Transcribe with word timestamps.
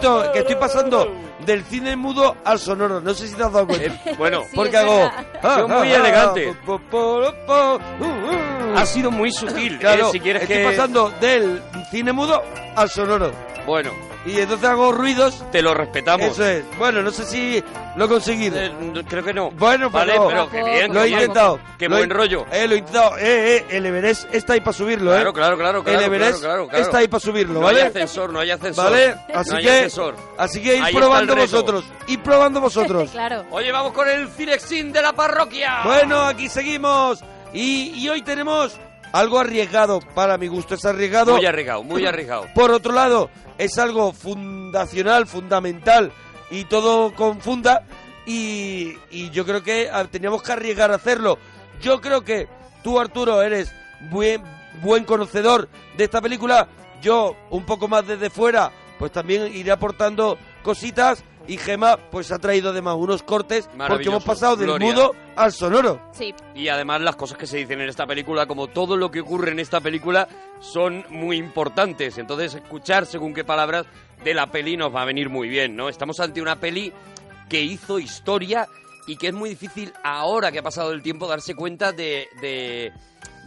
Que 0.00 0.38
estoy 0.40 0.56
pasando 0.56 1.08
del 1.44 1.64
cine 1.64 1.96
mudo 1.96 2.36
al 2.44 2.58
sonoro. 2.58 3.00
No 3.00 3.14
sé 3.14 3.28
si 3.28 3.34
te 3.34 3.42
has 3.42 3.52
dado 3.52 3.66
cuenta. 3.66 3.86
Eh, 3.86 4.14
bueno, 4.18 4.42
Sí, 4.42 4.50
Porque 4.54 4.76
hago... 4.76 4.96
verdad. 4.98 5.26
ah, 5.42 5.66
muy 5.68 5.92
ah, 5.92 5.96
elegante. 5.96 6.54
po, 6.64 6.78
po, 6.90 7.32
po, 7.46 7.74
uh, 8.00 8.04
uh. 8.04 8.76
ha 8.78 8.86
sido 8.86 9.10
muy 9.10 9.32
sutil. 9.32 9.74
¿eh? 9.74 9.78
Claro, 9.78 10.10
si 10.10 10.20
quieres 10.20 10.42
estoy 10.42 10.56
que... 10.58 10.64
pasando 10.64 11.10
del 11.20 11.62
cine 11.90 12.12
mudo 12.12 12.42
al 12.76 12.88
sonoro. 12.88 13.32
Bueno, 13.66 13.90
Y 14.24 14.38
entonces 14.38 14.68
hago 14.68 14.92
ruidos. 14.92 15.44
te 15.50 15.62
lo 15.62 15.74
respetamos. 15.74 16.26
Eso 16.28 16.44
es. 16.46 16.64
Bueno, 16.78 17.02
no 17.02 17.10
sé 17.10 17.24
si 17.24 17.62
lo 17.96 18.04
he 18.04 18.08
conseguido. 18.08 18.56
Eh, 18.60 18.72
creo 19.08 19.24
que 19.24 19.34
no. 19.34 19.50
Bueno, 19.50 19.90
pues 19.90 20.06
vale, 20.06 20.16
no. 20.18 20.28
pero 20.28 20.50
que 20.50 20.62
bien. 20.62 20.94
lo 20.94 21.02
he 21.02 21.06
bien. 21.06 21.18
intentado. 21.20 21.58
Qué 21.78 21.88
Lo 21.88 21.96
he- 21.96 21.98
buen 21.98 22.10
rollo. 22.10 22.46
Eh, 22.52 22.68
lo 22.68 22.74
he 22.74 22.78
intentado. 22.78 23.18
Eh, 23.18 23.56
eh, 23.56 23.64
el 23.70 23.86
Everest 23.86 24.32
está 24.32 24.52
ahí 24.52 24.60
para 24.60 24.72
subirlo, 24.72 25.10
Claro, 25.10 25.30
eh. 25.30 25.32
claro, 25.32 25.56
claro, 25.58 25.82
claro, 25.82 25.98
el 25.98 26.04
Everest 26.04 26.38
claro, 26.40 26.40
claro, 26.40 26.68
claro. 26.68 26.84
está 26.84 26.98
ahí 26.98 27.08
para 27.08 27.20
subirlo, 27.20 27.60
No 27.60 27.66
hay 27.68 27.74
¿vale? 27.74 27.86
ascensor, 27.88 28.32
no 28.32 28.38
hay 28.40 28.50
ascensor. 28.52 28.84
¿Vale? 28.84 29.14
Así 29.34 29.50
no 29.50 29.56
hay 29.56 29.64
que, 29.64 29.70
ascensor. 29.70 30.14
así 30.38 30.62
que 30.62 30.76
ir 30.76 30.82
Ahí 30.84 30.94
probando 30.94 31.32
el 31.32 31.38
vosotros. 31.40 31.84
Ir 32.06 32.22
probando 32.22 32.60
vosotros. 32.60 33.10
claro. 33.12 33.44
Oye, 33.50 33.72
vamos 33.72 33.92
con 33.92 34.08
el 34.08 34.28
Cinexin 34.28 34.92
de 34.92 35.02
la 35.02 35.12
parroquia. 35.12 35.80
Bueno, 35.84 36.20
aquí 36.22 36.48
seguimos. 36.48 37.22
Y, 37.52 37.92
y 37.96 38.08
hoy 38.08 38.22
tenemos 38.22 38.78
algo 39.12 39.38
arriesgado. 39.38 40.00
Para 40.14 40.38
mi 40.38 40.48
gusto 40.48 40.74
es 40.74 40.84
arriesgado. 40.84 41.36
Muy 41.36 41.46
arriesgado, 41.46 41.82
muy 41.82 42.06
arriesgado. 42.06 42.46
Por 42.54 42.70
otro 42.70 42.92
lado, 42.92 43.30
es 43.58 43.78
algo 43.78 44.12
fundacional, 44.12 45.26
fundamental 45.26 46.12
y 46.50 46.64
todo 46.64 47.14
confunda. 47.14 47.84
Y, 48.24 48.96
y 49.10 49.30
yo 49.30 49.44
creo 49.44 49.62
que 49.62 49.90
teníamos 50.10 50.42
que 50.42 50.52
arriesgar 50.52 50.90
a 50.92 50.96
hacerlo. 50.96 51.38
Yo 51.80 52.00
creo 52.00 52.22
que 52.22 52.48
tú, 52.82 53.00
Arturo, 53.00 53.42
eres 53.42 53.72
buen, 54.10 54.42
buen 54.82 55.04
conocedor 55.04 55.68
de 55.96 56.04
esta 56.04 56.20
película. 56.20 56.68
Yo, 57.00 57.36
un 57.50 57.64
poco 57.64 57.88
más 57.88 58.06
desde 58.06 58.30
fuera, 58.30 58.70
pues 58.98 59.10
también 59.10 59.52
iré 59.54 59.72
aportando 59.72 60.38
cositas. 60.62 61.24
Y 61.48 61.56
Gema, 61.58 61.96
pues 61.96 62.30
ha 62.30 62.38
traído 62.38 62.70
además 62.70 62.96
unos 62.98 63.22
cortes 63.22 63.68
porque 63.88 64.08
hemos 64.08 64.24
pasado 64.24 64.56
del 64.56 64.66
Gloria. 64.68 64.92
mudo 64.92 65.12
al 65.34 65.52
sonoro. 65.52 66.00
Sí. 66.12 66.32
Y 66.54 66.68
además 66.68 67.00
las 67.00 67.16
cosas 67.16 67.36
que 67.36 67.46
se 67.46 67.56
dicen 67.58 67.80
en 67.80 67.88
esta 67.88 68.06
película, 68.06 68.46
como 68.46 68.68
todo 68.68 68.96
lo 68.96 69.10
que 69.10 69.20
ocurre 69.20 69.50
en 69.50 69.58
esta 69.58 69.80
película, 69.80 70.28
son 70.60 71.04
muy 71.10 71.36
importantes. 71.36 72.16
Entonces, 72.18 72.54
escuchar 72.54 73.06
según 73.06 73.34
qué 73.34 73.44
palabras 73.44 73.86
de 74.24 74.34
la 74.34 74.46
peli 74.52 74.76
nos 74.76 74.94
va 74.94 75.02
a 75.02 75.06
venir 75.06 75.28
muy 75.30 75.48
bien, 75.48 75.74
¿no? 75.74 75.88
Estamos 75.88 76.20
ante 76.20 76.40
una 76.40 76.60
peli 76.60 76.92
que 77.48 77.60
hizo 77.60 77.98
historia 77.98 78.68
y 79.08 79.16
que 79.16 79.28
es 79.28 79.34
muy 79.34 79.50
difícil 79.50 79.92
ahora 80.04 80.52
que 80.52 80.60
ha 80.60 80.62
pasado 80.62 80.92
el 80.92 81.02
tiempo 81.02 81.26
darse 81.26 81.56
cuenta 81.56 81.90
de, 81.90 82.28
de, 82.40 82.92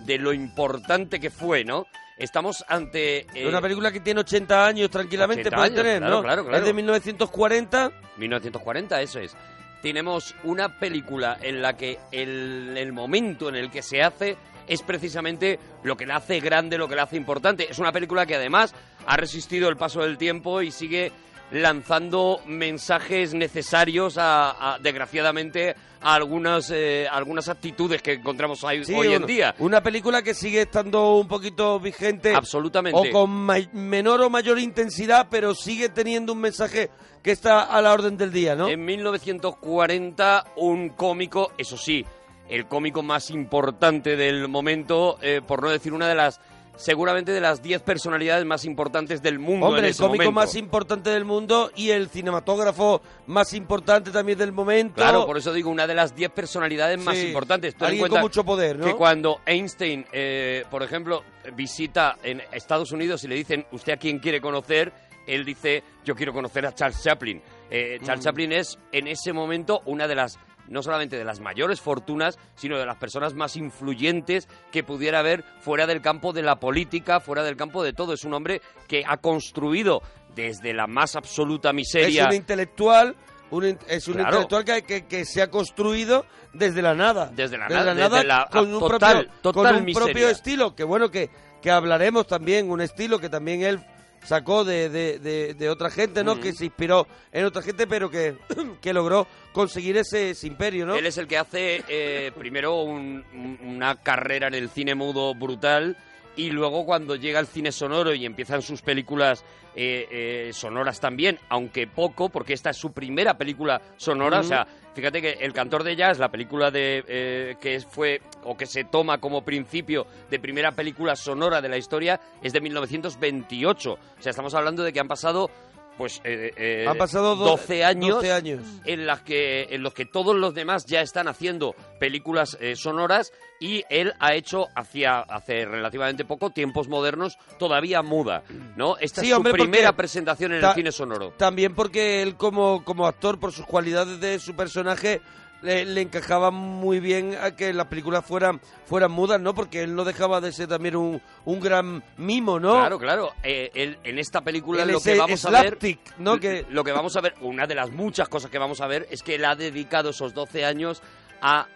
de 0.05 0.17
lo 0.17 0.33
importante 0.33 1.19
que 1.19 1.29
fue, 1.29 1.63
¿no? 1.63 1.85
Estamos 2.17 2.63
ante... 2.67 3.27
eh, 3.33 3.47
Una 3.47 3.61
película 3.61 3.91
que 3.91 3.99
tiene 3.99 4.21
80 4.21 4.65
años 4.67 4.89
tranquilamente 4.89 5.49
80 5.49 5.55
puede 5.57 5.67
años, 5.67 5.77
tener, 5.83 5.97
claro, 5.99 6.15
¿no? 6.15 6.21
claro, 6.23 6.43
claro. 6.43 6.57
Es 6.59 6.65
de 6.65 6.73
1940. 6.73 7.91
1940, 8.17 9.01
eso 9.01 9.19
es. 9.19 9.35
Tenemos 9.81 10.33
una 10.43 10.79
película 10.79 11.37
en 11.41 11.61
la 11.61 11.75
que 11.75 11.99
el, 12.11 12.73
el 12.77 12.93
momento 12.93 13.49
en 13.49 13.55
el 13.55 13.69
que 13.69 13.81
se 13.81 14.01
hace 14.01 14.37
es 14.67 14.81
precisamente 14.81 15.59
lo 15.83 15.95
que 15.95 16.05
la 16.07 16.15
hace 16.15 16.39
grande, 16.39 16.77
lo 16.77 16.87
que 16.87 16.95
la 16.95 17.03
hace 17.03 17.17
importante. 17.17 17.67
Es 17.69 17.77
una 17.79 17.91
película 17.91 18.25
que 18.25 18.35
además 18.35 18.73
ha 19.05 19.17
resistido 19.17 19.69
el 19.69 19.77
paso 19.77 20.01
del 20.01 20.17
tiempo 20.17 20.61
y 20.61 20.71
sigue 20.71 21.11
lanzando 21.55 22.41
mensajes 22.45 23.33
necesarios 23.33 24.17
a, 24.17 24.75
a, 24.75 24.79
desgraciadamente 24.79 25.75
a 26.01 26.13
algunas 26.13 26.69
eh, 26.69 27.07
algunas 27.09 27.47
actitudes 27.47 28.01
que 28.01 28.13
encontramos 28.13 28.63
ahí, 28.63 28.83
Sí, 28.83 28.93
hoy 28.93 29.13
en 29.13 29.25
día. 29.25 29.55
Una 29.59 29.81
película 29.81 30.21
que 30.21 30.33
sigue 30.33 30.61
estando 30.61 31.15
un 31.15 31.27
poquito 31.27 31.79
vigente. 31.79 32.35
Absolutamente. 32.35 32.99
O 32.99 33.11
con 33.11 33.31
menor 33.73 34.21
o 34.21 34.29
mayor 34.29 34.59
intensidad, 34.59 35.27
pero 35.29 35.55
sigue 35.55 35.89
teniendo 35.89 36.33
un 36.33 36.39
mensaje 36.39 36.89
que 37.23 37.31
está 37.31 37.63
a 37.63 37.81
la 37.81 37.93
orden 37.93 38.17
del 38.17 38.31
día, 38.31 38.55
¿no? 38.55 38.67
En 38.67 38.83
1940, 38.85 40.45
un 40.57 40.89
cómico, 40.89 41.53
eso 41.57 41.77
sí, 41.77 42.05
el 42.49 42.67
cómico 42.67 43.01
más 43.01 43.31
importante 43.31 44.15
del 44.15 44.47
momento, 44.47 45.17
eh, 45.21 45.41
por 45.45 45.63
no 45.63 45.69
decir 45.69 45.93
una 45.93 46.07
de 46.07 46.15
las, 46.15 46.39
seguramente 46.77 47.31
de 47.31 47.41
las 47.41 47.61
10 47.61 47.81
personalidades 47.81 48.45
más 48.45 48.65
importantes 48.65 49.21
del 49.21 49.39
mundo 49.39 49.67
Hombre, 49.67 49.79
en 49.81 49.85
el 49.87 49.95
cómico 49.95 50.23
momento. 50.25 50.31
más 50.31 50.55
importante 50.55 51.09
del 51.09 51.25
mundo 51.25 51.71
y 51.75 51.89
el 51.91 52.09
cinematógrafo 52.09 53.01
más 53.27 53.53
importante 53.53 54.11
también 54.11 54.37
del 54.37 54.51
momento. 54.51 54.95
Claro, 54.95 55.25
por 55.25 55.37
eso 55.37 55.53
digo, 55.53 55.69
una 55.69 55.87
de 55.87 55.95
las 55.95 56.15
10 56.15 56.31
personalidades 56.31 56.99
más 57.03 57.17
importantes. 57.17 57.73
Ten 57.75 57.83
en 57.87 57.89
alguien 57.91 58.07
con 58.09 58.21
mucho 58.21 58.43
poder, 58.43 58.77
¿no? 58.77 58.85
Que 58.85 58.93
cuando 58.95 59.39
Einstein, 59.45 60.05
eh, 60.11 60.63
por 60.69 60.83
ejemplo, 60.83 61.23
visita 61.55 62.17
en 62.23 62.41
Estados 62.51 62.91
Unidos 62.91 63.23
y 63.23 63.27
le 63.27 63.35
dicen, 63.35 63.65
¿usted 63.71 63.93
a 63.93 63.97
quién 63.97 64.19
quiere 64.19 64.41
conocer? 64.41 64.91
Él 65.27 65.43
dice, 65.43 65.83
yo 66.03 66.15
quiero 66.15 66.33
conocer 66.33 66.65
a 66.67 66.73
Charles 66.75 67.01
Chaplin. 67.01 67.41
Eh, 67.71 67.97
Charles 68.03 68.19
Mm. 68.23 68.27
Chaplin 68.27 68.51
es, 68.51 68.77
en 68.91 69.07
ese 69.07 69.33
momento, 69.33 69.81
una 69.85 70.07
de 70.07 70.13
las, 70.15 70.37
no 70.67 70.81
solamente 70.83 71.17
de 71.17 71.23
las 71.25 71.39
mayores 71.39 71.81
fortunas, 71.81 72.37
sino 72.55 72.77
de 72.77 72.85
las 72.85 72.97
personas 72.97 73.33
más 73.33 73.55
influyentes 73.57 74.47
que 74.71 74.83
pudiera 74.83 75.19
haber 75.19 75.43
fuera 75.61 75.85
del 75.87 76.01
campo 76.01 76.33
de 76.33 76.41
la 76.43 76.59
política, 76.59 77.19
fuera 77.19 77.43
del 77.43 77.55
campo 77.57 77.83
de 77.83 77.93
todo. 77.93 78.13
Es 78.13 78.23
un 78.23 78.33
hombre 78.33 78.61
que 78.87 79.03
ha 79.07 79.17
construido 79.17 80.01
desde 80.35 80.73
la 80.73 80.87
más 80.87 81.15
absoluta 81.15 81.69
Es 81.69 81.75
miseria. 81.75 82.27
un 82.27 82.33
intelectual. 82.35 83.15
un 83.51 83.63
in- 83.63 83.79
es 83.87 84.07
un 84.07 84.15
Claro. 84.15 84.41
intelectual 84.41 84.65
que, 84.65 84.81
que- 84.83 85.05
que 85.05 85.23
se 85.23 85.39
ha 85.41 85.49
construido 85.51 86.25
desde 86.51 86.81
la 86.81 86.95
nada. 86.95 87.29
Desde 87.31 87.57
la 87.59 87.69
nada, 87.69 87.93
desde 87.93 88.23
la 88.25 88.47
con 88.51 88.73
un, 88.73 88.79
total- 88.79 89.25
propio, 89.27 89.41
total 89.41 89.73
con 89.75 89.85
un 89.87 89.93
propio 89.93 90.29
estilo. 90.29 90.75
Que 90.75 90.83
bueno, 90.83 91.09
que, 91.11 91.29
que 91.61 91.69
hablaremos 91.69 92.25
también, 92.25 92.69
un 92.71 92.81
estilo 92.81 93.19
que 93.19 93.29
también 93.29 93.61
él 93.61 93.79
sacó 94.25 94.63
de, 94.65 94.89
de, 94.89 95.19
de- 95.19 95.53
de 95.53 95.69
otra 95.69 95.89
gente, 95.89 96.23
¿no? 96.23 96.39
Que 96.39 96.53
se 96.53 96.65
inspiró 96.65 97.07
en 97.31 97.45
otra 97.45 97.61
gente, 97.61 97.87
pero 97.87 98.09
que, 98.09 98.35
que 98.81 98.93
logró 98.93 99.27
conseguir 99.53 99.97
ese, 99.97 100.31
ese 100.31 100.47
imperio, 100.47 100.85
¿no? 100.85 100.95
Él 100.95 101.05
es 101.05 101.17
el 101.17 101.27
que 101.27 101.37
hace 101.37 101.83
eh, 101.87 102.31
primero 102.37 102.81
un- 102.81 103.23
una 103.63 103.95
carrera 104.01 104.47
en 104.47 104.55
el 104.55 104.69
cine 104.69 104.95
mudo 104.95 105.33
brutal 105.35 105.95
y 106.35 106.49
luego 106.49 106.85
cuando 106.85 107.15
llega 107.15 107.39
al 107.39 107.47
cine 107.47 107.71
sonoro 107.71 108.13
y 108.13 108.25
empiezan 108.25 108.61
sus 108.61 108.81
películas 108.81 109.43
eh, 109.75 110.07
eh, 110.09 110.53
sonoras 110.53 110.99
también, 110.99 111.39
aunque 111.49 111.87
poco, 111.87 112.29
porque 112.29 112.53
esta 112.53 112.69
es 112.69 112.77
su 112.77 112.91
primera 112.91 113.37
película 113.37 113.81
sonora, 113.97 114.39
o 114.39 114.43
sea, 114.43 114.65
fíjate 114.93 115.21
que 115.21 115.31
El 115.31 115.53
cantor 115.53 115.83
de 115.83 115.95
jazz, 115.95 116.17
la 116.17 116.29
película 116.29 116.71
de 116.71 117.03
eh, 117.07 117.55
que 117.59 117.79
fue 117.81 118.21
o 118.43 118.55
que 118.55 118.65
se 118.65 118.85
toma 118.85 119.17
como 119.19 119.43
principio 119.43 120.07
de 120.29 120.39
primera 120.39 120.71
película 120.71 121.15
sonora 121.15 121.61
de 121.61 121.69
la 121.69 121.77
historia 121.77 122.19
es 122.41 122.53
de 122.53 122.61
1928, 122.61 123.91
o 123.91 123.97
sea, 124.21 124.29
estamos 124.29 124.53
hablando 124.53 124.83
de 124.83 124.93
que 124.93 124.99
han 124.99 125.07
pasado 125.07 125.49
pues 125.97 126.21
eh, 126.23 126.51
eh, 126.57 126.85
Han 126.87 126.97
pasado 126.97 127.35
do- 127.35 127.45
12 127.45 127.83
años 127.83 128.15
12 128.15 128.31
años. 128.31 128.61
en 128.85 129.05
las 129.05 129.21
que 129.21 129.63
en 129.69 129.81
los 129.83 129.93
que 129.93 130.05
todos 130.05 130.35
los 130.35 130.53
demás 130.53 130.85
ya 130.85 131.01
están 131.01 131.27
haciendo 131.27 131.75
películas 131.99 132.57
eh, 132.59 132.75
sonoras 132.75 133.31
y 133.59 133.83
él 133.89 134.13
ha 134.19 134.33
hecho 134.35 134.67
hacia 134.75 135.19
hace 135.21 135.65
relativamente 135.65 136.25
poco 136.25 136.49
tiempos 136.49 136.87
modernos 136.89 137.37
todavía 137.57 138.01
muda, 138.01 138.43
¿no? 138.75 138.97
Esta 138.97 139.21
Sí, 139.21 139.27
es 139.27 139.31
su 139.33 139.37
hombre, 139.37 139.53
primera 139.53 139.95
presentación 139.95 140.51
en 140.53 140.63
el 140.63 140.73
cine 140.73 140.91
sonoro. 140.91 141.31
También 141.37 141.73
porque 141.73 142.21
él 142.21 142.35
como, 142.35 142.83
como 142.83 143.07
actor, 143.07 143.39
por 143.39 143.53
sus 143.53 143.65
cualidades 143.65 144.19
de 144.19 144.39
su 144.39 144.55
personaje, 144.55 145.21
le, 145.65 145.83
le 145.85 146.01
encajaba 146.01 146.51
muy 146.51 146.99
bien 146.99 147.35
a 147.41 147.55
que 147.55 147.73
las 147.73 147.87
películas 147.87 148.23
fueran, 148.25 148.61
fueran 148.85 149.11
mudas, 149.11 149.41
¿no? 149.41 149.53
Porque 149.53 149.81
él 149.83 149.95
no 149.95 150.05
dejaba 150.05 150.39
de 150.39 150.51
ser 150.51 150.67
también 150.67 150.95
un, 150.95 151.21
un 151.43 151.59
gran 151.59 152.03
mimo, 152.17 152.59
¿no? 152.59 152.75
Claro, 152.75 152.99
claro. 152.99 153.31
Eh, 153.43 153.71
él- 153.73 153.97
en 154.03 154.19
esta 154.19 154.41
película 154.41 154.83
Él 154.83 154.89
lo 154.91 154.99
que 154.99 155.15
vamos 155.17 155.45
a 155.45 155.49
ver, 155.63 155.77
¿no? 156.17 156.39
Que- 156.39 156.65
lo 156.69 156.83
que 156.83 156.91
vamos 156.91 157.15
a 157.17 157.21
ver, 157.21 157.33
una 157.41 157.65
de 157.67 157.75
las 157.75 157.91
muchas 157.91 158.29
cosas 158.29 158.49
que 158.51 158.57
vamos 158.59 158.79
a 158.81 158.87
ver 158.87 159.07
es 159.09 159.23
que 159.23 159.35
él 159.35 159.45
ha 159.45 159.55
dedicado 159.55 160.11
esos 160.11 160.33
12 160.33 160.63
años 160.65 161.01
a 161.41 161.67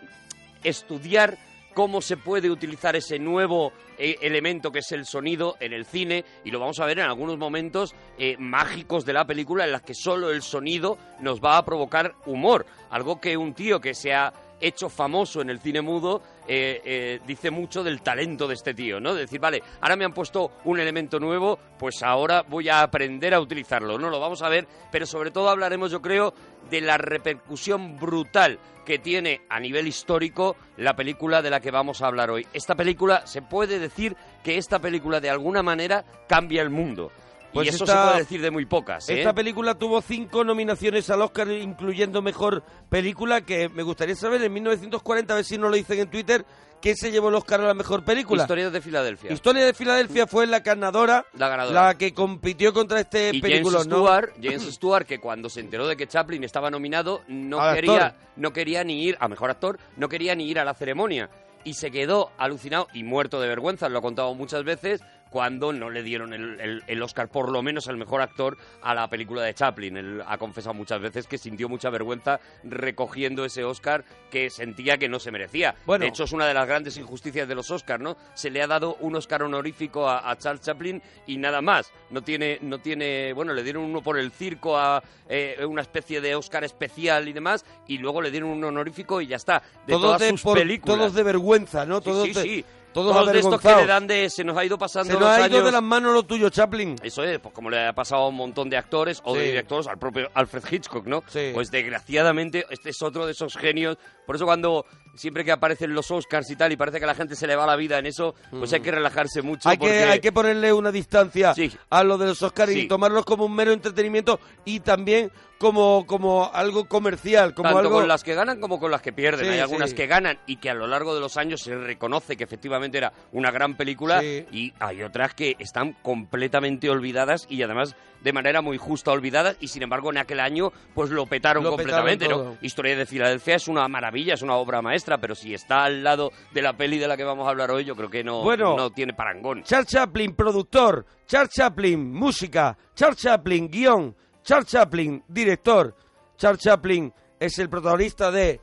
estudiar 0.64 1.38
cómo 1.74 2.02
se 2.02 2.18
puede 2.18 2.50
utilizar 2.50 2.96
ese 2.96 3.20
nuevo 3.20 3.72
eh, 3.98 4.16
elemento 4.22 4.72
que 4.72 4.80
es 4.80 4.92
el 4.92 5.06
sonido 5.06 5.56
en 5.60 5.74
el 5.74 5.86
cine 5.86 6.26
y 6.44 6.52
lo 6.52 6.60
vamos 6.60 6.80
a 6.80 6.86
ver 6.86 7.00
en 7.00 7.06
algunos 7.06 7.38
momentos 7.38 7.96
eh, 8.18 8.36
mágicos 8.40 9.06
de 9.06 9.14
la 9.14 9.26
película 9.26 9.66
en 9.66 9.72
las 9.72 9.82
que 9.82 9.94
solo 9.94 10.32
el 10.32 10.42
sonido 10.42 10.98
nos 11.20 11.42
va 11.42 11.58
a 11.58 11.66
provocar 11.66 12.16
humor, 12.26 12.66
algo 12.90 13.20
que 13.20 13.38
un 13.38 13.54
tío 13.54 13.80
que 13.80 13.94
se 13.94 14.14
ha 14.14 14.34
hecho 14.60 14.90
famoso 14.90 15.42
en 15.42 15.50
el 15.50 15.60
cine 15.60 15.82
mudo 15.82 16.22
eh, 16.48 16.82
eh, 16.84 17.20
dice 17.26 17.52
mucho 17.52 17.84
del 17.84 18.02
talento 18.02 18.48
de 18.48 18.56
este 18.56 18.74
tío, 18.74 19.00
¿no? 19.00 19.14
De 19.14 19.22
decir, 19.22 19.40
vale, 19.40 19.62
ahora 19.82 19.96
me 19.96 20.06
han 20.06 20.14
puesto 20.14 20.54
un 20.66 20.80
elemento 20.80 21.20
nuevo, 21.20 21.60
pues 21.78 22.02
ahora 22.02 22.44
voy 22.48 22.70
a 22.70 22.82
aprender 22.82 23.34
a 23.34 23.40
utilizarlo, 23.40 24.00
¿no? 24.00 24.10
Lo 24.10 24.20
vamos 24.20 24.42
a 24.42 24.50
ver, 24.50 24.68
pero 24.92 25.06
sobre 25.06 25.32
todo 25.32 25.50
hablaremos, 25.50 25.92
yo 25.92 26.02
creo, 26.02 26.34
de 26.70 26.82
la 26.82 26.98
repercusión 26.98 27.98
brutal 27.98 28.60
que 28.86 28.98
tiene 28.98 29.42
a 29.50 29.60
nivel 29.60 29.88
histórico 29.88 30.56
la 30.78 30.96
película 30.96 31.44
de 31.44 31.52
la 31.52 31.60
que 31.60 31.70
vamos 31.70 32.02
a 32.02 32.08
hablar 32.08 32.32
hoy. 32.32 32.48
Esta 32.54 32.74
película, 32.74 33.28
se 33.28 33.44
puede 33.44 33.78
decir 33.78 34.16
que 34.44 34.58
esta 34.58 34.80
película 34.80 35.20
de 35.20 35.30
alguna 35.30 35.62
manera 35.62 36.04
cambia 36.28 36.64
el 36.64 36.72
mundo. 36.72 37.12
Pues 37.54 37.66
y 37.66 37.70
eso 37.70 37.84
esta- 37.84 38.02
se 38.04 38.08
puede 38.10 38.20
decir 38.24 38.42
de 38.42 38.52
muy 38.52 38.66
pocas, 38.66 39.10
¿eh? 39.10 39.20
Esta 39.20 39.34
película 39.34 39.76
tuvo 39.76 40.02
cinco 40.02 40.44
nominaciones 40.44 41.10
al 41.10 41.22
Oscar, 41.22 41.50
incluyendo 41.52 42.22
Mejor 42.22 42.64
Película, 42.90 43.42
que 43.42 43.70
me 43.70 43.84
gustaría 43.84 44.16
saber 44.16 44.44
en 44.44 44.54
1940, 44.54 45.34
a 45.34 45.36
ver 45.38 45.46
si 45.46 45.58
no 45.58 45.70
lo 45.70 45.76
dicen 45.76 46.00
en 46.00 46.10
Twitter, 46.10 46.46
¿qué 46.82 46.96
se 46.96 47.12
llevó 47.12 47.30
el 47.30 47.36
Oscar 47.36 47.62
a 47.62 47.68
la 47.68 47.74
Mejor 47.74 48.04
Película? 48.06 48.44
Historias 48.44 48.72
de 48.72 48.82
Filadelfia. 48.82 49.32
Historia 49.32 49.66
de 49.66 49.74
Filadelfia 49.74 50.28
fue 50.28 50.46
la 50.48 50.60
ganadora, 50.60 51.26
La 51.34 51.48
ganadora. 51.50 51.86
la 51.88 51.98
que 51.98 52.14
compitió 52.14 52.72
contra 52.74 53.00
este 53.00 53.32
y 53.34 53.42
película, 53.42 53.80
James 53.80 53.88
¿no? 53.88 53.96
Stewart, 53.98 54.32
James 54.42 54.64
Stewart, 54.74 55.06
que 55.06 55.20
cuando 55.20 55.50
se 55.50 55.60
enteró 55.62 55.88
de 55.88 55.98
que 55.98 56.08
Chaplin 56.08 56.44
estaba 56.44 56.70
nominado, 56.70 57.22
no 57.28 57.60
Al 57.62 57.76
quería, 57.76 58.06
actor. 58.08 58.22
no 58.36 58.54
quería 58.54 58.84
ni 58.84 59.04
ir, 59.06 59.18
a 59.20 59.28
mejor 59.28 59.50
actor, 59.50 59.80
no 59.98 60.08
quería 60.08 60.36
ni 60.36 60.48
ir 60.50 60.60
a 60.60 60.66
la 60.66 60.74
ceremonia. 60.74 61.30
Y 61.66 61.74
se 61.74 61.92
quedó 61.92 62.32
alucinado 62.38 62.88
y 62.94 63.04
muerto 63.04 63.42
de 63.42 63.48
vergüenza, 63.50 63.90
lo 63.90 64.00
ha 64.00 64.02
contado 64.02 64.34
muchas 64.34 64.64
veces, 64.64 65.02
cuando 65.30 65.72
no 65.74 65.90
le 65.90 66.04
dieron 66.04 66.34
el, 66.34 66.60
el- 66.60 66.84
el 66.88 67.02
Oscar, 67.04 67.28
por 67.30 67.52
lo 67.52 67.62
menos 67.62 67.88
al 67.88 67.98
mejor 67.98 68.22
actor, 68.22 68.58
a 68.82 68.94
la 68.96 69.08
película 69.10 69.42
de 69.44 69.54
Chaplin. 69.54 69.98
Él 69.98 70.24
ha 70.28 70.38
confesado 70.38 70.74
muchas 70.74 71.00
veces 71.02 71.28
que 71.28 71.38
sintió 71.38 71.70
mucha 71.70 71.90
vergüenza 71.90 72.40
recogiendo 72.64 73.46
ese 73.46 73.64
Oscar 73.64 74.04
que 74.32 74.50
sentía 74.50 74.98
que 74.98 75.10
no 75.10 75.20
se 75.20 75.32
merecía. 75.32 75.76
Bueno. 75.86 76.04
de 76.04 76.10
hecho, 76.10 76.24
es 76.24 76.32
una 76.32 76.48
de 76.48 76.54
las 76.54 76.68
grandes 76.68 76.98
injusticias 76.98 77.48
de 77.48 77.56
los 77.56 77.70
Oscars, 77.72 78.02
¿no? 78.02 78.16
Se 78.34 78.50
le 78.50 78.62
ha 78.62 78.68
dado 78.68 78.96
un 79.02 79.16
Oscar 79.16 79.44
honorífico 79.44 80.08
a, 80.08 80.30
a 80.30 80.38
Charles 80.38 80.62
Chaplin 80.62 81.02
y 81.28 81.38
nada 81.38 81.62
más. 81.62 81.92
No 82.10 82.22
tiene, 82.22 82.60
no 82.62 82.80
tiene, 82.80 83.34
bueno, 83.34 83.54
le 83.54 83.64
dieron 83.64 83.84
uno 83.84 84.02
por 84.02 84.18
el 84.18 84.32
circo 84.32 84.78
a 84.78 85.04
eh, 85.28 85.64
una 85.68 85.82
especie 85.82 86.22
de 86.22 86.36
Oscar 86.36 86.64
especial 86.64 87.28
y 87.28 87.34
demás, 87.34 87.66
y 87.88 87.98
luego 87.98 88.22
le 88.22 88.32
dieron 88.32 88.50
un 88.50 88.64
honorífico 88.64 89.22
y 89.22 89.28
ya 89.28 89.36
está. 89.36 89.62
De 89.86 89.94
todos, 89.94 90.02
todas 90.02 90.22
de, 90.22 90.30
sus 90.30 90.42
por- 90.42 90.58
películas. 90.58 90.98
todos 90.98 91.14
de 91.14 91.24
vergüenza, 91.24 91.86
¿no? 91.86 91.98
Sí, 92.00 92.04
Todos 92.06 92.28
sí, 92.28 92.34
de, 92.34 92.42
sí. 92.42 92.66
Todos, 92.94 93.14
Todos 93.14 93.32
de 93.32 93.40
estos 93.40 93.62
que 93.62 93.76
le 93.76 93.86
dan 93.86 94.08
de 94.08 94.30
se 94.30 94.44
nos 94.44 94.58
ha 94.58 94.66
ido 94.66 94.78
pasando 94.78 95.08
Se 95.08 95.14
los 95.14 95.22
nos 95.22 95.30
ha 95.32 95.48
ido 95.48 95.58
años. 95.58 95.66
de 95.66 95.72
las 95.72 95.84
manos 95.84 96.14
lo 96.14 96.24
tuyo, 96.24 96.50
Chaplin. 96.50 96.96
Eso 97.04 97.24
es, 97.24 97.40
pues 97.40 97.54
como 97.54 97.70
le 97.70 97.88
ha 97.88 97.94
pasado 97.94 98.24
a 98.24 98.28
un 98.30 98.36
montón 98.36 98.70
de 98.70 98.78
actores 98.78 99.22
o 99.26 99.36
de 99.36 99.44
directores, 99.44 99.88
al 99.88 99.98
propio 100.00 100.30
Alfred 100.34 100.64
Hitchcock, 100.72 101.06
¿no? 101.06 101.24
Sí. 101.28 101.52
Pues 101.54 101.70
desgraciadamente 101.72 102.66
este 102.70 102.90
es 102.90 103.02
otro 103.02 103.26
de 103.26 103.34
esos 103.34 103.56
genios. 103.56 103.98
Por 104.26 104.36
eso 104.36 104.46
cuando 104.46 104.86
siempre 105.16 105.44
que 105.46 105.52
aparecen 105.52 105.94
los 105.94 106.10
Oscars 106.12 106.50
y 106.50 106.56
tal 106.56 106.72
y 106.72 106.78
parece 106.78 106.98
que 107.00 107.04
a 107.04 107.08
la 107.08 107.16
gente 107.16 107.36
se 107.36 107.46
le 107.48 107.56
va 107.56 107.66
la 107.68 107.76
vida 107.76 108.00
en 108.00 108.06
eso, 108.06 108.34
pues 108.52 108.72
hay 108.74 108.80
que 108.82 108.92
relajarse 108.92 109.42
mucho 109.42 109.70
Mm. 109.70 109.72
Hay 109.72 109.78
que, 109.78 110.04
hay 110.06 110.20
que 110.20 110.32
ponerle 110.32 110.72
una 110.74 110.92
distancia 110.92 111.54
Sí. 111.54 111.72
a 111.90 112.04
lo 112.04 112.18
de 112.18 112.28
los 112.28 112.42
Oscars 112.42 112.72
y 112.74 112.88
tomarlos 112.88 113.26
como 113.26 113.46
un 113.46 113.54
mero 113.54 113.72
entretenimiento 113.72 114.40
y 114.66 114.80
también 114.80 115.32
como, 115.60 116.06
como 116.08 116.50
algo 116.54 116.86
comercial, 116.86 117.54
como 117.54 117.66
tanto 117.68 117.80
algo... 117.80 117.92
con 118.00 118.08
las 118.08 118.24
que 118.24 118.34
ganan 118.34 118.60
como 118.60 118.80
con 118.80 118.90
las 118.90 119.02
que 119.02 119.12
pierden. 119.14 119.46
Sí, 119.46 119.52
Hay 119.52 119.60
algunas 119.60 119.92
sí. 119.92 119.96
que 119.96 120.08
ganan 120.08 120.40
y 120.48 120.56
que 120.56 120.70
a 120.70 120.74
lo 120.74 120.88
largo 120.88 121.14
de 121.14 121.20
los 121.22 121.38
años 121.38 121.62
se 121.62 121.76
reconoce 121.76 122.36
que 122.38 122.46
efectivamente 122.46 122.98
era 122.98 123.12
una 123.34 123.52
gran 123.52 123.76
película 123.76 124.22
Sí. 124.22 124.46
y 124.52 124.74
hay 124.80 125.04
otras 125.04 125.34
que 125.36 125.56
están 125.60 125.94
completamente 126.02 126.90
olvidadas 126.90 127.46
y 127.50 127.62
además 127.62 127.96
de 128.22 128.34
manera 128.34 128.62
muy 128.62 128.78
justa 128.78 129.12
olvidadas 129.12 129.56
y 129.60 129.68
sin 129.70 129.84
embargo 129.84 130.10
en 130.12 130.18
aquel 130.18 130.40
año 130.40 130.72
pues 130.94 131.10
lo 131.10 131.26
petaron 131.26 131.64
Lo 131.64 131.72
completamente, 131.72 132.26
petaron 132.26 132.46
¿no? 132.46 132.52
todo. 132.52 132.58
Historia 132.62 132.96
de 132.98 133.06
Filadelfia 133.06 133.56
es 133.56 133.68
una 133.68 133.88
maravilla, 133.88 134.34
es 134.36 134.42
una 134.42 134.56
obra 134.56 134.82
maestra, 134.82 135.18
pero 135.20 135.36
si 135.36 135.54
está 135.54 135.84
al 135.84 136.04
lado 136.04 136.32
de 136.54 136.62
la 136.62 136.74
peli 136.78 136.98
de 137.00 137.08
la 137.08 137.16
que 137.18 137.24
vamos 137.26 137.48
a 137.48 137.52
hablar 137.52 137.70
hoy, 137.72 137.84
yo 137.86 137.96
creo 137.96 138.10
que 138.10 138.24
no, 138.24 138.44
Bueno. 138.44 138.76
no 138.78 138.92
tiene 138.92 139.14
parangón. 139.14 139.64
Charles 139.64 139.88
Chaplin, 139.90 140.36
productor. 140.36 141.06
Charles 141.28 141.52
Chaplin, 141.54 142.12
música. 142.14 142.78
Charles 142.96 143.18
Chaplin, 143.20 143.70
guion. 143.70 144.16
Charles 144.50 144.66
Chaplin, 144.66 145.24
director. 145.28 145.94
Charles 146.36 146.64
Chaplin 146.64 147.14
es 147.40 147.60
el 147.60 147.70
protagonista 147.70 148.32
de... 148.32 148.60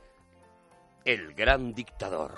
El 1.05 1.33
gran 1.33 1.73
dictador. 1.73 2.33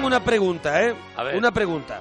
Tengo 0.00 0.06
una 0.06 0.24
pregunta, 0.24 0.82
¿eh? 0.82 0.94
A 1.14 1.24
ver. 1.24 1.36
Una 1.36 1.50
pregunta. 1.52 2.00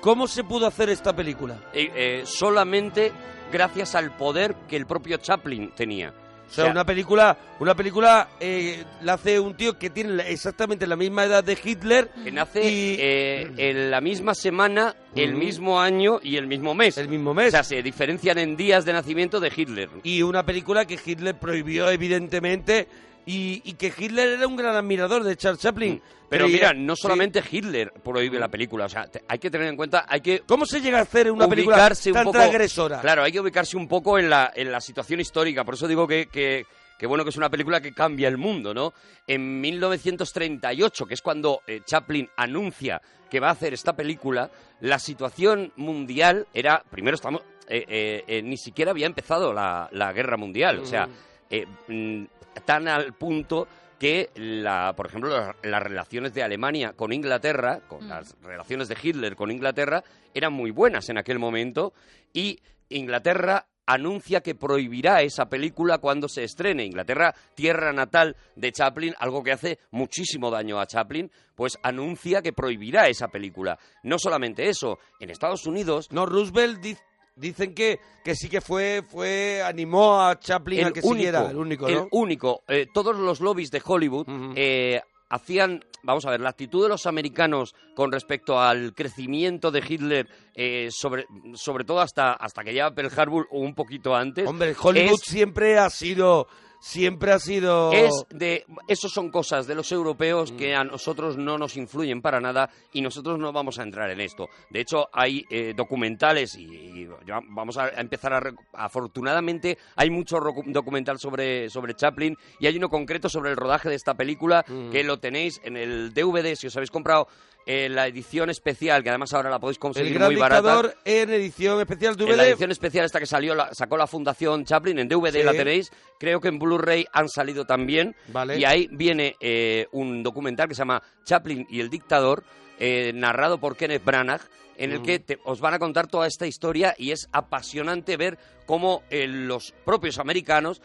¿Cómo 0.00 0.28
se 0.28 0.44
pudo 0.44 0.66
hacer 0.68 0.90
esta 0.90 1.12
película? 1.14 1.56
Eh, 1.72 1.90
eh, 1.94 2.22
solamente 2.24 3.10
gracias 3.52 3.96
al 3.96 4.14
poder 4.16 4.54
que 4.68 4.76
el 4.76 4.86
propio 4.86 5.16
Chaplin 5.16 5.72
tenía. 5.74 6.10
O 6.46 6.52
sea, 6.54 6.66
una 6.66 6.84
película, 6.84 7.36
una 7.58 7.74
película 7.74 8.28
eh, 8.38 8.84
la 9.00 9.14
hace 9.14 9.40
un 9.40 9.54
tío 9.54 9.76
que 9.76 9.90
tiene 9.90 10.22
exactamente 10.30 10.86
la 10.86 10.94
misma 10.94 11.24
edad 11.24 11.42
de 11.42 11.58
Hitler. 11.60 12.10
que 12.22 12.30
nace 12.30 12.62
Y- 12.70 12.96
en 13.00 13.90
la 13.90 14.00
misma 14.00 14.34
semana, 14.36 14.94
el 15.16 15.30
Ujú. 15.30 15.38
mismo 15.44 15.80
año 15.80 16.20
y 16.22 16.36
el 16.36 16.46
mismo 16.46 16.74
mes. 16.76 16.96
El 16.98 17.08
mismo 17.08 17.30
O 17.30 17.34
mes. 17.34 17.50
sea, 17.50 17.64
se 17.64 17.82
diferencian 17.82 18.38
en 18.38 18.56
días 18.56 18.84
de 18.84 18.92
nacimiento 18.92 19.40
de 19.40 19.50
Hitler. 19.56 19.88
y 20.04 20.22
una 20.22 20.44
película 20.46 20.84
que 20.84 20.96
Hitler 21.04 21.34
prohibió 21.36 21.90
evidentemente 21.90 22.86
y, 23.26 23.62
y 23.64 23.72
que 23.74 23.92
Hitler 23.96 24.30
era 24.30 24.46
un 24.46 24.56
gran 24.56 24.74
admirador 24.76 25.22
de 25.24 25.36
Charles 25.36 25.60
Chaplin. 25.60 25.94
Mm. 25.94 26.00
Pero 26.28 26.46
Creía- 26.46 26.70
mira, 26.70 26.72
no 26.74 26.96
sí. 26.96 27.02
solamente 27.02 27.42
Hitler 27.48 27.92
prohíbe 28.02 28.38
la 28.38 28.48
película, 28.48 28.86
o 28.86 28.88
sea, 28.88 29.06
te- 29.06 29.22
hay 29.28 29.38
que 29.38 29.50
tener 29.50 29.68
en 29.68 29.76
cuenta, 29.76 30.06
hay 30.08 30.20
que 30.20 30.40
¿Cómo 30.46 30.66
se 30.66 30.80
llega 30.80 30.98
a 30.98 31.02
hacer 31.02 31.30
una 31.30 31.46
película 31.46 31.76
ubicarse 31.76 32.10
un 32.10 32.14
tan 32.14 32.24
poco, 32.24 32.38
transgresora? 32.38 33.00
Claro, 33.00 33.22
hay 33.22 33.30
que 33.30 33.40
ubicarse 33.40 33.76
un 33.76 33.86
poco 33.86 34.18
en 34.18 34.28
la, 34.30 34.52
en 34.56 34.72
la 34.72 34.80
situación 34.80 35.20
histórica. 35.20 35.64
Por 35.64 35.74
eso 35.74 35.86
digo 35.86 36.08
que, 36.08 36.26
que, 36.26 36.64
que 36.98 37.06
bueno 37.06 37.22
que 37.24 37.30
es 37.30 37.36
una 37.36 37.50
película 37.50 37.80
que 37.80 37.92
cambia 37.92 38.26
el 38.28 38.36
mundo, 38.38 38.72
¿no? 38.74 38.94
En 39.26 39.60
1938, 39.60 41.06
que 41.06 41.14
es 41.14 41.22
cuando 41.22 41.60
eh, 41.66 41.82
Chaplin 41.84 42.28
anuncia 42.36 43.00
que 43.30 43.40
va 43.40 43.48
a 43.48 43.52
hacer 43.52 43.74
esta 43.74 43.94
película, 43.94 44.50
la 44.80 44.98
situación 44.98 45.72
mundial 45.76 46.46
era, 46.54 46.82
primero 46.90 47.14
estamos, 47.16 47.42
eh, 47.68 47.84
eh, 47.88 48.24
eh, 48.26 48.42
ni 48.42 48.56
siquiera 48.56 48.90
había 48.92 49.06
empezado 49.06 49.52
la, 49.52 49.88
la 49.92 50.12
guerra 50.12 50.36
mundial, 50.36 50.78
o 50.78 50.86
sea, 50.86 51.08
eh, 51.50 51.66
mm, 51.88 52.24
tan 52.64 52.88
al 52.88 53.14
punto 53.14 53.66
que, 53.98 54.30
la, 54.34 54.92
por 54.96 55.06
ejemplo, 55.06 55.30
la- 55.30 55.56
las 55.62 55.82
relaciones 55.82 56.34
de 56.34 56.42
Alemania 56.42 56.92
con 56.94 57.12
Inglaterra, 57.12 57.80
con 57.88 58.04
Mm. 58.06 58.08
las 58.08 58.36
relaciones 58.42 58.88
de 58.88 58.96
Hitler 59.02 59.36
con 59.36 59.50
Inglaterra, 59.50 60.02
eran 60.34 60.52
muy 60.52 60.70
buenas 60.70 61.08
en 61.08 61.18
aquel 61.18 61.38
momento 61.38 61.92
y 62.32 62.58
Inglaterra 62.88 63.66
anuncia 63.86 64.40
que 64.40 64.54
prohibirá 64.54 65.20
esa 65.20 65.46
película 65.46 65.98
cuando 65.98 66.26
se 66.28 66.42
estrene. 66.44 66.84
Inglaterra, 66.86 67.34
tierra 67.54 67.92
natal 67.92 68.34
de 68.56 68.72
Chaplin, 68.72 69.14
algo 69.18 69.42
que 69.42 69.52
hace 69.52 69.78
muchísimo 69.90 70.50
daño 70.50 70.80
a 70.80 70.86
Chaplin, 70.86 71.30
pues 71.54 71.78
anuncia 71.82 72.40
que 72.40 72.52
prohibirá 72.54 73.08
esa 73.08 73.28
película. 73.28 73.78
No 74.02 74.18
solamente 74.18 74.68
eso, 74.70 74.98
en 75.20 75.28
Estados 75.30 75.66
Unidos 75.66 76.08
No, 76.12 76.24
Roosevelt 76.24 76.80
di- 76.80 76.96
dicen 77.36 77.74
que, 77.74 77.98
que 78.24 78.34
sí 78.34 78.48
que 78.48 78.60
fue, 78.60 79.02
fue 79.08 79.62
animó 79.62 80.20
a 80.22 80.38
Chaplin 80.38 80.84
a 80.86 80.90
que 80.92 81.02
siguiera, 81.02 81.50
el 81.50 81.56
único, 81.56 81.88
¿no? 81.88 82.02
el 82.02 82.08
único. 82.12 82.62
Eh, 82.68 82.86
todos 82.92 83.16
los 83.16 83.40
lobbies 83.40 83.70
de 83.70 83.82
Hollywood 83.84 84.26
eh, 84.56 85.00
hacían, 85.30 85.84
vamos 86.02 86.24
a 86.26 86.30
ver, 86.30 86.40
la 86.40 86.50
actitud 86.50 86.82
de 86.84 86.88
los 86.88 87.06
americanos 87.06 87.74
con 87.96 88.12
respecto 88.12 88.60
al 88.60 88.94
crecimiento 88.94 89.70
de 89.70 89.82
Hitler, 89.86 90.28
eh, 90.54 90.88
sobre, 90.90 91.26
sobre 91.54 91.84
todo 91.84 92.00
hasta, 92.00 92.34
hasta 92.34 92.62
que 92.62 92.72
llega 92.72 92.94
Pearl 92.94 93.10
Harbor 93.18 93.48
o 93.50 93.58
un 93.60 93.74
poquito 93.74 94.14
antes. 94.14 94.46
Hombre, 94.46 94.74
Hollywood 94.80 95.14
es- 95.14 95.20
siempre 95.32 95.76
ha 95.78 95.90
sido, 95.90 96.46
siempre 96.84 97.32
ha 97.32 97.38
sido... 97.38 97.92
Es 97.92 98.26
de, 98.28 98.66
esos 98.88 99.10
son 99.10 99.30
cosas 99.30 99.66
de 99.66 99.74
los 99.74 99.90
europeos 99.90 100.52
Mm. 100.52 100.56
que 100.56 100.74
a 100.74 100.84
nosotros 100.84 101.38
no 101.38 101.56
nos 101.56 101.76
influyen 101.78 102.20
para 102.20 102.40
nada 102.40 102.68
y 102.92 103.00
nosotros 103.00 103.38
no 103.38 103.52
vamos 103.52 103.78
a 103.78 103.82
entrar 103.82 104.10
en 104.10 104.20
esto. 104.20 104.48
De 104.68 104.80
hecho, 104.80 105.08
hay 105.12 105.44
eh, 105.50 105.72
documentales 105.74 106.56
y, 106.56 107.08
vamos 107.48 107.78
a 107.78 107.88
empezar 107.88 108.34
a... 108.34 108.42
Afortunadamente, 108.74 109.78
hay 109.96 110.10
mucho 110.10 110.38
documental 110.66 111.18
sobre, 111.18 111.70
sobre 111.70 111.94
Chaplin 111.94 112.36
y 112.60 112.66
hay 112.66 112.76
uno 112.76 112.88
concreto 112.90 113.28
sobre 113.30 113.50
el 113.50 113.56
rodaje 113.56 113.88
de 113.88 113.94
esta 113.94 114.14
película 114.14 114.64
Mm. 114.68 114.90
que 114.90 115.04
lo 115.04 115.18
tenéis 115.18 115.60
en 115.64 115.76
el 115.76 116.12
DVD, 116.12 116.54
si 116.54 116.66
os 116.66 116.76
habéis 116.76 116.90
comprado 116.90 117.28
eh, 117.66 117.88
la 117.88 118.06
edición 118.06 118.50
especial, 118.50 119.02
que 119.02 119.08
además 119.08 119.32
ahora 119.32 119.48
la 119.50 119.58
podéis 119.58 119.76
el 119.76 119.80
conseguir 119.80 120.14
gran 120.14 120.28
muy 120.32 120.36
barata. 120.40 120.60
dictador 120.60 120.96
en 121.04 121.30
edición 121.30 121.80
especial 121.80 122.16
DVD. 122.16 122.30
En 122.30 122.36
la 122.36 122.46
edición 122.48 122.70
especial 122.70 123.04
esta 123.06 123.18
que 123.20 123.26
salió, 123.26 123.54
la- 123.54 123.72
sacó 123.72 123.96
la 123.96 124.06
Fundación 124.06 124.64
Chaplin, 124.64 124.98
en 124.98 125.08
DVD 125.08 125.32
Sí. 125.38 125.42
la 125.42 125.52
tenéis. 125.52 125.90
Creo 126.18 126.40
que 126.40 126.48
en 126.48 126.58
Blu-ray 126.58 127.06
han 127.12 127.28
salido 127.28 127.64
también. 127.64 128.14
Vale. 128.28 128.58
Y 128.58 128.64
ahí 128.64 128.88
viene 128.92 129.36
eh, 129.40 129.86
un 129.92 130.22
documental 130.22 130.68
que 130.68 130.74
se 130.74 130.80
llama 130.80 131.02
Chaplin 131.24 131.66
y 131.70 131.80
el 131.80 131.88
dictador, 131.90 132.44
eh, 132.78 133.12
narrado 133.14 133.58
por 133.58 133.76
Kenneth 133.76 134.04
Branagh, 134.04 134.42
en 134.76 134.90
el 134.92 135.00
Mm. 135.00 135.02
que 135.04 135.18
te- 135.20 135.38
os 135.44 135.60
van 135.60 135.72
a 135.74 135.78
contar 135.78 136.06
toda 136.08 136.26
esta 136.26 136.46
historia 136.46 136.94
y 136.98 137.12
es 137.12 137.28
apasionante 137.32 138.16
ver 138.16 138.38
cómo 138.66 139.02
los 139.10 139.72
propios 139.84 140.18
americanos 140.18 140.82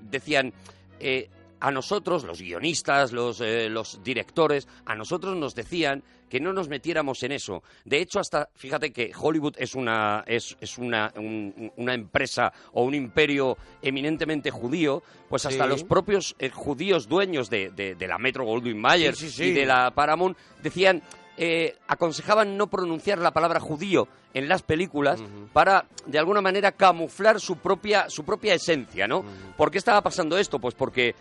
decían... 0.00 0.52
eh, 1.00 1.28
a 1.66 1.70
nosotros, 1.70 2.24
los 2.24 2.42
guionistas, 2.42 3.10
los, 3.12 3.40
eh, 3.40 3.70
los 3.70 4.02
directores, 4.04 4.68
a 4.84 4.94
nosotros 4.94 5.34
nos 5.34 5.54
decían 5.54 6.02
que 6.28 6.38
no 6.38 6.52
nos 6.52 6.68
metiéramos 6.68 7.22
en 7.22 7.32
eso. 7.32 7.62
De 7.86 8.00
hecho, 8.02 8.20
hasta, 8.20 8.50
fíjate 8.54 8.92
que 8.92 9.12
Hollywood 9.18 9.54
es 9.56 9.74
una, 9.74 10.24
es, 10.26 10.56
es 10.60 10.76
una, 10.76 11.10
un- 11.16 11.72
una 11.76 11.94
empresa 11.94 12.52
o 12.72 12.84
un 12.84 12.94
imperio 12.94 13.56
eminentemente 13.80 14.50
judío, 14.50 15.02
pues 15.30 15.46
hasta 15.46 15.64
Sí. 15.64 15.70
los 15.70 15.84
propios 15.84 16.36
eh, 16.38 16.50
judíos 16.50 17.08
dueños 17.08 17.48
de, 17.48 17.70
de- 17.70 17.94
de 17.94 18.08
la 18.08 18.18
Metro 18.18 18.44
Goldwyn 18.44 18.78
Mayer 18.78 19.14
Sí, 19.16 19.30
sí, 19.30 19.36
sí. 19.36 19.44
y 19.44 19.52
de 19.52 19.64
la 19.64 19.90
Paramount 19.92 20.36
decían, 20.62 21.02
eh, 21.36 21.76
aconsejaban 21.88 22.56
no 22.58 22.68
pronunciar 22.68 23.18
la 23.18 23.32
palabra 23.32 23.58
judío 23.58 24.06
en 24.34 24.48
las 24.48 24.62
películas 24.62 25.20
para, 25.52 25.86
de 26.06 26.18
alguna 26.18 26.40
manera, 26.40 26.72
camuflar 26.72 27.40
su 27.40 27.56
propia, 27.56 28.08
su 28.10 28.24
propia 28.24 28.54
esencia, 28.54 29.06
¿no? 29.06 29.24
¿Por 29.56 29.70
qué 29.70 29.78
estaba 29.78 30.00
pasando 30.02 30.36
esto? 30.38 30.58
Pues 30.60 30.74
porque 30.74 31.14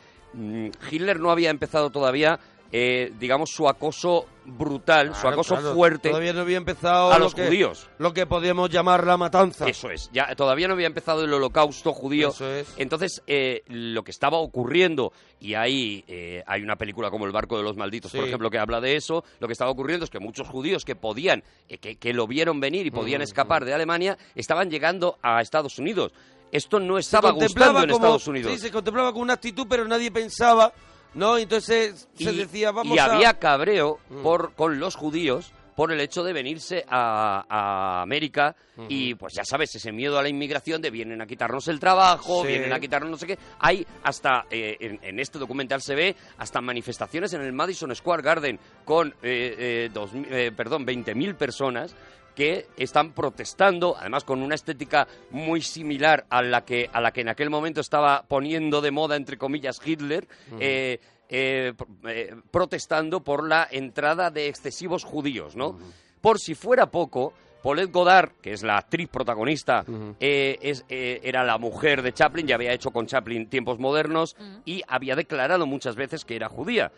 Hitler 0.91 1.19
no 1.19 1.31
había 1.31 1.49
empezado 1.49 1.89
todavía, 1.89 2.39
eh, 2.71 3.11
digamos, 3.19 3.51
su 3.51 3.67
acoso 3.69 4.25
brutal, 4.45 5.15
su 5.15 5.25
acoso 5.27 5.55
claro. 5.55 5.73
fuerte 5.73 6.09
Todavía 6.09 6.33
no 6.33 6.41
había 6.41 6.57
empezado 6.57 7.13
a 7.13 7.17
lo 7.17 7.25
los 7.25 7.35
que- 7.35 7.45
judíos. 7.47 7.87
Lo 7.97 8.13
que 8.13 8.25
podríamos 8.25 8.69
llamar 8.69 9.05
la 9.07 9.15
matanza. 9.15 9.67
Eso 9.69 9.89
es, 9.89 10.09
ya 10.11 10.35
todavía 10.35 10.67
no 10.67 10.73
había 10.73 10.87
empezado 10.87 11.23
el 11.23 11.31
holocausto 11.33 11.93
judío. 11.93 12.29
Eso 12.29 12.51
es. 12.53 12.73
Entonces, 12.77 13.21
eh, 13.27 13.63
lo 13.67 14.03
que 14.03 14.11
estaba 14.11 14.37
ocurriendo, 14.39 15.13
y 15.39 15.53
hay, 15.53 16.03
eh, 16.07 16.43
hay 16.45 16.61
una 16.61 16.75
película 16.75 17.09
como 17.09 17.25
El 17.25 17.31
barco 17.31 17.55
de 17.57 17.63
los 17.63 17.77
malditos, 17.77 18.11
por 18.11 18.25
ejemplo, 18.25 18.49
que 18.49 18.57
habla 18.59 18.81
de 18.81 18.95
eso, 18.97 19.23
lo 19.39 19.47
que 19.47 19.53
estaba 19.53 19.71
ocurriendo 19.71 20.03
es 20.03 20.09
que 20.09 20.19
muchos 20.19 20.47
judíos 20.49 20.83
que 20.83 20.95
podían, 20.95 21.43
que, 21.79 21.95
que 21.95 22.13
lo 22.13 22.27
vieron 22.27 22.59
venir 22.59 22.85
y 22.85 22.91
podían 22.91 23.21
escapar 23.21 23.63
de 23.63 23.73
Alemania, 23.73 24.17
estaban 24.35 24.69
llegando 24.69 25.17
a 25.21 25.41
Estados 25.41 25.79
Unidos. 25.79 26.11
Esto 26.53 26.79
no 26.79 26.98
estaba 26.98 27.31
gustando 27.31 27.79
en 27.83 27.89
como- 27.89 28.05
Estados 28.05 28.27
Unidos. 28.27 28.51
Sí, 28.53 28.60
se 28.60 28.72
contemplaba 28.72 29.12
con 29.12 29.24
una 29.24 29.33
actitud, 29.33 29.65
pero 29.67 29.86
nadie 29.88 30.12
pensaba, 30.12 30.72
¿no? 31.15 31.38
Entonces 31.38 32.07
se 32.15 32.31
y, 32.31 32.36
decía, 32.38 32.72
vamos 32.72 32.95
y 32.95 33.00
a... 33.00 33.05
había 33.05 33.33
cabreo 33.39 34.00
Mm. 34.10 34.22
por, 34.24 34.53
con 34.53 34.79
los 34.79 34.95
judíos 34.95 35.51
por 35.75 35.91
el 35.91 36.00
hecho 36.00 36.24
de 36.24 36.33
venirse 36.33 36.86
a, 36.88 37.43
a 37.50 38.03
América 38.03 38.55
y 38.89 39.15
pues 39.15 39.33
ya 39.33 39.43
sabes, 39.43 39.74
ese 39.74 39.91
miedo 39.91 40.19
a 40.19 40.22
la 40.22 40.29
inmigración 40.29 40.79
de 40.83 40.91
vienen 40.91 41.19
a 41.19 41.25
quitarnos 41.25 41.67
el 41.67 41.79
trabajo, 41.79 42.43
Sí. 42.43 42.50
vienen 42.50 42.72
a 42.74 42.79
quitarnos 42.79 43.10
no 43.10 43.17
sé 43.17 43.25
qué. 43.25 43.39
Hay 43.57 43.83
hasta, 44.03 44.45
eh, 44.51 44.77
en, 44.79 45.00
en 45.01 45.19
este 45.19 45.39
documental 45.39 45.81
se 45.81 45.95
ve, 45.95 46.15
hasta 46.38 46.62
manifestaciones 46.62 47.33
en 47.33 47.41
el 47.41 47.53
Madison 47.53 47.95
Square 47.95 48.22
Garden 48.22 48.60
con, 48.86 49.07
eh, 49.24 49.55
eh, 49.57 49.89
dos 49.91 50.12
eh, 50.13 50.51
perdón, 50.55 50.86
20.000 50.86 51.33
personas 51.36 51.95
que 52.35 52.67
están 52.77 53.13
protestando, 53.13 53.95
además 53.97 54.23
con 54.23 54.41
una 54.41 54.55
estética 54.55 55.07
muy 55.31 55.61
similar 55.61 56.25
a 56.29 56.41
la 56.41 56.65
que, 56.65 56.89
a 56.91 57.01
la 57.01 57.11
que 57.11 57.21
en 57.21 57.29
aquel 57.29 57.49
momento 57.49 57.81
estaba 57.81 58.23
poniendo 58.27 58.81
de 58.81 58.91
moda, 58.91 59.15
entre 59.15 59.37
comillas, 59.37 59.79
Hitler, 59.83 60.27
eh, 60.59 60.99
eh, 61.29 61.73
eh, 62.07 62.35
protestando 62.51 63.23
por 63.23 63.47
la 63.47 63.67
entrada 63.71 64.29
de 64.29 64.47
excesivos 64.47 65.03
judíos, 65.03 65.55
¿no? 65.55 65.77
Por 66.21 66.39
si 66.39 66.55
fuera 66.55 66.91
poco, 66.91 67.33
Paulette 67.63 67.91
Goddard, 67.93 68.31
que 68.41 68.51
es 68.51 68.61
la 68.61 68.77
actriz 68.77 69.07
protagonista, 69.07 69.85
eh, 70.19 70.57
es, 70.61 70.85
eh, 70.89 71.21
era 71.23 71.45
la 71.45 71.57
mujer 71.57 72.01
de 72.01 72.13
Chaplin, 72.13 72.45
ya 72.45 72.55
había 72.55 72.73
hecho 72.73 72.91
con 72.91 73.07
Chaplin 73.07 73.47
tiempos 73.47 73.79
modernos 73.79 74.35
y 74.65 74.81
había 74.87 75.15
declarado 75.15 75.65
muchas 75.65 75.95
veces 75.95 76.25
que 76.25 76.35
era 76.35 76.49
judía. 76.49 76.91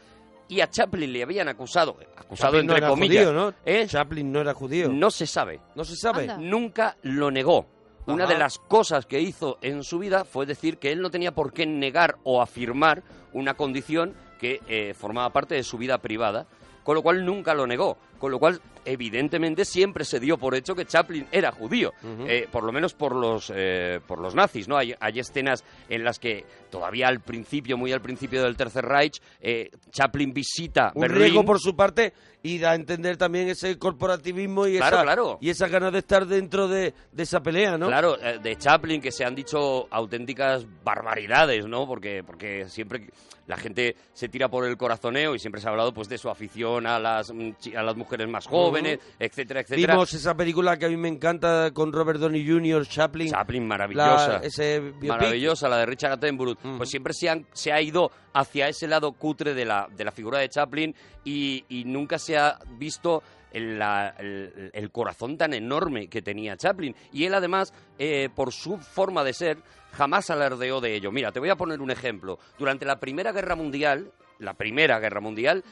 Y 0.48 0.62
a 0.62 0.70
Chaplin 0.70 1.12
le 1.12 1.24
habían 1.24 1.48
acusado, 1.48 1.98
acusado 2.16 2.54
Chaplin 2.54 2.68
no 2.68 2.74
entre 2.74 2.78
era 2.78 2.90
comillas, 2.90 3.26
judío, 3.26 3.34
¿no? 3.34 3.54
¿eh? 3.66 3.88
Chaplin 3.88 4.32
no 4.32 4.42
era 4.42 4.54
judío. 4.54 4.90
no 4.90 5.10
se 5.10 5.26
sabe. 5.26 5.60
No 5.76 5.84
se 5.84 5.96
sabe. 5.96 6.24
Anda. 6.24 6.38
Nunca 6.38 6.98
lo 7.02 7.32
negó. 7.32 7.68
Una 8.08 8.28
de 8.28 8.38
las 8.38 8.60
cosas 8.60 9.08
que 9.08 9.20
hizo 9.20 9.58
en 9.62 9.84
su 9.84 9.98
vida 9.98 10.26
fue 10.26 10.46
decir 10.46 10.78
que 10.78 10.92
él 10.92 11.02
no 11.02 11.10
tenía 11.10 11.34
por 11.34 11.54
qué 11.54 11.66
negar 11.66 12.18
o 12.24 12.40
afirmar 12.40 13.02
una 13.34 13.56
condición 13.56 14.14
que 14.40 14.62
eh, 14.68 14.94
formaba 14.94 15.32
parte 15.32 15.56
de 15.56 15.64
su 15.64 15.80
vida 15.80 15.98
privada, 15.98 16.46
con 16.84 16.94
lo 16.94 17.02
cual 17.02 17.26
nunca 17.26 17.56
lo 17.56 17.66
negó. 17.66 17.98
Con 18.20 18.32
lo 18.32 18.40
cual, 18.40 18.62
evidentemente, 18.86 19.66
siempre 19.66 20.06
se 20.06 20.20
dio 20.20 20.38
por 20.38 20.56
hecho 20.56 20.74
que 20.76 20.86
Chaplin 20.86 21.28
era 21.32 21.52
judío, 21.52 21.92
eh, 22.28 22.48
por 22.52 22.64
lo 22.64 22.72
menos 22.72 22.94
por 22.94 23.16
los, 23.16 23.52
eh, 23.56 24.00
por 24.08 24.20
los 24.20 24.34
nazis. 24.36 24.68
¿no? 24.68 24.78
Hay, 24.78 24.94
hay 25.00 25.20
escenas 25.20 25.64
en 25.90 26.04
las 26.04 26.18
que 26.20 26.46
todavía 26.70 27.08
al 27.08 27.20
principio, 27.20 27.78
muy 27.78 27.92
al 27.92 28.02
principio 28.02 28.42
del 28.44 28.56
Tercer 28.56 28.86
Reich, 28.86 29.22
eh, 29.42 29.70
Chaplin 29.92 30.34
visita 30.34 30.92
Un 30.96 31.02
Berlín. 31.02 31.20
riesgo 31.22 31.44
por 31.46 31.60
su 31.60 31.76
parte 31.76 32.14
y 32.44 32.58
da 32.60 32.72
a 32.72 32.76
entender 32.76 33.18
también 33.18 33.48
ese 33.50 33.78
corporativismo 33.78 34.68
y, 34.68 34.78
Claro, 34.78 34.98
esa, 34.98 35.04
claro. 35.04 35.38
y 35.42 35.50
esa 35.50 35.68
ganas 35.68 35.92
de 35.94 36.00
estar 36.00 36.26
dentro 36.26 36.68
de, 36.68 36.94
de 37.12 37.24
esa 37.24 37.42
pelea, 37.42 37.78
¿no? 37.78 37.88
Claro, 37.88 38.16
de 38.18 38.56
Chaplin 38.58 39.02
que 39.02 39.12
se 39.12 39.26
han 39.26 39.34
dicho 39.36 39.88
auténticas 39.92 40.66
barbaridades, 40.84 41.66
¿no? 41.66 41.88
Porque, 41.88 42.24
porque 42.24 42.70
siempre 42.70 43.08
la 43.48 43.58
gente 43.58 43.96
se 44.14 44.28
tira 44.30 44.48
por 44.50 44.66
el 44.66 44.78
corazoneo 44.78 45.36
y 45.36 45.40
siempre 45.40 45.60
se 45.62 45.68
ha 45.68 45.72
hablado 45.72 45.94
pues 45.94 46.08
de 46.08 46.18
su 46.18 46.30
afición 46.30 46.88
a 46.88 47.00
las, 47.00 47.32
mm, 47.34 47.52
a 47.78 47.84
las 47.84 47.96
mujeres 47.96 48.15
más 48.28 48.48
jóvenes, 48.48 49.00
etcétera, 49.20 49.62
etcétera. 49.62 49.94
Vimos 49.94 50.14
esa 50.14 50.36
película 50.36 50.78
que 50.78 50.86
a 50.86 50.90
mí 50.90 50.98
me 50.98 51.08
encanta 51.10 51.72
con 51.74 51.92
Robert 51.92 52.20
Downey 52.20 52.48
Jr., 52.48 52.88
Chaplin. 52.88 53.30
Chaplin 53.32 53.68
maravillosa. 53.68 54.28
la- 54.28 54.38
ese. 54.40 54.82
Maravillosa, 55.02 55.68
la 55.70 55.78
de 55.78 55.86
Richard 55.86 56.14
Attenborough. 56.14 56.58
Pues 56.78 56.90
siempre 56.90 57.14
se, 57.14 57.30
han- 57.30 57.46
se 57.54 57.72
ha 57.72 57.82
ido 57.82 58.12
hacia 58.34 58.68
ese 58.70 58.88
lado 58.88 59.12
cutre 59.14 59.54
de 59.54 59.66
la, 59.66 59.88
de 59.96 60.04
la 60.04 60.12
figura 60.12 60.40
de 60.40 60.50
Chaplin 60.50 60.96
y, 61.24 61.64
y 61.70 61.84
nunca 61.86 62.18
se 62.20 62.38
ha 62.38 62.58
visto 62.78 63.22
el, 63.52 63.80
la- 63.80 64.16
el- 64.20 64.70
el 64.74 64.92
corazón 64.92 65.38
tan 65.38 65.54
enorme 65.54 66.08
que 66.08 66.22
tenía 66.22 66.58
Chaplin. 66.58 66.96
Y 67.14 67.26
él 67.26 67.34
además, 67.34 67.74
eh, 68.00 68.30
por 68.36 68.52
su 68.52 68.78
forma 68.78 69.24
de 69.24 69.34
ser, 69.34 69.58
jamás 69.94 70.30
alardeó 70.30 70.82
de 70.82 70.94
ello. 70.96 71.12
Mira, 71.12 71.32
te 71.32 71.40
voy 71.40 71.50
a 71.50 71.56
poner 71.56 71.80
un 71.82 71.90
ejemplo. 71.92 72.38
Durante 72.60 72.86
la 72.86 73.00
Primera 73.00 73.32
Guerra 73.32 73.56
Mundial, 73.56 74.12
la 74.40 74.54
Primera 74.56 75.00
Guerra 75.00 75.22
Mundial, 75.22 75.64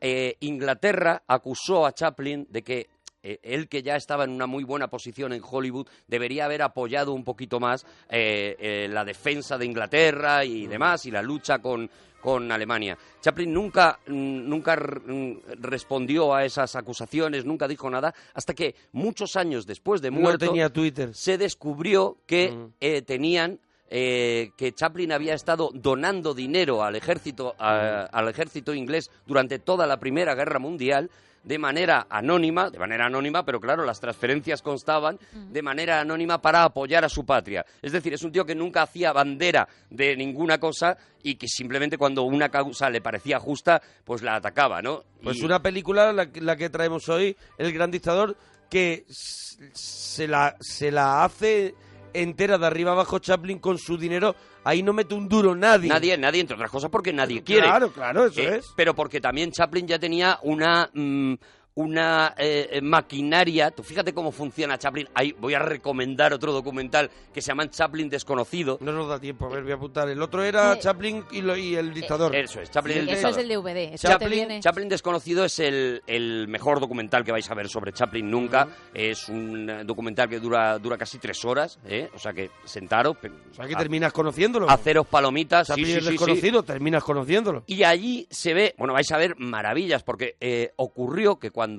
eh, 0.00 0.36
Inglaterra 0.40 1.22
acusó 1.26 1.86
a 1.86 1.92
Chaplin 1.92 2.46
de 2.50 2.62
que 2.62 2.88
eh, 3.22 3.38
él 3.42 3.68
que 3.68 3.82
ya 3.82 3.96
estaba 3.96 4.24
en 4.24 4.30
una 4.30 4.46
muy 4.46 4.64
buena 4.64 4.88
posición 4.88 5.32
en 5.34 5.42
Hollywood 5.44 5.86
debería 6.08 6.46
haber 6.46 6.62
apoyado 6.62 7.12
un 7.12 7.22
poquito 7.22 7.60
más 7.60 7.84
eh, 8.08 8.56
eh, 8.58 8.88
la 8.90 9.04
defensa 9.04 9.58
de 9.58 9.66
Inglaterra 9.66 10.42
y 10.44 10.66
demás 10.66 11.04
y 11.04 11.10
la 11.10 11.20
lucha 11.20 11.58
con, 11.58 11.90
con 12.22 12.50
Alemania. 12.50 12.96
Chaplin 13.20 13.52
nunca, 13.52 13.98
mm, 14.06 14.48
nunca 14.48 14.74
mm, 14.74 15.32
respondió 15.60 16.34
a 16.34 16.46
esas 16.46 16.74
acusaciones, 16.76 17.44
nunca 17.44 17.68
dijo 17.68 17.90
nada, 17.90 18.14
hasta 18.32 18.54
que 18.54 18.74
muchos 18.92 19.36
años 19.36 19.66
después 19.66 20.00
de 20.00 20.10
No 20.10 20.20
muerto 20.20 20.46
tenía 20.46 20.70
Twitter. 20.70 21.14
se 21.14 21.36
descubrió 21.36 22.16
que 22.26 22.50
Mm. 22.52 22.72
eh, 22.80 23.02
tenían 23.02 23.60
eh, 23.90 24.52
que 24.56 24.72
Chaplin 24.72 25.12
había 25.12 25.34
estado 25.34 25.70
donando 25.74 26.32
dinero 26.32 26.82
al 26.84 26.94
ejército 26.96 27.54
a- 27.58 28.02
al 28.12 28.28
ejército 28.28 28.72
inglés 28.72 29.10
durante 29.26 29.58
toda 29.58 29.86
la 29.86 29.98
Primera 29.98 30.34
Guerra 30.34 30.58
Mundial 30.60 31.10
de 31.42 31.58
manera 31.58 32.06
anónima, 32.10 32.68
de 32.68 32.78
manera 32.78 33.06
anónima, 33.06 33.46
pero 33.46 33.58
claro, 33.60 33.84
las 33.86 33.98
transferencias 33.98 34.60
constaban 34.60 35.18
de 35.32 35.62
manera 35.62 35.98
anónima 35.98 36.40
para 36.42 36.64
apoyar 36.64 37.02
a 37.02 37.08
su 37.08 37.24
patria. 37.24 37.64
Es 37.80 37.92
decir, 37.92 38.12
es 38.12 38.22
un 38.22 38.30
tío 38.30 38.44
que 38.44 38.54
nunca 38.54 38.82
hacía 38.82 39.10
bandera 39.14 39.66
de 39.88 40.14
ninguna 40.16 40.60
cosa 40.60 40.98
y 41.22 41.36
que 41.36 41.48
simplemente 41.48 41.96
cuando 41.96 42.24
una 42.24 42.50
causa 42.50 42.90
le 42.90 43.00
parecía 43.00 43.38
justa, 43.40 43.80
pues 44.04 44.20
la 44.20 44.34
atacaba, 44.36 44.82
¿no? 44.82 45.02
Pues 45.22 45.38
Y- 45.38 45.44
una 45.46 45.62
película, 45.62 46.12
la, 46.12 46.30
que- 46.30 46.42
la 46.42 46.56
que 46.56 46.68
traemos 46.68 47.08
hoy, 47.08 47.34
El 47.56 47.72
Gran 47.72 47.90
Dictador, 47.90 48.36
que 48.68 49.06
se 49.08 50.28
la, 50.28 50.56
se 50.60 50.90
la 50.92 51.24
hace 51.24 51.74
entera 52.14 52.58
de 52.58 52.66
arriba 52.66 52.92
abajo 52.92 53.18
Chaplin 53.18 53.58
con 53.58 53.78
su 53.78 53.96
dinero. 53.96 54.34
Ahí 54.64 54.82
no 54.82 54.92
mete 54.92 55.14
un 55.14 55.28
duro 55.28 55.54
nadie. 55.54 55.88
Nadie, 55.88 56.16
nadie, 56.18 56.40
entre 56.40 56.54
otras 56.56 56.70
cosas, 56.70 56.90
porque 56.90 57.12
nadie 57.12 57.42
quiere. 57.42 57.66
Claro, 57.66 57.92
claro, 57.92 58.26
eso 58.26 58.40
Eh, 58.40 58.56
es. 58.58 58.72
Pero 58.76 58.94
porque 58.94 59.20
también 59.20 59.50
Chaplin 59.52 59.86
ya 59.86 59.98
tenía 59.98 60.38
una 60.42 60.90
mm, 60.92 61.34
una 61.80 62.34
eh, 62.36 62.68
eh, 62.72 62.80
maquinaria. 62.80 63.70
Tú 63.70 63.82
fíjate 63.82 64.12
cómo 64.12 64.32
funciona 64.32 64.78
Chaplin. 64.78 65.08
Ahí 65.14 65.32
voy 65.38 65.54
a 65.54 65.58
recomendar 65.58 66.32
otro 66.32 66.52
documental 66.52 67.10
que 67.32 67.40
se 67.42 67.48
llama 67.48 67.68
Chaplin 67.70 68.08
Desconocido. 68.08 68.78
No 68.80 68.92
nos 68.92 69.08
da 69.08 69.18
tiempo, 69.18 69.46
a 69.46 69.48
ver, 69.48 69.62
voy 69.62 69.72
a 69.72 69.76
apuntar. 69.76 70.08
El 70.08 70.20
otro 70.22 70.42
era 70.42 70.74
Eh, 70.74 70.78
Chaplin 70.80 71.24
y, 71.32 71.40
lo- 71.42 71.56
y 71.56 71.74
el 71.76 71.92
dictador. 71.94 72.34
Eso 72.34 72.60
es, 72.60 72.70
Chaplin 72.70 72.98
el 72.98 73.08
Eso 73.08 73.28
es 73.28 73.36
el 73.36 73.48
DVD. 73.48 73.94
Eso 73.94 74.08
Chaplin, 74.08 74.30
viene... 74.30 74.60
Chaplin 74.60 74.88
Desconocido 74.88 75.44
es 75.44 75.58
el, 75.58 76.02
el 76.06 76.46
mejor 76.48 76.80
documental 76.80 77.24
que 77.24 77.32
vais 77.32 77.50
a 77.50 77.54
ver 77.54 77.68
sobre 77.68 77.92
Chaplin 77.92 78.30
nunca. 78.30 78.68
Es 78.94 79.28
un 79.28 79.68
eh, 79.70 79.84
documental 79.84 80.28
que 80.28 80.38
dura, 80.40 80.78
dura 80.78 80.96
casi 80.98 81.18
tres 81.18 81.44
horas, 81.44 81.78
¿eh? 81.86 82.08
o 82.14 82.18
sea 82.18 82.32
que 82.32 82.50
sentaros, 82.64 83.16
o 83.16 83.54
sea, 83.54 83.66
que 83.66 83.74
a- 83.74 83.78
terminas 83.78 84.12
conociéndolo. 84.12 84.68
haceros 84.70 85.06
palomitas. 85.06 85.68
Chaplin 85.68 85.86
sí, 85.86 86.00
sí, 86.00 86.06
desconocido, 86.10 86.62
terminas 86.62 87.02
conociéndolo. 87.04 87.62
Y 87.66 87.82
allí 87.84 88.26
se 88.30 88.54
ve, 88.54 88.74
bueno, 88.78 88.92
vais 88.92 89.10
a 89.12 89.16
ver 89.18 89.34
maravillas, 89.38 90.02
porque 90.02 90.36
eh, 90.40 90.72
ocurrió 90.76 91.38
que 91.38 91.50
cuando, 91.50 91.69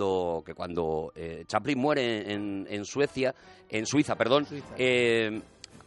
que 0.45 0.53
cuando 0.53 1.11
eh, 1.15 1.43
Chaplin 1.47 1.77
muere 1.79 2.31
en, 2.31 2.67
en 2.69 2.85
Suecia, 2.85 3.33
en 3.69 3.85
Suiza, 3.85 4.15
perdón, 4.15 4.45
Suiza. 4.45 4.67
eh, 4.77 5.41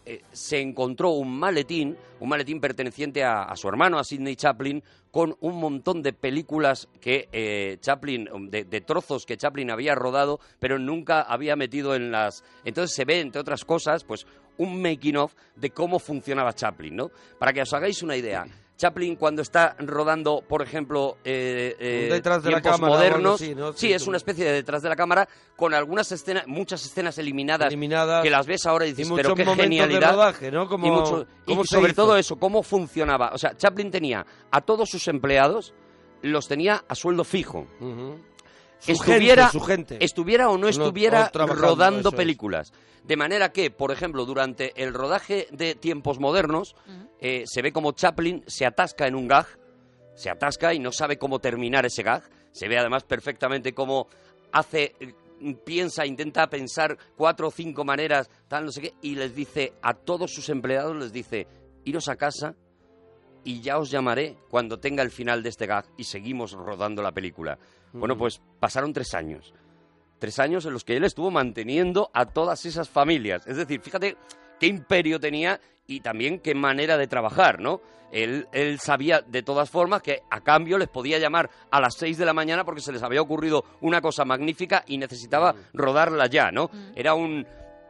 eh, 0.07 0.21
se 0.33 0.61
encontró 0.61 1.11
un 1.13 1.39
maletín, 1.39 1.97
un 2.21 2.29
maletín 2.29 2.61
perteneciente 2.61 3.25
a, 3.25 3.45
a 3.45 3.57
su 3.57 3.69
hermano, 3.69 3.99
a 3.99 4.05
Sidney 4.05 4.37
Chaplin, 4.37 4.83
con 5.11 5.35
un 5.41 5.59
montón 5.59 6.03
de 6.03 6.13
películas 6.13 6.89
que 7.01 7.29
eh, 7.33 7.79
Chaplin, 7.81 8.29
de, 8.51 8.65
de 8.65 8.81
trozos 8.83 9.25
que 9.25 9.37
Chaplin 9.39 9.71
había 9.71 9.95
rodado, 9.95 10.41
pero 10.59 10.79
nunca 10.79 11.23
había 11.23 11.57
metido 11.57 11.95
en 11.95 12.11
las. 12.11 12.45
Entonces 12.65 12.95
se 12.95 13.05
ve, 13.07 13.21
entre 13.21 13.41
otras 13.41 13.65
cosas, 13.65 14.05
pues 14.05 14.27
un 14.59 14.83
making 14.83 15.17
of 15.17 15.35
de 15.57 15.71
cómo 15.71 15.99
funcionaba 15.99 16.53
Chaplin, 16.53 16.97
¿no? 16.97 17.11
Para 17.39 17.53
que 17.53 17.63
os 17.63 17.73
hagáis 17.73 18.03
una 18.03 18.17
idea, 18.17 18.45
Chaplin 18.77 19.15
cuando 19.17 19.41
está 19.43 19.77
rodando, 19.79 20.43
por 20.49 20.61
ejemplo, 20.61 21.17
eh, 21.25 21.77
eh, 21.79 22.01
Un 22.09 22.15
detrás 22.17 22.43
de 22.43 22.51
la 22.51 22.61
tiempos 22.61 22.73
cámara 22.81 22.93
modernos, 22.95 23.39
sí, 23.41 23.55
Sí, 23.77 23.93
es 23.93 24.07
una 24.09 24.17
especie 24.17 24.45
de 24.45 24.53
detrás 24.53 24.83
de 24.83 24.89
la 24.89 24.97
cámara 24.97 25.29
con 25.57 25.75
algunas 25.75 26.11
escenas, 26.11 26.47
muchas 26.49 26.85
escenas 26.85 27.17
eliminadas, 27.19 27.69
Eliminadas. 27.69 28.23
que 28.25 28.31
las 28.31 28.47
ves 28.47 28.67
ahora 28.67 28.85
y 28.87 28.93
dices, 28.93 29.13
pero 29.15 29.35
qué 29.37 29.45
de 29.45 29.55
genialidad. 29.55 30.13
rodaje, 30.13 30.51
¿no? 30.51 30.69
Como- 30.69 30.87
y 30.87 30.91
mucho- 30.91 31.27
cómo 31.47 31.65
sobre 31.65 31.93
hizo. 31.93 32.03
todo 32.03 32.17
eso, 32.17 32.37
cómo 32.37 32.65
funcionaba. 32.65 33.31
O 33.33 33.39
sea, 33.39 33.57
Chaplin 33.57 33.93
tenía 33.93 34.27
a 34.51 34.61
todos 34.61 34.91
sus 34.91 35.07
empleados, 35.07 35.73
los 36.23 36.49
tenía 36.49 36.85
a 36.89 36.95
sueldo 36.97 37.23
fijo. 37.23 37.67
Ujú. 37.81 38.19
Su 38.79 38.93
estuviera, 38.93 39.49
gente, 39.49 39.59
su 39.59 39.65
gente. 39.65 40.05
estuviera 40.05 40.51
o 40.51 40.59
no 40.59 40.69
estuviera 40.69 41.31
rodando 41.33 42.01
eso 42.01 42.09
es. 42.11 42.15
películas. 42.15 42.73
De 43.03 43.17
manera 43.17 43.51
que, 43.53 43.71
por 43.71 43.93
ejemplo, 43.93 44.25
durante 44.25 44.73
el 44.83 44.95
rodaje 44.95 45.47
de 45.51 45.75
tiempos 45.75 46.19
modernos, 46.19 46.75
eh, 47.21 47.45
se 47.47 47.63
ve 47.63 47.73
como 47.73 47.93
Chaplin 47.93 48.45
se 48.47 48.67
atasca 48.67 49.07
en 49.07 49.15
un 49.15 49.29
gag, 49.29 49.47
se 50.15 50.31
atasca 50.31 50.75
y 50.75 50.79
no 50.79 50.93
sabe 50.93 51.19
cómo 51.19 51.39
terminar 51.39 51.85
ese 51.87 52.03
gag. 52.03 52.23
Se 52.53 52.69
ve 52.69 52.79
además 52.79 53.05
perfectamente 53.05 53.75
cómo 53.75 54.09
hace, 54.53 54.95
piensa, 55.65 56.07
intenta 56.07 56.49
pensar 56.49 56.97
cuatro 57.17 57.49
o 57.49 57.51
cinco 57.51 57.85
maneras, 57.85 58.31
tal, 58.49 58.67
no 58.67 58.73
sé 58.73 58.81
qué, 58.81 58.95
y 59.03 59.17
les 59.17 59.35
dice 59.35 59.75
a 59.83 59.95
todos 59.95 60.33
sus 60.33 60.49
empleados, 60.49 60.97
les 60.97 61.13
dice, 61.13 61.47
iros 61.85 62.09
a 62.09 62.17
casa 62.17 62.55
y 63.45 63.61
ya 63.61 63.79
os 63.79 63.91
llamaré 63.91 64.37
cuando 64.49 64.79
tenga 64.79 65.03
el 65.03 65.11
final 65.11 65.43
de 65.43 65.51
este 65.51 65.67
gag 65.67 65.87
y 65.97 66.05
seguimos 66.05 66.53
rodando 66.53 67.03
la 67.03 67.13
película. 67.13 67.59
Bueno, 67.93 68.17
pues 68.17 68.41
pasaron 68.59 68.93
tres 68.93 69.15
años. 69.15 69.55
Tres 70.19 70.39
años 70.39 70.65
en 70.65 70.73
los 70.73 70.85
que 70.85 70.97
él 70.97 71.05
estuvo 71.05 71.31
manteniendo 71.31 72.11
a 72.13 72.27
todas 72.27 72.65
esas 72.67 72.89
familias. 72.89 73.47
Es 73.47 73.57
decir, 73.57 73.81
fíjate 73.81 74.17
qué 74.59 74.67
imperio 74.67 75.21
tenía 75.21 75.61
y 75.87 76.01
también 76.01 76.41
qué 76.41 76.55
manera 76.55 76.97
de 76.97 77.07
trabajar, 77.07 77.61
¿no? 77.61 77.81
Él, 78.11 78.47
él 78.53 78.79
sabía 78.79 79.23
de 79.23 79.43
todas 79.43 79.69
formas 79.71 80.01
que 80.01 80.23
a 80.31 80.41
cambio 80.41 80.79
les 80.79 80.89
podía 80.89 81.19
llamar 81.19 81.51
a 81.71 81.81
las 81.81 81.95
seis 81.97 82.17
de 82.17 82.25
la 82.25 82.33
mañana 82.33 82.65
porque 82.65 82.81
se 82.81 82.93
les 82.93 83.03
había 83.03 83.21
ocurrido 83.21 83.65
una 83.81 84.01
cosa 84.01 84.25
magnífica 84.25 84.85
y 84.87 84.99
necesitaba 84.99 85.55
rodarla 85.73 86.27
ya, 86.27 86.51
¿no? 86.51 86.71
Era 86.95 87.15
un 87.15 87.45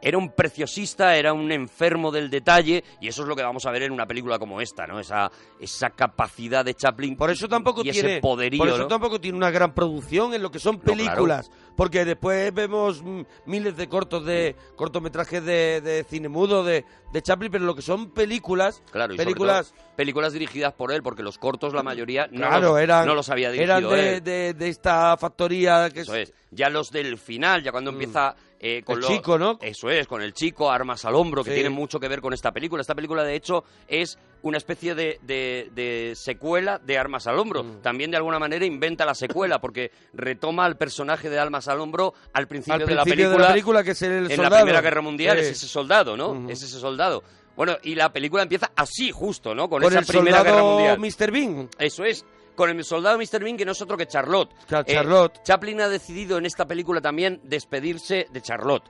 era 0.05 0.19
un 0.19 0.29
preciosista, 0.29 1.15
era 1.17 1.33
un 1.33 1.51
enfermo 1.51 2.11
del 2.11 2.29
detalle 2.29 2.83
y 3.01 3.07
eso 3.07 3.23
es 3.23 3.27
lo 3.27 3.35
que 3.35 3.41
vamos 3.41 3.65
a 3.65 3.71
ver 3.71 3.81
en 3.81 3.91
una 3.91 4.05
película 4.05 4.37
como 4.37 4.61
esta, 4.61 4.85
¿no? 4.85 4.99
Esa 4.99 5.31
esa 5.59 5.89
capacidad 5.89 6.63
de 6.63 6.75
Chaplin 6.75 7.15
Por 7.17 7.31
eso 7.31 7.47
tampoco 7.47 7.81
y 7.81 7.89
tiene 7.89 8.11
ese 8.11 8.21
poderío, 8.21 8.59
por 8.59 8.67
eso 8.67 8.77
¿no? 8.77 8.87
tampoco 8.87 9.19
tiene 9.19 9.35
una 9.35 9.49
gran 9.49 9.73
producción 9.73 10.35
en 10.35 10.43
lo 10.43 10.51
que 10.51 10.59
son 10.59 10.77
claro. 10.77 10.95
películas, 10.95 11.49
porque 11.75 12.05
después 12.05 12.53
vemos 12.53 13.01
mm, 13.01 13.21
miles 13.47 13.75
de 13.77 13.89
cortos 13.89 14.23
de 14.23 14.55
cortometrajes 14.75 15.43
de, 15.43 15.81
de 15.81 16.03
cine 16.03 16.29
mudo 16.29 16.63
de, 16.63 16.85
de 17.11 17.21
Chaplin, 17.23 17.51
pero 17.51 17.65
lo 17.65 17.73
que 17.73 17.81
son 17.81 18.11
películas, 18.11 18.83
Claro, 18.91 19.15
y 19.15 19.17
películas 19.17 19.73
todo 19.73 19.85
películas 19.95 20.33
dirigidas 20.33 20.73
por 20.73 20.91
él, 20.91 21.01
porque 21.01 21.23
los 21.23 21.37
cortos, 21.37 21.73
la 21.73 21.81
mayoría, 21.81 22.27
no, 22.29 22.47
claro, 22.47 22.73
los, 22.73 22.79
eran 22.79 23.07
no 23.07 23.15
los 23.15 23.29
había 23.29 23.49
eran 23.51 23.81
dirigido 23.81 23.91
de, 23.91 24.17
él. 24.17 24.23
de, 24.23 24.53
de 24.53 24.69
esta 24.69 25.17
factoría 25.17 25.89
que 25.89 26.01
Eso 26.01 26.15
es. 26.15 26.33
Ya 26.51 26.69
los 26.69 26.91
del 26.91 27.17
final, 27.17 27.63
ya 27.63 27.71
cuando 27.71 27.91
empieza 27.91 28.35
eh, 28.59 28.81
con. 28.83 28.95
El 28.97 29.01
lo- 29.01 29.07
chico, 29.07 29.37
¿no? 29.37 29.57
Eso 29.61 29.89
es, 29.89 30.07
con 30.07 30.21
el 30.21 30.33
chico, 30.33 30.71
armas 30.71 31.05
al 31.05 31.15
hombro, 31.15 31.43
que 31.43 31.51
Sí. 31.51 31.55
tiene 31.55 31.69
mucho 31.69 31.99
que 31.99 32.07
ver 32.07 32.21
con 32.21 32.33
esta 32.33 32.51
película. 32.51 32.81
Esta 32.81 32.95
película, 32.95 33.23
de 33.23 33.35
hecho, 33.35 33.63
es 33.87 34.17
una 34.41 34.57
especie 34.57 34.95
de, 34.95 35.19
de- 35.23 35.69
de 35.73 36.13
secuela 36.15 36.79
de 36.79 36.97
Armas 36.97 37.25
al 37.27 37.39
Hombro. 37.39 37.63
Mm. 37.63 37.81
También, 37.81 38.11
de 38.11 38.17
alguna 38.17 38.37
manera, 38.39 38.63
inventa 38.65 39.05
la 39.05 39.15
secuela, 39.15 39.59
porque 39.59 39.91
retoma 40.13 40.65
al 40.65 40.77
personaje 40.77 41.29
de 41.29 41.39
Armas 41.39 41.67
al 41.67 41.79
Hombro 41.79 42.13
al 42.33 42.47
principio, 42.47 42.83
al 42.83 42.85
de, 42.87 42.95
la 42.95 43.03
película, 43.03 43.29
de 43.31 43.37
la 43.39 43.47
película 43.49 43.83
que 43.83 43.91
es 43.91 44.01
el 44.03 44.31
en 44.31 44.41
la 44.41 44.49
Primera 44.49 44.81
Guerra 44.81 45.01
Mundial. 45.01 45.37
Sí. 45.37 45.43
Es 45.45 45.51
ese 45.57 45.67
soldado, 45.67 46.15
¿no? 46.15 46.49
Es 46.49 46.61
ese 46.61 46.79
soldado. 46.79 47.23
Bueno, 47.55 47.77
y 47.83 47.95
la 47.95 48.11
película 48.11 48.43
empieza 48.43 48.71
así, 48.75 49.11
justo, 49.11 49.55
¿no? 49.55 49.69
Con, 49.69 49.81
con 49.81 49.89
esa 49.91 49.99
el 50.01 50.05
Primera 50.05 50.43
Guerra 50.43 50.61
Mundial. 50.61 50.99
Mr. 50.99 51.31
Bean. 51.31 51.69
Eso 51.79 52.03
es. 52.03 52.25
Con 52.55 52.69
el 52.69 52.83
soldado 52.83 53.17
Mr. 53.17 53.43
Bean, 53.43 53.57
que 53.57 53.65
no 53.65 53.73
es 53.73 53.81
otro 53.81 53.97
que 53.97 54.07
Charlotte. 54.07 54.53
Claro, 54.67 54.85
Eh, 54.87 54.93
Charlotte. 54.93 55.43
Chaplin 55.43 55.81
ha 55.81 55.89
decidido 55.89 56.37
en 56.37 56.45
esta 56.45 56.65
película 56.65 57.01
también 57.01 57.41
despedirse 57.43 58.27
de 58.31 58.41
Charlotte. 58.41 58.83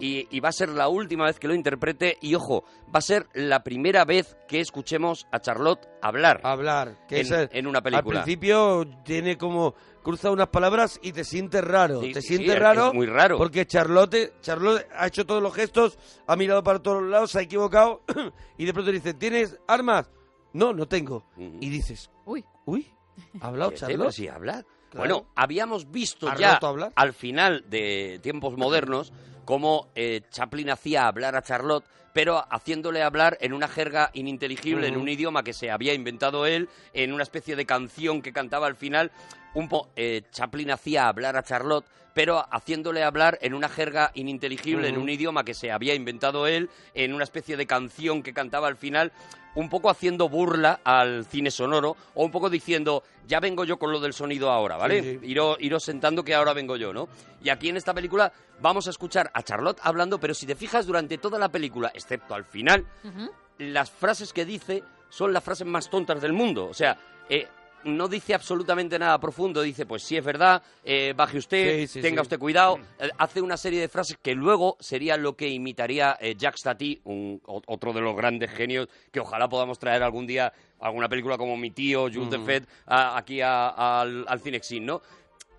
y, 0.00 0.26
y 0.30 0.40
va 0.40 0.48
a 0.50 0.52
ser 0.52 0.68
la 0.70 0.88
última 0.88 1.24
vez 1.26 1.38
que 1.38 1.48
lo 1.48 1.54
interprete. 1.54 2.16
Y 2.20 2.34
ojo, 2.34 2.64
va 2.94 2.98
a 2.98 3.02
ser 3.02 3.26
la 3.34 3.62
primera 3.64 4.04
vez 4.04 4.36
que 4.46 4.60
escuchemos 4.60 5.26
a 5.32 5.40
Charlotte 5.40 5.86
hablar. 6.02 6.40
Hablar. 6.44 6.94
Que 7.08 7.16
En- 7.16 7.20
es 7.22 7.30
el- 7.30 7.48
en 7.52 7.66
una 7.66 7.82
película. 7.82 8.20
Al 8.20 8.24
principio 8.24 8.86
tiene 9.04 9.36
como 9.36 9.74
cruza 10.02 10.30
unas 10.30 10.48
palabras 10.48 10.98
y 11.02 11.12
te 11.12 11.24
sientes 11.24 11.62
raro. 11.62 12.00
Sí, 12.00 12.12
te 12.12 12.22
sí, 12.22 12.28
sientes 12.28 12.52
sí, 12.54 12.58
raro. 12.58 12.88
es 12.88 12.94
muy 12.94 13.06
raro. 13.06 13.36
Porque 13.36 13.66
Charlotte, 13.66 14.32
Charlotte 14.40 14.86
ha 14.96 15.06
hecho 15.06 15.26
todos 15.26 15.42
los 15.42 15.52
gestos, 15.54 15.98
ha 16.26 16.34
mirado 16.36 16.62
para 16.62 16.78
todos 16.80 17.02
lados, 17.02 17.32
se 17.32 17.40
ha 17.40 17.42
equivocado 17.42 18.02
y 18.56 18.64
de 18.64 18.72
pronto 18.72 18.90
dice, 18.90 19.12
¿tienes 19.12 19.58
armas? 19.66 20.10
No, 20.54 20.72
no 20.72 20.88
tengo. 20.88 21.26
Y 21.36 21.68
dices, 21.68 22.10
Uy. 22.24 22.42
uy, 22.64 22.90
¿ha 23.40 23.46
hablado 23.46 23.70
Charlotte? 23.72 23.98
pero 23.98 24.12
sí, 24.12 24.28
hablar. 24.28 24.64
Claro. 24.90 24.98
Bueno, 25.14 25.26
habíamos 25.34 25.90
visto 25.90 26.28
¿Ha 26.28 26.36
ya 26.36 26.58
al 26.96 27.12
final 27.12 27.64
de 27.68 28.18
tiempos 28.22 28.56
modernos 28.56 29.12
cómo 29.44 29.88
eh, 29.94 30.22
Chaplin 30.30 30.70
hacía 30.70 31.06
hablar 31.08 31.36
a 31.36 31.42
Charlotte, 31.42 31.84
pero 32.14 32.42
haciéndole 32.50 33.02
hablar 33.02 33.36
en 33.40 33.52
una 33.52 33.68
jerga 33.68 34.10
ininteligible, 34.14 34.88
en 34.88 34.96
un 34.96 35.08
idioma 35.08 35.42
que 35.44 35.52
se 35.52 35.70
había 35.70 35.92
inventado 35.94 36.46
él, 36.46 36.68
en 36.94 37.12
una 37.12 37.22
especie 37.22 37.54
de 37.54 37.64
canción 37.66 38.22
que 38.22 38.32
cantaba 38.32 38.66
al 38.66 38.76
final. 38.76 39.10
Un 39.54 39.68
po- 39.68 39.88
eh, 39.96 40.22
Chaplin 40.30 40.70
hacía 40.70 41.08
hablar 41.08 41.36
a 41.36 41.42
Charlotte, 41.42 41.86
pero 42.14 42.44
haciéndole 42.50 43.02
hablar 43.04 43.38
en 43.40 43.54
una 43.54 43.68
jerga 43.68 44.10
ininteligible, 44.14 44.88
en 44.88 44.96
un 44.98 45.08
idioma 45.08 45.44
que 45.44 45.54
se 45.54 45.70
había 45.70 45.94
inventado 45.94 46.46
él, 46.46 46.68
en 46.94 47.14
una 47.14 47.24
especie 47.24 47.56
de 47.56 47.66
canción 47.66 48.22
que 48.22 48.32
cantaba 48.34 48.66
al 48.68 48.76
final, 48.76 49.12
un 49.58 49.68
poco 49.68 49.90
haciendo 49.90 50.28
burla 50.28 50.80
al 50.84 51.24
cine 51.24 51.50
sonoro, 51.50 51.96
o 52.14 52.24
un 52.24 52.30
poco 52.30 52.48
diciendo, 52.48 53.02
ya 53.26 53.40
vengo 53.40 53.64
yo 53.64 53.76
con 53.76 53.90
lo 53.90 53.98
del 53.98 54.12
sonido 54.12 54.52
ahora, 54.52 54.76
¿vale? 54.76 55.02
Sí, 55.02 55.18
sí. 55.20 55.26
Iros, 55.26 55.56
iros 55.58 55.82
sentando 55.82 56.22
que 56.22 56.32
ahora 56.32 56.52
vengo 56.52 56.76
yo, 56.76 56.92
¿no? 56.92 57.08
Y 57.42 57.48
aquí 57.48 57.68
en 57.68 57.76
esta 57.76 57.92
película 57.92 58.32
vamos 58.60 58.86
a 58.86 58.90
escuchar 58.90 59.32
a 59.34 59.42
Charlotte 59.42 59.80
hablando, 59.82 60.20
pero 60.20 60.32
si 60.32 60.46
te 60.46 60.54
fijas 60.54 60.86
durante 60.86 61.18
toda 61.18 61.40
la 61.40 61.48
película, 61.48 61.90
excepto 61.92 62.36
al 62.36 62.44
final, 62.44 62.86
las 63.58 63.90
frases 63.90 64.32
que 64.32 64.44
dice 64.44 64.84
son 65.08 65.32
las 65.32 65.42
frases 65.42 65.66
más 65.66 65.90
tontas 65.90 66.20
del 66.22 66.32
mundo. 66.32 66.66
O 66.66 66.74
sea, 66.74 66.96
eh, 67.28 67.48
no 67.84 68.08
dice 68.08 68.34
absolutamente 68.34 68.98
nada 68.98 69.18
profundo. 69.18 69.62
Dice, 69.62 69.86
pues 69.86 70.02
sí 70.02 70.16
es 70.16 70.24
verdad, 70.24 70.62
eh, 70.84 71.14
baje 71.16 71.38
usted, 71.38 71.80
Sí, 71.80 71.86
sí, 71.86 72.00
tenga 72.02 72.22
sí. 72.22 72.26
usted 72.26 72.38
cuidado. 72.38 72.78
Eh, 72.98 73.08
hace 73.18 73.40
una 73.40 73.56
serie 73.56 73.80
de 73.80 73.88
frases 73.88 74.18
que 74.22 74.34
luego 74.34 74.76
sería 74.80 75.16
lo 75.16 75.36
que 75.36 75.48
imitaría 75.48 76.16
eh, 76.20 76.34
Jacques 76.36 76.62
Tati, 76.62 77.00
un, 77.04 77.40
o- 77.46 77.62
otro 77.66 77.92
de 77.92 78.00
los 78.00 78.16
grandes 78.16 78.50
genios 78.50 78.88
que 79.12 79.20
ojalá 79.20 79.48
podamos 79.48 79.78
traer 79.78 80.02
algún 80.02 80.26
día 80.26 80.52
alguna 80.80 81.08
película 81.08 81.36
como 81.38 81.56
Mi 81.56 81.70
tío, 81.70 82.08
Jules 82.12 82.30
de 82.30 82.38
Fed, 82.40 82.64
a- 82.86 83.16
aquí 83.16 83.40
a- 83.40 84.00
al, 84.00 84.24
al 84.28 84.40
Cinexin, 84.40 84.84
¿no? 84.86 85.00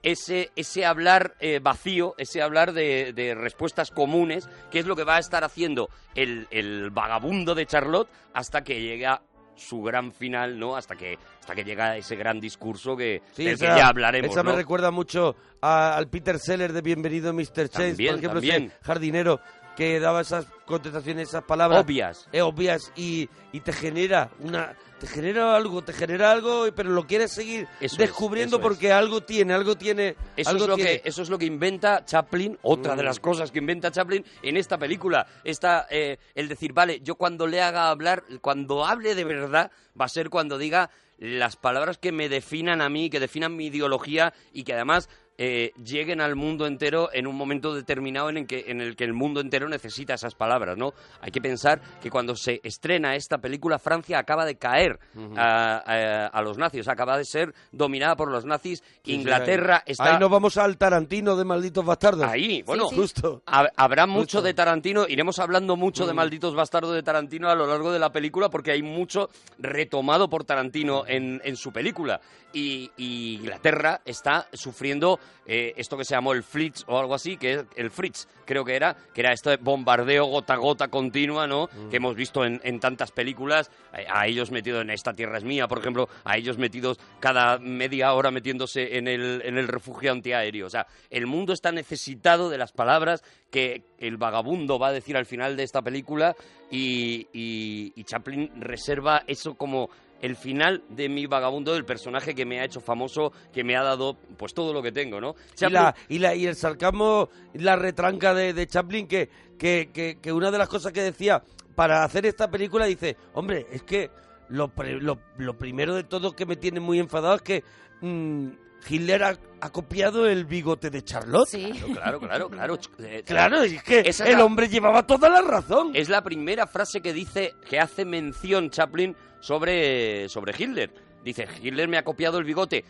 ese, 0.01 0.49
ese 0.55 0.86
hablar 0.86 1.36
eh, 1.41 1.60
vacío, 1.62 2.15
ese 2.17 2.41
hablar 2.41 2.71
de, 2.71 3.12
de 3.12 3.36
respuestas 3.36 3.91
comunes, 3.91 4.47
que 4.71 4.79
es 4.79 4.86
lo 4.86 4.95
que 4.95 5.03
va 5.03 5.17
a 5.17 5.19
estar 5.19 5.43
haciendo 5.43 5.89
el, 6.15 6.47
el 6.51 6.89
vagabundo 6.89 7.53
de 7.53 7.65
Charlotte 7.65 8.08
hasta 8.34 8.63
que 8.63 8.79
llega 8.82 9.21
su 9.60 9.82
gran 9.84 10.12
final, 10.12 10.58
¿no? 10.58 10.76
Hasta 10.76 10.95
que, 10.95 11.17
hasta 11.41 11.54
que 11.54 11.63
llega 11.63 11.98
ese 11.98 12.15
gran 12.15 12.39
discurso 12.39 12.95
que, 12.95 13.22
Sí, 13.34 13.43
del 13.43 13.58
que 13.60 13.65
esa- 13.65 13.78
ya 13.78 13.88
hablaremos, 13.88 14.32
Esa 14.32 14.43
me 14.43 14.52
¿no? 14.52 14.56
recuerda 14.58 14.89
mucho 14.91 15.36
a- 15.62 15.95
al 15.98 16.08
Peter 16.08 16.39
Seller 16.39 16.74
de 16.74 16.82
Bienvenido 16.82 17.34
Mr. 17.34 17.69
Chase, 17.69 17.89
También, 17.89 18.12
por 18.15 18.19
ejemplo, 18.19 18.39
también. 18.41 18.72
jardinero 18.82 19.39
que 19.79 19.99
daba 19.99 20.19
esas 20.21 20.45
contestaciones, 20.65 21.29
esas 21.29 21.43
palabras 21.45 21.83
Obvias. 21.85 22.27
eh, 22.33 22.41
obvias 22.41 22.91
y, 22.97 23.29
y 23.53 23.61
te 23.61 23.71
genera 23.71 24.29
una 24.39 24.75
te 24.99 25.07
genera 25.07 25.55
algo, 25.55 25.81
te 25.81 25.93
genera 25.93 26.29
algo, 26.29 26.65
pero 26.75 26.89
lo 26.89 27.07
quieres 27.07 27.31
seguir 27.31 27.65
Eso 27.79 27.95
descubriendo 27.95 28.57
es. 28.57 28.61
porque 28.61 28.91
algo 28.91 29.21
tiene, 29.23 29.53
algo 29.53 29.77
tiene, 29.77 30.17
Eso 30.35 30.49
algo 30.49 30.63
es, 30.63 30.69
lo 30.71 30.75
tiene. 30.75 31.01
que, 31.01 31.07
eso 31.07 31.21
es 31.21 31.29
lo 31.29 31.37
que 31.37 31.45
inventa 31.45 32.03
Chaplin, 32.03 32.59
otra 32.63 32.97
de 32.97 33.03
Mm. 33.03 33.05
las 33.05 33.19
cosas 33.21 33.49
que 33.49 33.59
inventa 33.59 33.91
Chaplin 33.91 34.25
en 34.41 34.57
esta 34.57 34.77
película. 34.77 35.25
Esta, 35.45 35.87
eh, 35.89 36.17
el 36.35 36.49
decir, 36.49 36.73
vale, 36.73 36.99
yo 36.99 37.15
cuando 37.15 37.47
le 37.47 37.61
haga 37.61 37.89
hablar, 37.89 38.25
cuando 38.41 38.85
hable 38.85 39.15
de 39.15 39.23
verdad, 39.23 39.71
va 39.99 40.03
a 40.03 40.09
ser 40.09 40.29
cuando 40.29 40.57
diga 40.57 40.89
las 41.17 41.55
palabras 41.55 41.97
que 41.97 42.11
me 42.11 42.27
definan 42.27 42.81
a 42.81 42.89
mí, 42.89 43.09
que 43.09 43.21
definan 43.21 43.55
mi 43.55 43.67
ideología 43.67 44.33
y 44.51 44.63
que 44.65 44.73
además 44.73 45.07
eh, 45.41 45.71
lleguen 45.82 46.19
al 46.19 46.36
mundo 46.36 46.67
entero 46.67 47.10
en 47.13 47.25
un 47.25 47.36
momento 47.36 47.73
determinado 47.73 48.30
en 48.30 48.38
el, 48.38 48.45
que, 48.45 48.65
en 48.67 48.82
el 48.82 48.97
que 48.97 49.06
el 49.06 49.13
mundo 49.13 49.39
entero 49.39 49.69
necesita 49.69 50.13
esas 50.15 50.36
palabras, 50.36 50.78
¿no? 50.78 50.93
Hay 51.21 51.32
que 51.32 51.39
pensar 51.39 51.80
que 52.02 52.10
cuando 52.12 52.36
se 52.36 52.60
estrena 52.62 53.15
esta 53.15 53.38
película, 53.38 53.80
Francia 53.80 54.19
acaba 54.19 54.45
de 54.45 54.58
caer 54.58 54.99
a, 55.38 55.78
a- 55.78 56.28
a 56.28 56.41
los 56.41 56.58
nazis, 56.58 56.88
acaba 56.89 57.17
de 57.17 57.23
ser 57.23 57.54
dominada 57.71 58.15
por 58.17 58.30
los 58.30 58.43
nazis, 58.43 58.80
Sí, 58.80 58.86
sí, 59.06 59.13
Inglaterra 59.13 59.78
ahí, 59.78 59.93
está... 59.93 60.13
ahí 60.13 60.19
nos 60.19 60.30
vamos 60.30 60.58
al 60.58 60.78
Tarantino 60.78 61.38
de 61.38 61.45
malditos 61.45 61.86
bastardos. 61.86 62.25
Ahí, 62.25 62.62
bueno, 62.63 62.88
sí. 62.89 62.95
justo. 62.97 63.41
Ha- 63.47 63.69
Habrá 63.78 64.06
mucho 64.06 64.19
Justo. 64.39 64.41
de 64.41 64.54
Tarantino, 64.54 65.08
iremos 65.08 65.39
hablando 65.39 65.75
mucho 65.78 66.06
de. 66.06 66.13
Malditos 66.13 66.54
Bastardos 66.54 66.93
de 66.93 67.02
Tarantino 67.02 67.49
a 67.49 67.56
lo 67.56 67.65
largo 67.65 67.93
de 67.93 67.99
la 67.99 68.12
película 68.12 68.49
porque 68.49 68.71
hay 68.71 68.82
mucho 68.84 69.30
retomado 69.58 70.30
por 70.30 70.43
Tarantino 70.43 71.06
en, 71.08 71.39
en 71.45 71.56
su 71.56 71.71
película. 71.71 72.19
Y, 72.52 72.91
y 72.97 73.36
Inglaterra 73.36 74.02
está 74.04 74.47
sufriendo 74.54 75.17
eh, 75.45 75.73
esto 75.77 75.97
que 75.97 76.05
se 76.05 76.13
llamó 76.15 76.33
el 76.33 76.43
Fritz 76.43 76.83
o 76.87 76.97
algo 76.99 77.13
así, 77.15 77.37
que 77.37 77.53
es 77.53 77.65
el 77.75 77.89
Fritz, 77.91 78.27
creo 78.45 78.63
que 78.65 78.75
era, 78.75 78.95
que 79.13 79.21
era 79.21 79.33
este 79.33 79.57
bombardeo 79.57 80.25
gota 80.25 80.53
a 80.53 80.57
gota 80.57 80.87
continua, 80.87 81.47
¿no? 81.47 81.69
Mm. 81.71 81.89
Que 81.89 81.97
hemos 81.97 82.15
visto 82.15 82.45
en, 82.45 82.59
en 82.63 82.79
tantas 82.79 83.11
películas, 83.11 83.71
eh, 83.97 84.05
a 84.11 84.27
ellos 84.27 84.51
metidos 84.51 84.81
en 84.81 84.89
Esta 84.89 85.13
Tierra 85.13 85.37
es 85.37 85.43
Mía, 85.43 85.67
por 85.67 85.79
ejemplo, 85.79 86.07
a 86.23 86.37
ellos 86.37 86.57
metidos 86.57 86.99
cada 87.19 87.57
media 87.59 88.13
hora 88.13 88.31
metiéndose 88.31 88.97
en 88.97 89.07
el, 89.07 89.41
en 89.43 89.57
el 89.57 89.67
refugio 89.67 90.11
antiaéreo. 90.11 90.67
O 90.67 90.69
sea, 90.69 90.85
el 91.09 91.25
mundo 91.27 91.53
está 91.53 91.71
necesitado 91.71 92.49
de 92.49 92.57
las 92.57 92.71
palabras 92.71 93.23
que 93.49 93.83
el 93.97 94.17
vagabundo 94.17 94.77
va 94.77 94.89
a 94.89 94.93
decir 94.93 95.17
al 95.17 95.25
final 95.25 95.57
de 95.57 95.63
esta 95.63 95.81
película 95.81 96.35
y, 96.69 97.27
y- 97.33 97.91
y 97.95 98.03
Chaplin 98.03 98.51
reserva 98.61 99.23
eso 99.25 99.55
como 99.55 99.89
el 100.21 100.36
final 100.36 100.84
de 100.89 101.08
mi 101.10 101.25
vagabundo, 101.27 101.73
del 101.73 101.86
personaje 101.86 102.36
que 102.36 102.45
me 102.45 102.60
ha 102.60 102.65
hecho 102.65 102.82
famoso, 102.82 103.32
que 103.53 103.63
me 103.63 103.75
ha 103.77 103.84
dado 103.84 104.17
pues 104.38 104.53
todo 104.53 104.73
lo 104.73 104.82
que 104.82 104.91
tengo, 104.91 105.19
¿no? 105.21 105.36
Y, 105.53 105.58
Chaplin- 105.58 105.71
la, 105.73 105.95
y, 106.10 106.19
la, 106.19 106.36
y 106.36 106.45
el 106.47 106.55
sarcasmo, 106.55 107.29
la 107.53 107.75
retranca 107.75 108.34
de, 108.34 108.53
de 108.53 108.67
Chaplin, 108.67 109.08
que, 109.08 109.29
que, 109.58 109.89
que, 109.93 110.17
que 110.21 110.32
una 110.34 110.51
de 110.51 110.58
las 110.58 110.67
cosas 110.69 110.91
que 110.91 111.01
decía 111.01 111.41
para 111.75 112.03
hacer 112.03 112.25
esta 112.25 112.49
película, 112.51 112.86
dice, 112.86 113.15
hombre, 113.34 113.65
es 113.71 113.84
que 113.84 114.10
lo, 114.49 114.67
pre- 114.67 114.99
lo, 114.99 115.19
lo 115.38 115.58
primero 115.58 115.95
de 115.95 116.03
todo 116.03 116.36
que 116.36 116.45
me 116.45 116.55
tiene 116.58 116.79
muy 116.79 116.99
enfadado 116.99 117.36
es 117.36 117.41
que 117.41 117.63
mm, 118.01 118.47
Hitler 118.89 119.23
ha, 119.23 119.38
ha 119.62 119.69
copiado 119.71 120.27
el 120.27 120.45
bigote 120.45 120.89
de 120.89 121.03
Charlotte. 121.03 121.47
Sí. 121.49 121.71
Claro, 121.93 122.19
claro, 122.19 122.49
claro. 122.49 122.77
ch- 122.79 122.89
eh, 122.99 123.23
Claro, 123.25 123.62
es 123.62 123.82
que 123.84 123.99
Esa 123.99 124.23
es 124.25 124.32
el 124.32 124.38
la- 124.39 124.45
hombre 124.45 124.67
llevaba 124.67 125.05
toda 125.05 125.29
la 125.29 125.41
razón. 125.41 125.91
Es 125.93 126.10
la 126.10 126.21
primera 126.23 126.65
frase 126.67 126.99
que 127.01 127.13
dice, 127.13 127.53
que 127.69 127.79
hace 127.79 128.03
mención 128.05 128.69
Chaplin 128.69 129.15
sobre, 129.39 130.30
sobre 130.30 130.54
Hitler. 130.58 130.91
Dice, 131.23 131.47
Hitler 131.62 131.88
me 131.88 131.97
ha 131.97 132.04
copiado 132.04 132.38
el 132.38 132.43
bigote. 132.45 132.84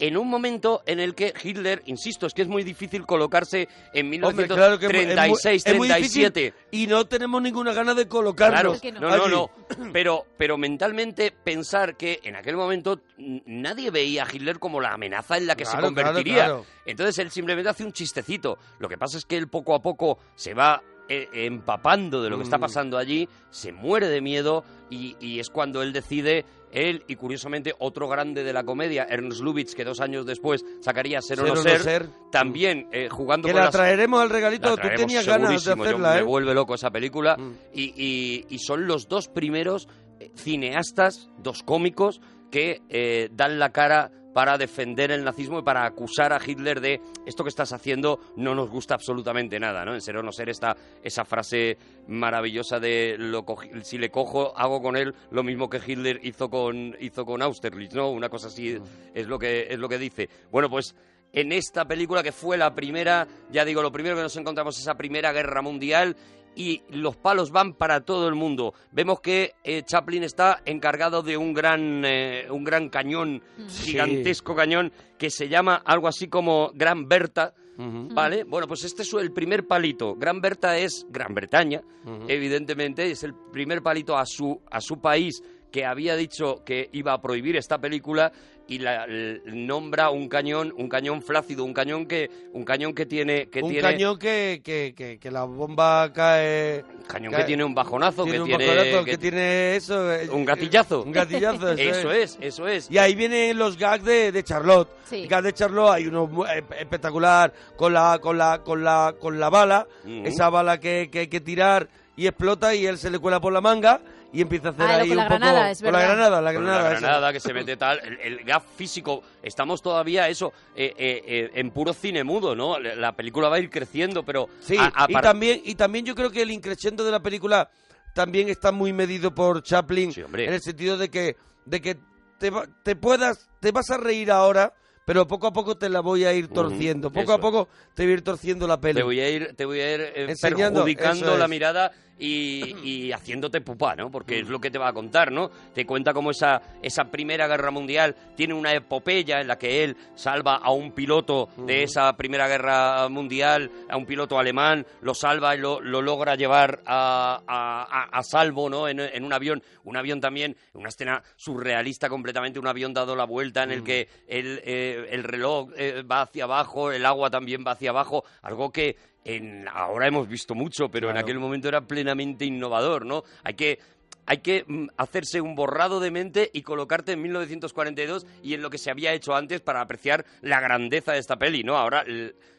En 0.00 0.16
un 0.16 0.28
momento 0.28 0.82
en 0.86 0.98
el 0.98 1.14
que 1.14 1.32
Hitler, 1.40 1.80
insisto, 1.86 2.26
es 2.26 2.34
que 2.34 2.42
es 2.42 2.48
muy 2.48 2.64
difícil 2.64 3.06
colocarse 3.06 3.68
en 3.92 4.24
Hombre, 4.24 4.48
claro 4.48 4.76
que 4.76 4.86
es 4.86 4.92
muy- 4.92 5.00
es 5.02 5.06
muy- 5.06 5.14
1936, 5.14 5.62
es 5.66 5.76
muy 5.76 5.86
difícil 5.88 6.22
37. 6.32 6.54
y 6.72 6.88
no 6.88 7.04
tenemos 7.06 7.40
ninguna 7.40 7.72
gana 7.72 7.94
de 7.94 8.02
Claro, 8.02 8.08
colocarnos. 8.08 8.80
que 8.80 8.90
no. 8.90 8.98
no, 8.98 9.16
no, 9.16 9.28
no. 9.28 9.50
Pero, 9.92 10.26
pero 10.36 10.58
mentalmente 10.58 11.30
pensar 11.30 11.96
que 11.96 12.18
en 12.24 12.34
aquel 12.34 12.56
momento 12.56 13.02
nadie 13.46 13.92
veía 13.92 14.24
a 14.24 14.26
Hitler 14.34 14.58
como 14.58 14.80
la 14.80 14.94
amenaza 14.94 15.36
en 15.36 15.46
la 15.46 15.54
que 15.54 15.64
se 15.64 15.70
Claro, 15.78 15.92
claro, 15.92 16.08
convertiría. 16.08 16.44
claro. 16.46 16.66
Entonces 16.86 17.16
él 17.20 17.30
simplemente 17.30 17.70
hace 17.70 17.84
un 17.84 17.92
chistecito. 17.92 18.58
Lo 18.80 18.88
que 18.88 18.98
pasa 18.98 19.16
es 19.16 19.24
que 19.24 19.36
él 19.36 19.46
poco 19.46 19.76
a 19.76 19.80
poco 19.80 20.18
se 20.34 20.54
va 20.54 20.82
empapando 21.08 22.22
de 22.22 22.30
lo 22.30 22.36
que 22.38 22.44
está 22.44 22.58
Mm. 22.58 22.60
pasando 22.62 22.98
allí, 22.98 23.28
se 23.50 23.72
muere 23.72 24.08
de 24.08 24.20
miedo 24.20 24.64
y, 24.90 25.16
y 25.20 25.38
es 25.40 25.50
cuando 25.50 25.82
él 25.82 25.92
decide, 25.92 26.44
él 26.72 27.04
y 27.06 27.14
curiosamente 27.16 27.72
otro 27.78 28.08
grande 28.08 28.42
de 28.42 28.52
la 28.52 28.64
comedia, 28.64 29.06
Ernst 29.08 29.40
Lubitsch, 29.40 29.74
que 29.74 29.84
dos 29.84 30.00
años 30.00 30.26
después 30.26 30.64
sacaría 30.80 31.20
Ser 31.22 31.40
o 31.40 31.46
Ser 31.46 31.48
no 31.48 31.54
no 31.56 31.62
ser, 31.62 31.80
ser. 31.82 32.06
también 32.32 32.88
eh, 32.92 33.08
jugando 33.10 33.46
Que 33.46 33.52
con 33.52 33.58
la 33.60 33.66
las... 33.66 33.72
traeremos 33.74 34.20
al 34.20 34.30
regalito. 34.30 34.76
Tú 34.76 34.88
tenías 34.96 35.26
ganas 35.26 35.50
de 35.50 35.58
segurísimo, 35.58 35.76
yo- 35.84 35.90
hacerla, 35.90 36.14
Me 36.14 36.20
¿eh? 36.20 36.22
vuelve 36.22 36.54
loco 36.54 36.74
esa 36.74 36.90
película. 36.90 37.36
Mm. 37.36 37.52
Y, 37.74 37.82
y- 37.96 38.46
y 38.48 38.58
son 38.58 38.86
los 38.86 39.06
dos 39.08 39.28
primeros 39.28 39.88
eh, 40.20 40.30
cineastas, 40.36 41.28
dos 41.38 41.62
cómicos, 41.62 42.20
que 42.50 42.82
eh, 42.88 43.28
dan 43.32 43.58
la 43.58 43.70
cara 43.70 44.10
para 44.34 44.58
defender 44.58 45.12
el 45.12 45.24
nazismo 45.24 45.60
y 45.60 45.62
para 45.62 45.86
acusar 45.86 46.32
a 46.32 46.40
Hitler 46.44 46.80
de 46.80 47.00
esto 47.24 47.44
que 47.44 47.48
estás 47.48 47.72
haciendo 47.72 48.20
no 48.36 48.54
nos 48.54 48.68
gusta 48.68 48.94
absolutamente 48.94 49.58
nada, 49.58 49.84
¿no? 49.84 49.94
En 49.94 50.00
ser 50.00 50.16
o 50.18 50.22
no 50.22 50.32
ser 50.32 50.50
esta, 50.50 50.76
esa 51.02 51.24
frase 51.24 51.78
maravillosa 52.08 52.78
de 52.80 53.16
lo 53.16 53.46
si 53.82 53.96
le 53.96 54.10
cojo 54.10 54.52
hago 54.56 54.82
con 54.82 54.96
él 54.96 55.14
lo 55.30 55.42
mismo 55.42 55.70
que 55.70 55.80
Hitler 55.84 56.20
hizo 56.24 56.50
con 56.50 56.94
hizo 57.00 57.24
con 57.24 57.40
Austerlitz, 57.40 57.94
¿no? 57.94 58.10
Una 58.10 58.28
cosa 58.28 58.48
así 58.48 58.76
es 59.14 59.26
lo 59.26 59.38
que 59.38 59.68
es 59.70 59.78
lo 59.78 59.88
que 59.88 59.98
dice. 59.98 60.28
Bueno, 60.50 60.68
pues 60.68 60.94
en 61.32 61.52
esta 61.52 61.84
película 61.84 62.22
que 62.22 62.32
fue 62.32 62.56
la 62.56 62.74
primera, 62.74 63.26
ya 63.50 63.64
digo, 63.64 63.82
lo 63.82 63.90
primero 63.90 64.16
que 64.16 64.22
nos 64.22 64.36
encontramos 64.36 64.76
es 64.76 64.82
esa 64.82 64.96
primera 64.96 65.32
guerra 65.32 65.62
mundial 65.62 66.16
y 66.56 66.82
los 66.90 67.16
palos 67.16 67.50
van 67.50 67.74
para 67.74 68.00
todo 68.00 68.28
el 68.28 68.34
mundo. 68.34 68.74
Vemos 68.92 69.20
que 69.20 69.54
eh, 69.64 69.82
Chaplin 69.82 70.22
está 70.22 70.62
encargado 70.64 71.22
de 71.22 71.36
un 71.36 71.54
gran, 71.54 72.04
eh, 72.04 72.46
un 72.50 72.64
gran 72.64 72.88
cañón, 72.88 73.42
gigantesco 73.68 74.54
cañón, 74.54 74.92
que 75.18 75.30
se 75.30 75.48
llama 75.48 75.82
algo 75.84 76.08
así 76.08 76.28
como 76.28 76.70
Gran 76.74 77.08
Berta. 77.08 77.54
¿Vale? 77.76 78.44
Bueno, 78.44 78.68
pues 78.68 78.84
este 78.84 79.02
es 79.02 79.12
el 79.14 79.32
primer 79.32 79.66
palito. 79.66 80.14
Gran 80.14 80.40
Berta 80.40 80.78
es 80.78 81.06
Gran 81.10 81.34
Bretaña, 81.34 81.82
evidentemente, 82.28 83.10
es 83.10 83.24
el 83.24 83.34
primer 83.34 83.82
palito 83.82 84.16
a 84.16 84.24
su, 84.26 84.60
a 84.70 84.80
su 84.80 85.00
país 85.00 85.42
que 85.74 85.84
había 85.84 86.14
dicho 86.14 86.62
que 86.64 86.88
iba 86.92 87.12
a 87.14 87.20
prohibir 87.20 87.56
esta 87.56 87.78
película 87.78 88.30
y 88.68 88.78
la, 88.78 89.06
nombra 89.46 90.10
un 90.10 90.28
cañón, 90.28 90.72
un 90.78 90.88
cañón 90.88 91.20
flácido, 91.20 91.64
un 91.64 91.74
cañón 91.74 92.06
que, 92.06 92.30
un 92.52 92.64
cañón 92.64 92.94
que 92.94 93.06
tiene, 93.06 93.48
que 93.48 93.60
un 93.60 93.70
tiene, 93.72 93.82
cañón 93.82 94.16
que, 94.16 94.60
que, 94.64 94.94
que, 94.96 95.18
que 95.18 95.30
la 95.32 95.42
bomba 95.42 96.12
cae. 96.12 96.84
cañón 97.08 97.32
cae- 97.32 97.40
que 97.40 97.46
tiene 97.46 97.64
un 97.64 97.74
bajonazo, 97.74 98.22
tiene 98.22 98.36
que 98.38 98.42
un 98.42 98.48
tiene, 98.50 98.66
bajonazo, 98.68 99.04
que- 99.04 99.10
que 99.10 99.18
tiene 99.18 99.74
eso. 99.74 100.12
eh, 100.12 100.30
un 100.30 100.44
gatillazo. 100.44 101.02
Un 101.02 101.10
gatillazo, 101.12 101.72
eso, 101.72 101.82
eso 101.82 102.12
es, 102.12 102.38
eso 102.40 102.68
es. 102.68 102.88
Y 102.88 102.98
ahí 102.98 103.16
vienen 103.16 103.58
los 103.58 103.76
gags 103.76 104.04
de, 104.04 104.30
de 104.30 104.44
Charlotte. 104.44 104.88
Sí. 105.06 105.22
El 105.24 105.28
gag 105.28 105.42
de 105.42 105.52
Charlotte 105.54 105.90
hay 105.94 106.06
uno 106.06 106.30
eh, 106.46 106.62
espectacular 106.78 107.52
con 107.76 107.92
la, 107.92 108.20
con 108.22 108.38
la, 108.38 108.60
con 108.64 108.84
la, 108.84 109.16
con 109.20 109.40
la 109.40 109.50
bala, 109.50 109.88
esa 110.24 110.50
bala 110.50 110.78
que, 110.78 111.08
que 111.10 111.18
hay 111.18 111.26
que 111.26 111.40
tirar 111.40 111.88
y 112.16 112.28
explota 112.28 112.72
y 112.76 112.86
él 112.86 112.96
se 112.96 113.10
le 113.10 113.18
cuela 113.18 113.40
por 113.40 113.52
la 113.52 113.60
manga 113.60 114.00
y 114.34 114.40
empieza 114.42 114.68
a 114.68 114.70
hacer 114.72 114.84
Ah, 114.84 114.96
ahí 114.96 115.08
con 115.08 115.10
un 115.12 115.16
la 115.16 115.28
poco 115.28 115.38
granada, 115.38 115.70
es 115.70 115.80
con 115.82 115.92
la 115.92 116.00
granada, 116.00 116.40
la 116.42 116.52
Con 116.52 116.62
granada, 116.64 116.82
la 116.82 116.90
granada 117.00 117.32
que 117.32 117.40
se 117.40 117.54
mete 117.54 117.76
tal, 117.76 118.00
el, 118.04 118.18
el 118.20 118.44
gag 118.44 118.62
físico, 118.76 119.22
estamos 119.42 119.80
todavía 119.80 120.28
eso, 120.28 120.52
eh, 120.74 120.92
eh, 120.98 121.22
eh, 121.26 121.50
en 121.54 121.70
puro 121.70 121.92
cine 121.94 122.24
mudo, 122.24 122.54
¿no? 122.56 122.78
La 122.78 122.94
la 122.96 123.12
película 123.12 123.48
va 123.48 123.56
a 123.56 123.60
ir 123.60 123.70
creciendo, 123.70 124.24
pero... 124.24 124.48
Sí, 124.60 124.76
a- 124.78 124.92
a 125.04 125.06
y 125.08 125.14
también 125.14 125.62
y 125.64 125.74
también 125.76 126.04
yo 126.04 126.14
creo 126.14 126.30
que 126.30 126.42
el 126.42 126.50
increciendo 126.50 127.04
de 127.04 127.12
la 127.12 127.20
película 127.20 127.70
también 128.12 128.48
está 128.48 128.72
muy 128.72 128.92
medido 128.92 129.34
por 129.34 129.62
Chaplin 129.62 130.12
Sí, 130.12 130.22
hombre. 130.22 130.46
en 130.46 130.52
el 130.54 130.60
sentido 130.60 130.96
de 130.98 131.08
que 131.08 131.36
de 131.64 131.80
que 131.80 131.96
te, 132.38 132.50
va- 132.50 132.66
te 132.82 132.96
puedas 132.96 133.48
te 133.60 133.70
vas 133.72 133.90
a 133.90 133.96
reír 133.96 134.30
ahora, 134.30 134.72
pero 135.04 135.26
poco 135.26 135.46
a 135.46 135.52
poco 135.52 135.76
te 135.76 135.88
la 135.88 136.00
voy 136.00 136.24
a 136.24 136.32
ir 136.32 136.48
torciendo, 136.48 137.10
poco 137.10 137.22
eso 137.24 137.32
a 137.34 137.38
poco 137.40 137.68
te 137.94 138.02
voy 138.04 138.12
a 138.12 138.14
ir 138.14 138.22
torciendo 138.22 138.66
la 138.66 138.80
peli. 138.80 138.94
Te 138.98 139.02
voy 139.02 139.20
a 139.20 139.28
ir, 139.30 139.54
te 139.56 139.64
voy 139.64 139.80
a 139.80 139.94
ir 139.94 140.00
eh, 140.00 140.26
Enseñando, 140.28 140.84
perjudicando 140.84 141.36
la 141.36 141.48
mirada 141.48 141.92
y, 142.18 142.76
y 143.08 143.12
haciéndote 143.12 143.60
pupá, 143.60 143.94
¿no? 143.96 144.10
Porque 144.10 144.40
es 144.40 144.48
lo 144.48 144.60
que 144.60 144.70
te 144.70 144.78
va 144.78 144.88
a 144.88 144.92
contar, 144.92 145.32
¿no? 145.32 145.50
Te 145.74 145.84
cuenta 145.86 146.12
cómo 146.12 146.30
esa, 146.30 146.60
esa 146.82 147.04
Primera 147.10 147.46
Guerra 147.46 147.70
Mundial 147.70 148.14
tiene 148.36 148.54
una 148.54 148.72
epopeya 148.72 149.40
en 149.40 149.48
la 149.48 149.56
que 149.58 149.84
él 149.84 149.96
salva 150.14 150.56
a 150.56 150.70
un 150.72 150.92
piloto 150.92 151.48
de 151.58 151.82
esa 151.82 152.16
Primera 152.16 152.48
Guerra 152.48 153.08
Mundial, 153.08 153.70
a 153.88 153.96
un 153.96 154.06
piloto 154.06 154.38
alemán, 154.38 154.86
lo 155.02 155.14
salva 155.14 155.54
y 155.54 155.58
lo, 155.58 155.80
lo 155.80 156.02
logra 156.02 156.34
llevar 156.34 156.80
a, 156.86 157.40
a- 157.46 157.82
a- 157.88 158.18
a 158.18 158.22
salvo, 158.22 158.68
¿no? 158.70 158.88
En, 158.88 159.00
en 159.00 159.24
un 159.24 159.32
avión, 159.32 159.62
un 159.84 159.96
avión 159.96 160.20
también, 160.20 160.56
una 160.72 160.88
escena 160.88 161.22
surrealista 161.36 162.08
completamente, 162.08 162.58
un 162.58 162.66
avión 162.66 162.92
dado 162.94 163.14
la 163.16 163.24
vuelta 163.24 163.62
en 163.62 163.70
el 163.72 163.82
que 163.84 164.08
el, 164.26 164.60
eh, 164.64 165.08
el 165.10 165.22
reloj 165.24 165.70
eh, 165.76 166.02
va 166.02 166.22
hacia 166.22 166.44
abajo, 166.44 166.90
el 166.92 167.04
agua 167.06 167.30
también 167.30 167.64
va 167.66 167.72
hacia 167.72 167.90
abajo, 167.90 168.24
algo 168.42 168.70
que 168.72 168.96
en, 169.24 169.66
ahora 169.68 170.06
hemos 170.06 170.28
visto 170.28 170.54
mucho, 170.54 170.90
pero 170.90 171.10
en 171.10 171.16
aquel 171.16 171.38
momento 171.38 171.68
era 171.68 171.80
plenamente 171.80 172.44
innovador, 172.44 173.06
¿no? 173.06 173.24
Hay 173.42 173.54
que 173.54 173.78
hay 174.26 174.38
que 174.38 174.64
mm, 174.66 174.88
hacerse 174.96 175.40
un 175.40 175.54
borrado 175.54 176.00
de 176.00 176.10
mente 176.10 176.50
y 176.52 176.62
colocarte 176.62 177.12
en 177.12 177.22
1942 177.22 178.26
y 178.42 178.54
en 178.54 178.62
lo 178.62 178.70
que 178.70 178.78
se 178.78 178.90
había 178.90 179.12
hecho 179.12 179.34
antes 179.34 179.60
para 179.60 179.80
apreciar 179.80 180.24
la 180.40 180.60
grandeza 180.60 181.12
de 181.12 181.18
esta 181.18 181.36
peli, 181.36 181.62
¿no? 181.62 181.76
Ahora 181.76 182.04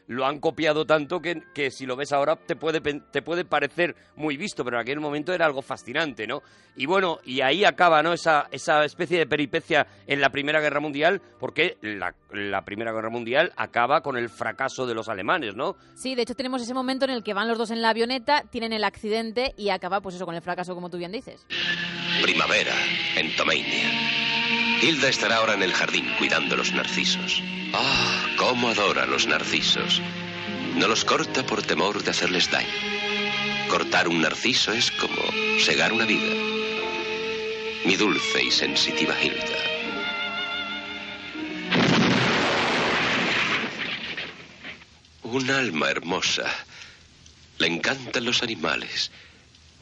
lo 0.08 0.26
han 0.26 0.38
copiado 0.38 0.86
tanto 0.86 1.20
que, 1.20 1.42
que 1.54 1.70
si 1.70 1.86
lo 1.86 1.96
ves 1.96 2.12
ahora 2.12 2.36
te 2.36 2.56
puede, 2.56 2.80
te 2.80 3.22
puede 3.22 3.44
parecer 3.44 3.96
muy 4.14 4.36
visto, 4.36 4.64
pero 4.64 4.76
en 4.76 4.82
aquel 4.82 5.00
momento 5.00 5.32
era 5.32 5.46
algo 5.46 5.62
fascinante, 5.62 6.26
¿no? 6.26 6.42
Y 6.76 6.86
bueno, 6.86 7.18
y 7.24 7.40
ahí 7.40 7.64
acaba, 7.64 8.02
¿no? 8.02 8.12
Esa, 8.12 8.46
esa 8.50 8.84
especie 8.84 9.18
de 9.18 9.26
peripecia 9.26 9.86
en 10.06 10.20
la 10.20 10.30
Primera 10.30 10.60
Guerra 10.60 10.80
Mundial, 10.80 11.22
porque 11.40 11.78
la, 11.80 12.14
la 12.32 12.64
Primera 12.64 12.92
Guerra 12.92 13.10
Mundial 13.10 13.52
acaba 13.56 14.02
con 14.02 14.16
el 14.16 14.28
fracaso 14.28 14.86
de 14.86 14.94
los 14.94 15.08
alemanes, 15.08 15.56
¿no? 15.56 15.76
Sí, 15.94 16.14
de 16.14 16.22
hecho 16.22 16.34
tenemos 16.34 16.62
ese 16.62 16.74
momento 16.74 17.04
en 17.06 17.10
el 17.10 17.22
que 17.22 17.34
van 17.34 17.48
los 17.48 17.58
dos 17.58 17.70
en 17.70 17.82
la 17.82 17.90
avioneta, 17.90 18.44
tienen 18.50 18.72
el 18.72 18.84
accidente 18.84 19.54
y 19.56 19.70
acaba 19.70 20.00
pues 20.00 20.14
eso 20.14 20.26
con 20.26 20.34
el 20.34 20.42
fracaso 20.42 20.74
como 20.74 20.90
tú 20.90 20.98
bien 20.98 21.12
dices. 21.12 21.46
Primavera, 22.22 22.74
en 23.16 23.34
Tomeinia. 23.36 23.90
Hilda 24.82 25.08
estará 25.08 25.36
ahora 25.36 25.54
en 25.54 25.62
el 25.62 25.72
jardín 25.72 26.06
cuidando 26.18 26.56
los 26.56 26.72
narcisos. 26.72 27.42
Ah, 27.72 28.26
cómo 28.36 28.68
adora 28.68 29.06
los 29.06 29.26
narcisos. 29.26 30.02
No 30.76 30.88
los 30.88 31.04
corta 31.04 31.44
por 31.46 31.62
temor 31.62 32.02
de 32.02 32.10
hacerles 32.10 32.50
daño. 32.50 32.68
Cortar 33.68 34.08
un 34.08 34.20
narciso 34.20 34.72
es 34.72 34.90
como 34.92 35.22
segar 35.60 35.92
una 35.92 36.04
vida. 36.04 36.34
Mi 37.84 37.96
dulce 37.96 38.44
y 38.44 38.50
sensitiva 38.50 39.14
Hilda. 39.20 39.66
Un 45.22 45.50
alma 45.50 45.90
hermosa. 45.90 46.44
Le 47.58 47.66
encantan 47.66 48.24
los 48.24 48.42
animales. 48.42 49.10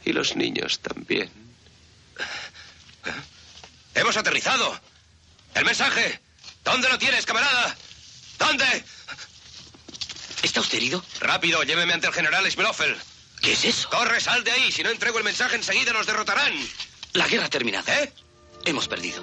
Y 0.04 0.12
los 0.12 0.36
niños 0.36 0.80
también. 0.80 1.30
¡Hemos 3.94 4.16
aterrizado! 4.16 4.78
¡El 5.54 5.64
mensaje! 5.64 6.20
¿Dónde 6.64 6.88
lo 6.88 6.98
tienes, 6.98 7.24
camarada? 7.26 7.76
¿Dónde? 8.38 8.64
¿Está 10.42 10.60
usted 10.60 10.78
herido? 10.78 11.02
Rápido, 11.20 11.62
lléveme 11.62 11.92
ante 11.92 12.06
el 12.08 12.12
general 12.12 12.50
Schmloffel. 12.50 12.96
¿Qué 13.40 13.52
es 13.52 13.64
eso? 13.64 13.88
Corre, 13.90 14.20
sal 14.20 14.42
de 14.44 14.50
ahí. 14.50 14.72
Si 14.72 14.82
no 14.82 14.90
entrego 14.90 15.18
el 15.18 15.24
mensaje, 15.24 15.56
enseguida 15.56 15.92
nos 15.92 16.06
derrotarán. 16.06 16.52
La 17.12 17.26
guerra 17.28 17.46
ha 17.46 17.50
terminado. 17.50 17.90
¿Eh? 17.92 18.12
Hemos 18.64 18.88
perdido. 18.88 19.22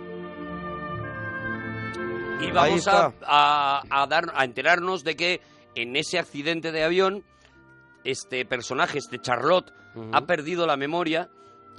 Y 2.41 2.52
vamos 2.52 2.88
a- 2.88 3.84
a 3.89 4.08
dar, 4.08 4.32
a 4.36 4.44
enterarnos 4.46 5.04
de 5.04 5.15
que 5.15 5.41
en 5.76 5.96
ese 5.96 6.17
accidente 6.17 6.72
de 6.72 6.84
avión, 6.84 7.24
este 8.04 8.46
personaje, 8.46 8.98
este 8.98 9.20
Charlotte, 9.22 9.72
ha 10.13 10.22
perdido 10.26 10.65
la 10.65 10.76
memoria 10.78 11.30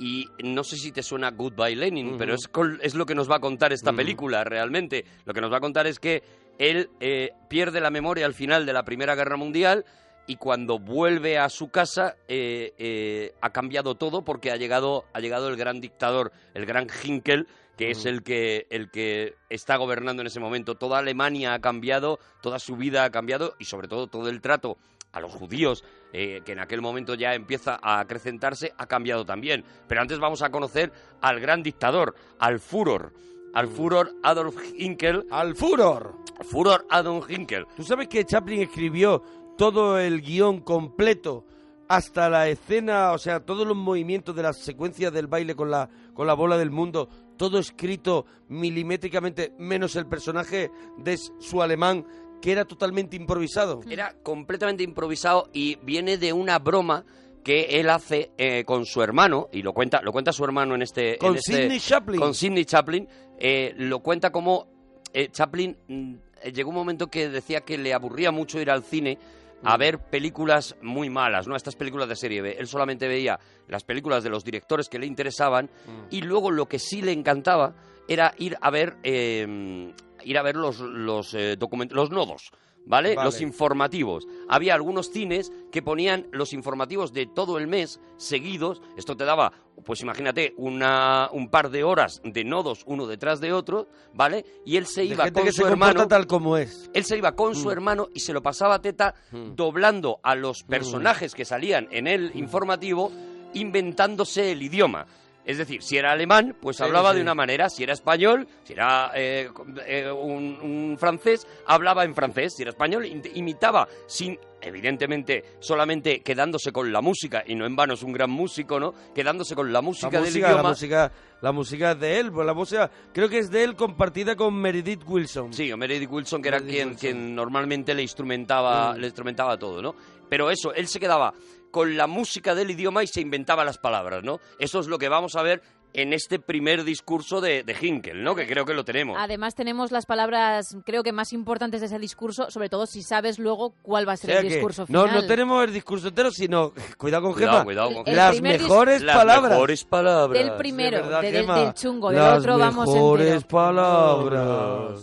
y 0.03 0.29
no 0.43 0.65
sé 0.65 0.77
si 0.77 0.91
te 0.91 1.01
suena 1.01 1.31
Goodbye 1.31 1.77
Lenin, 1.77 2.17
pero 2.19 2.35
es, 2.35 2.51
es 2.81 2.97
lo 2.97 3.07
que 3.07 3.15
nos 3.15 3.31
va 3.31 3.37
a 3.37 3.41
contar 3.41 3.73
esta 3.73 3.93
película 3.93 4.43
realmente. 4.43 5.05
Lo 5.25 5.33
que 5.33 5.41
nos 5.41 5.53
va 5.53 5.59
a 5.59 5.61
contar 5.61 5.87
es 5.87 6.01
que 6.01 6.25
él 6.59 6.91
eh, 6.99 7.31
pierde 7.49 7.81
la 7.81 7.91
memoria 7.91 8.27
al 8.27 8.35
final 8.35 8.67
de 8.67 8.73
la 8.73 8.85
Primera 8.85 9.15
Guerra 9.15 9.37
Mundial 9.37 9.85
y 10.27 10.37
cuando 10.37 10.81
vuelve 10.81 11.39
a 11.39 11.49
su 11.49 11.69
casa 11.71 12.17
eh, 12.27 12.75
eh, 12.79 13.33
ha 13.41 13.51
cambiado 13.51 13.95
todo 13.95 14.25
porque 14.25 14.51
ha 14.51 14.57
llegado, 14.57 15.05
ha 15.13 15.21
llegado 15.21 15.49
el 15.49 15.57
gran 15.57 15.81
dictador, 15.81 16.33
el 16.55 16.67
gran 16.67 16.89
Hinkel, 17.05 17.47
que 17.77 17.93
es 17.93 18.05
el 18.05 18.25
que, 18.25 18.67
el 18.71 18.91
que 18.91 19.37
está 19.51 19.77
gobernando 19.77 20.23
en 20.23 20.27
ese 20.27 20.41
momento. 20.41 20.75
Toda 20.75 20.99
Alemania 20.99 21.55
ha 21.55 21.61
cambiado, 21.61 22.19
toda 22.41 22.59
su 22.59 22.75
vida 22.75 23.05
ha 23.05 23.11
cambiado 23.11 23.55
y 23.61 23.67
sobre 23.67 23.87
todo 23.87 24.09
todo 24.09 24.29
el 24.29 24.41
trato 24.41 24.79
a 25.13 25.21
los 25.21 25.33
judíos, 25.33 25.85
eh, 26.13 26.41
que 26.45 26.53
en 26.53 26.59
aquel 26.59 26.81
momento 26.81 27.15
ya 27.15 27.35
empieza 27.35 27.79
a 27.81 28.01
acrecentarse, 28.01 28.73
ha 28.77 28.87
cambiado 28.87 29.25
también. 29.25 29.65
Pero 29.87 30.01
antes 30.01 30.19
vamos 30.19 30.43
a 30.43 30.51
conocer 30.51 30.93
al 31.21 31.41
gran 31.41 31.63
dictador, 31.63 32.15
al 32.39 32.59
Führer, 32.59 33.13
al 33.55 33.69
Führer 33.69 34.09
Adolf 34.23 34.57
Hinkel. 34.77 35.27
Al 35.31 35.55
furor. 35.55 36.17
Führer 36.43 36.85
Adolf 36.89 37.31
Hinkel. 37.31 37.67
¿Tú 37.77 37.85
sabes 37.85 38.09
que 38.09 38.25
Chaplin 38.25 38.63
escribió 38.63 39.23
todo 39.57 39.99
el 39.99 40.23
guion 40.23 40.61
completo 40.61 41.45
hasta 41.89 42.31
la 42.31 42.49
escena, 42.49 43.13
o 43.13 43.19
sea, 43.19 43.41
todos 43.41 43.67
los 43.67 43.77
movimientos 43.77 44.35
de 44.35 44.43
las 44.43 44.59
secuencias 44.59 45.13
del 45.13 45.27
baile 45.27 45.55
con 45.55 45.71
la, 45.71 45.91
con 46.15 46.27
la 46.27 46.33
bola 46.33 46.57
del 46.57 46.71
mundo, 46.71 47.09
todo 47.37 47.59
escrito 47.59 48.25
milimétricamente, 48.49 49.53
menos 49.59 49.95
el 49.97 50.07
personaje 50.07 50.71
de 50.97 51.19
su 51.19 51.61
alemán, 51.61 52.07
que 52.43 52.53
era 52.53 52.67
totalmente 52.67 53.17
improvisado? 53.17 53.81
Era 53.89 54.15
completamente 54.23 54.83
improvisado 54.83 55.49
y 55.55 55.77
viene 55.77 56.19
de 56.19 56.35
una 56.35 56.59
broma 56.59 57.05
que 57.43 57.81
él 57.81 57.89
hace 57.89 58.31
eh, 58.37 58.65
con 58.65 58.85
su 58.85 59.03
hermano, 59.03 59.49
y 59.53 59.63
lo 59.63 59.73
cuenta, 59.73 60.01
lo 60.03 60.13
cuenta 60.13 60.33
su 60.33 60.45
hermano 60.45 60.75
en 60.75 60.83
este... 60.83 61.17
Con 61.19 61.31
en 61.33 61.37
este- 61.39 61.63
Sidney 61.63 61.81
Chaplin. 61.81 62.21
Con 62.21 62.35
Sidney 62.35 62.65
Chaplin. 62.67 63.09
eh, 63.39 63.73
lo 63.79 64.01
cuenta 64.01 64.31
como 64.31 64.69
eh, 65.15 65.29
Chaplin 65.31 65.77
mm, 65.89 66.15
llegó 66.53 66.69
un 66.71 66.77
momento 66.77 67.09
que 67.09 67.29
decía 67.29 67.63
que 67.63 67.79
le 67.79 67.95
aburría 67.95 68.31
mucho 68.31 68.61
ir 68.61 68.71
al 68.71 68.85
cine 68.85 69.19
a 69.65 69.77
ver 69.77 69.99
películas 69.99 70.75
muy 70.83 71.09
malas, 71.11 71.47
¿no? 71.47 71.55
Estas 71.55 71.77
películas 71.77 72.09
de 72.09 72.17
serie 72.17 72.43
B. 72.43 72.57
Él 72.59 72.67
solamente 72.67 73.07
veía 73.07 73.39
las 73.69 73.85
películas 73.85 74.25
de 74.25 74.31
los 74.31 74.45
directores 74.45 74.89
que 74.89 74.99
le 74.99 75.07
interesaban 75.07 75.67
Mm. 75.87 76.07
y 76.11 76.21
luego 76.23 76.51
lo 76.51 76.67
que 76.67 76.79
sí 76.81 77.01
le 77.03 77.13
encantaba 77.13 77.75
era 78.09 78.35
ir 78.39 78.57
a 78.61 78.71
ver 78.71 78.97
eh, 79.05 79.93
ir 80.25 80.39
a 80.39 80.43
ver 80.43 80.57
los 80.57 80.81
los 80.81 81.35
eh, 81.35 81.57
document- 81.59 81.93
los 81.93 82.11
nodos. 82.11 82.51
¿Vale? 82.85 83.15
Vale. 83.15 83.27
Los 83.27 83.41
informativos. 83.41 84.27
Había 84.49 84.75
algunos 84.75 85.09
cines 85.13 85.53
que 85.71 85.83
ponían 85.83 86.27
los 86.33 86.53
informativos 86.53 87.13
de 87.13 87.27
todo 87.27 87.59
el 87.59 87.69
mes 87.69 88.01
seguidos. 88.17 88.83
Esto 88.97 89.17
te 89.17 89.25
daba, 89.25 89.53
pues 89.85 90.01
imagínate, 90.01 90.53
una, 90.57 91.29
un 91.33 91.49
par 91.49 91.71
de 91.71 91.85
horas 91.85 92.21
de 92.25 92.43
nodos 92.43 92.83
uno 92.87 93.07
detrás 93.07 93.41
de 93.41 93.53
otro, 93.53 93.87
¿vale? 94.15 94.45
Y 94.67 94.79
él 94.79 94.87
se 94.87 95.03
De 95.03 95.07
iba 95.07 95.25
gente 95.27 95.39
con 95.39 95.47
que 95.47 95.53
su 95.53 95.63
se 95.63 95.69
hermano. 95.69 96.09
tal 96.09 96.27
como 96.27 96.57
es. 96.57 96.91
Él 96.93 97.05
se 97.05 97.17
iba 97.17 97.37
con 97.37 97.55
su 97.55 97.71
hermano 97.71 98.09
y 98.15 98.19
se 98.19 98.33
lo 98.33 98.43
pasaba 98.43 98.75
a 98.75 98.83
teta 98.83 99.15
doblando 99.31 100.19
a 100.25 100.35
los 100.35 100.65
personajes 100.65 101.37
que 101.37 101.45
salían 101.45 101.87
en 101.93 102.09
el 102.09 102.33
informativo, 102.35 103.13
inventándose 103.55 104.51
el 104.53 104.61
idioma. 104.63 105.07
Es 105.45 105.59
decir, 105.59 105.83
si 105.83 105.97
era 105.97 106.13
alemán, 106.13 106.57
pues 106.61 106.77
Sí, 106.77 106.85
hablaba 106.85 107.11
sí. 107.11 107.17
de 107.17 107.23
una 107.23 107.35
manera. 107.35 107.69
Si 107.69 107.83
era 107.83 107.93
español, 107.93 108.47
si 108.63 108.75
era 108.75 109.11
eh, 109.15 109.51
eh, 109.87 110.11
un, 110.11 110.59
un 110.63 110.97
francés, 110.99 111.47
hablaba 111.67 112.05
en 112.05 112.15
francés. 112.15 112.55
Si 112.57 112.63
era 112.63 112.71
español, 112.71 113.05
im- 113.07 113.29
imitaba 113.35 113.89
sin, 114.07 114.39
evidentemente, 114.61 115.45
solamente 115.61 116.21
quedándose 116.23 116.73
con 116.73 116.93
la 116.93 117.01
música, 117.01 117.43
y 117.47 117.55
no 117.55 117.67
en 117.67 117.77
vano 117.77 117.95
es 117.95 118.03
un 118.03 118.13
gran 118.13 118.31
músico, 118.31 118.79
¿no? 118.81 118.95
Quedándose 119.15 119.55
con 119.55 119.73
la 119.73 119.81
música 119.81 120.11
La 120.13 120.19
del 120.21 120.25
música, 120.31 120.47
idioma. 120.47 120.63
la 120.63 120.69
música, 120.69 121.13
la 121.41 121.53
música 121.53 121.91
es 121.93 122.01
de 122.01 122.21
él, 122.21 122.33
pues 122.33 122.47
la 122.47 122.55
música 122.55 122.91
creo 123.13 123.29
que 123.29 123.39
es 123.39 123.51
de 123.51 123.65
él 123.65 123.75
compartida 123.77 124.37
con 124.37 124.55
Meredith 124.55 125.03
Wilson. 125.07 125.53
Sí, 125.53 125.75
Meredith 125.77 126.11
Wilson, 126.11 126.41
que 126.43 126.49
era 126.49 126.59
Meredith 126.59 126.75
quien, 126.77 126.89
Wilson. 126.91 127.01
quien 127.01 127.35
normalmente 127.35 127.95
le 127.95 128.03
instrumentaba, 128.03 128.95
Mm. 128.95 128.99
le 128.99 129.07
instrumentaba 129.07 129.59
todo, 129.59 129.83
¿no? 129.83 129.95
Pero 130.29 130.51
eso, 130.51 130.73
él 130.73 130.87
se 130.89 130.99
quedaba 131.01 131.35
con 131.73 131.97
la 131.97 132.07
música 132.07 132.55
del 132.55 132.71
idioma 132.71 133.03
y 133.03 133.09
se 133.09 133.21
inventaba 133.21 133.65
las 133.65 133.79
palabras, 133.79 134.23
¿no? 134.23 134.39
Eso 134.61 134.79
es 134.79 134.87
lo 134.87 134.99
que 134.99 135.09
vamos 135.09 135.35
a 135.35 135.43
ver 135.43 135.61
en 135.95 136.15
este 136.15 136.39
primer 136.39 136.85
discurso 136.85 137.43
de, 137.43 137.65
de 137.65 137.77
Hinkel, 137.79 138.23
¿no? 138.23 138.35
Que 138.35 138.47
creo 138.47 138.65
que 138.65 138.73
lo 138.73 138.83
tenemos. 138.85 139.17
Además 139.21 139.55
tenemos 139.55 139.91
las 139.93 140.07
palabras, 140.07 140.75
creo 140.87 141.03
que 141.03 141.13
más 141.13 141.35
importantes 141.35 141.81
de 141.83 141.89
ese 141.89 141.99
discurso, 141.99 142.51
sobre 142.51 142.71
todo 142.71 142.87
si 142.87 143.03
sabes 143.03 143.39
luego 143.39 143.75
cuál 143.83 144.09
va 144.09 144.13
a 144.13 144.15
O 144.15 144.17
ser 144.17 144.31
sea 144.31 144.41
el 144.41 144.49
que 144.49 144.55
discurso 144.55 144.87
no, 144.89 145.03
final. 145.07 145.21
no 145.23 145.27
tenemos 145.27 145.65
el 145.65 145.73
discurso 145.75 146.09
entero, 146.09 146.31
sino, 146.31 146.73
cuidado 146.97 147.25
con 147.25 147.33
Cuidado, 147.35 147.53
Gemma, 147.59 147.65
cuidado 147.65 148.05
con 148.05 148.17
las 148.17 148.41
mejores 148.41 149.03
Las 149.03 149.17
palabras. 149.17 149.51
mejores 149.53 149.85
palabras. 149.85 150.43
Del 150.47 150.57
primero, 150.57 150.97
De 150.99 151.03
verdad, 151.03 151.21
de- 151.21 151.33
del, 151.33 151.41
Gemma, 151.43 151.59
del 151.61 151.75
chungo, 151.75 152.09
del 152.11 152.19
las 152.21 152.39
otro 152.39 152.59
vamos 152.59 152.89
mejores 152.89 153.27
entero. 153.33 153.49
palabras. 153.49 155.01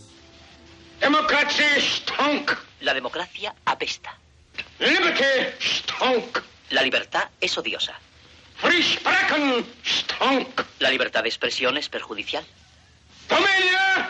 Democracy 1.00 1.64
stunk. 1.80 2.52
La 2.82 2.94
democracia 2.94 3.54
apesta. 3.66 4.18
Liberty 4.80 5.24
stunk. 5.62 6.40
La 6.70 6.82
libertad 6.84 7.30
es 7.42 7.58
odiosa. 7.58 8.00
La 10.80 10.90
libertad 10.90 11.24
de 11.24 11.30
expresión 11.30 11.78
es 11.78 11.90
perjudicial. 11.90 12.46
Welt. 13.30 14.10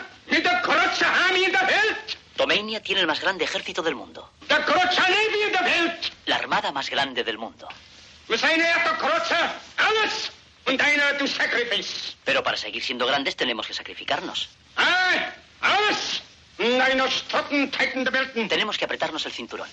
Tomenia 2.36 2.82
tiene 2.82 3.02
el 3.02 3.06
más 3.06 3.20
grande 3.20 3.44
ejército 3.44 3.82
del 3.82 3.94
mundo. 3.94 4.30
La 6.26 6.36
armada 6.36 6.72
más 6.72 6.88
grande 6.90 7.22
del 7.22 7.38
mundo. 7.38 7.68
Er. 8.28 8.38
Pero 12.24 12.42
para 12.42 12.56
seguir 12.56 12.82
siendo 12.82 13.06
grandes 13.06 13.36
tenemos 13.36 13.66
que 13.66 13.74
sacrificarnos. 13.74 14.48
Ah. 14.76 15.32
Tenemos 18.48 18.78
que 18.78 18.84
apretarnos 18.84 19.26
el 19.26 19.32
cinturón. 19.32 19.68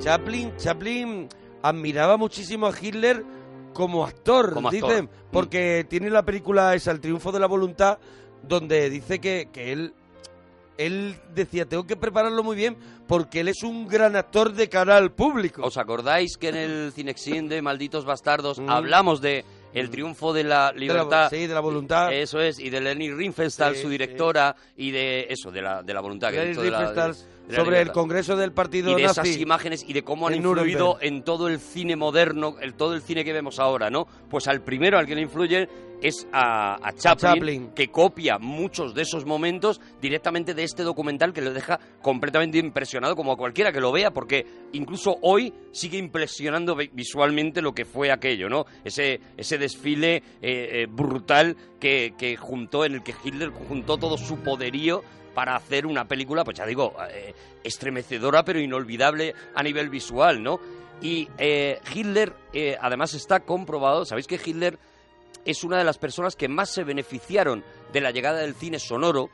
Chaplin, 0.00 0.56
Chaplin 0.56 1.28
admiraba 1.68 2.16
muchísimo 2.16 2.66
a 2.66 2.72
Hitler 2.78 3.24
como 3.72 4.04
actor, 4.04 4.52
Como 4.54 4.68
actor. 4.68 4.88
dicen, 4.90 5.10
porque 5.32 5.84
tiene 5.88 6.10
la 6.10 6.22
película 6.24 6.74
esa, 6.74 6.90
El 6.92 7.00
triunfo 7.00 7.32
de 7.32 7.40
la 7.40 7.46
voluntad, 7.46 7.98
donde 8.42 8.88
dice 8.90 9.18
que, 9.20 9.48
que 9.52 9.72
él, 9.72 9.94
él 10.76 11.16
decía, 11.34 11.66
tengo 11.66 11.86
que 11.86 11.96
prepararlo 11.96 12.42
muy 12.42 12.56
bien 12.56 12.76
porque 13.06 13.40
él 13.40 13.48
es 13.48 13.62
un 13.62 13.86
gran 13.88 14.16
actor 14.16 14.52
de 14.52 14.68
cara 14.68 14.96
al 14.96 15.12
público. 15.12 15.62
¿Os 15.64 15.76
acordáis 15.76 16.36
que 16.36 16.48
en 16.50 16.56
el 16.56 16.92
Cinexin 16.92 17.48
de 17.48 17.62
Malditos 17.62 18.04
Bastardos 18.04 18.58
Mm. 18.60 18.68
hablamos 18.70 19.20
de 19.20 19.44
el 19.72 19.90
triunfo 19.90 20.32
de 20.32 20.44
la 20.44 20.68
De 20.68 20.74
la- 20.74 20.80
libertad? 20.80 21.28
sí, 21.30 21.46
de 21.46 21.54
la 21.54 21.60
voluntad. 21.60 22.12
Eso 22.12 22.40
es, 22.40 22.58
y 22.60 22.70
de 22.70 22.80
Leni 22.80 23.10
Riefenstahl, 23.12 23.74
Sí, 23.74 23.82
su 23.82 23.88
sí. 23.88 23.92
directora, 23.92 24.54
y 24.76 24.90
de 24.92 25.26
eso, 25.30 25.50
de 25.50 25.62
la, 25.62 25.82
de 25.82 25.94
la 25.94 26.00
voluntad. 26.00 26.28
que 26.30 26.34
he 26.36 26.38
Gary 26.38 26.50
dicho, 26.50 26.62
de 26.62 26.70
la 26.70 26.78
sobre 27.50 27.80
el 27.80 27.92
congreso 27.92 28.36
del 28.36 28.52
partido 28.52 28.92
y 28.92 28.94
de 28.96 29.02
nazi. 29.02 29.20
esas 29.20 29.36
imágenes 29.38 29.84
y 29.86 29.92
de 29.92 30.02
cómo 30.02 30.26
han 30.26 30.34
en 30.34 30.44
influido 30.44 30.94
Nuremberg. 30.94 31.04
en 31.04 31.22
todo 31.24 31.48
el 31.48 31.58
cine 31.60 31.96
moderno, 31.96 32.56
el, 32.60 32.74
todo 32.74 32.94
el 32.94 33.02
cine 33.02 33.24
que 33.24 33.32
vemos 33.32 33.58
ahora, 33.58 33.90
¿no? 33.90 34.06
Pues 34.30 34.48
al 34.48 34.62
primero 34.62 34.98
al 34.98 35.06
que 35.06 35.14
le 35.14 35.22
influye 35.22 35.68
es 36.02 36.26
a, 36.32 36.74
a 36.86 36.92
Chaplin, 36.92 37.34
Chaplin. 37.34 37.68
que 37.74 37.88
copia 37.88 38.38
muchos 38.38 38.94
de 38.94 39.02
esos 39.02 39.24
momentos 39.24 39.80
directamente 40.02 40.52
de 40.52 40.64
este 40.64 40.82
documental 40.82 41.32
que 41.32 41.40
le 41.40 41.50
deja 41.50 41.78
completamente 42.02 42.58
impresionado 42.58 43.16
como 43.16 43.32
a 43.32 43.36
cualquiera 43.36 43.72
que 43.72 43.80
lo 43.80 43.90
vea, 43.92 44.10
porque 44.10 44.44
incluso 44.72 45.16
hoy 45.22 45.52
sigue 45.72 45.96
impresionando 45.96 46.76
vi- 46.76 46.90
visualmente 46.92 47.62
lo 47.62 47.72
que 47.72 47.84
fue 47.86 48.10
aquello, 48.10 48.48
¿no? 48.50 48.66
Ese, 48.84 49.20
ese 49.36 49.56
desfile 49.56 50.16
eh, 50.16 50.22
eh, 50.42 50.86
brutal 50.90 51.56
que, 51.80 52.12
que 52.18 52.36
juntó, 52.36 52.84
en 52.84 52.94
el 52.94 53.02
que 53.02 53.14
Hitler 53.24 53.50
juntó 53.50 53.96
todo 53.96 54.18
su 54.18 54.38
poderío 54.38 55.02
para 55.34 55.56
hacer 55.56 55.86
una 55.86 56.06
película, 56.06 56.44
pues 56.44 56.56
ya 56.56 56.64
digo, 56.66 56.94
eh, 57.10 57.34
estremecedora 57.62 58.44
pero 58.44 58.60
inolvidable 58.60 59.34
a 59.54 59.62
nivel 59.62 59.90
visual, 59.90 60.42
¿no? 60.42 60.60
Y 61.00 61.28
eh, 61.38 61.80
Hitler, 61.92 62.32
eh, 62.52 62.76
además 62.80 63.14
está 63.14 63.40
comprobado, 63.40 64.04
¿sabéis 64.04 64.26
que 64.26 64.40
Hitler 64.42 64.78
es 65.44 65.64
una 65.64 65.76
de 65.76 65.84
las 65.84 65.98
personas 65.98 66.36
que 66.36 66.48
más 66.48 66.70
se 66.70 66.84
beneficiaron 66.84 67.64
de 67.92 68.00
la 68.00 68.10
llegada 68.10 68.40
del 68.40 68.54
cine 68.54 68.78
sonoro 68.78 69.28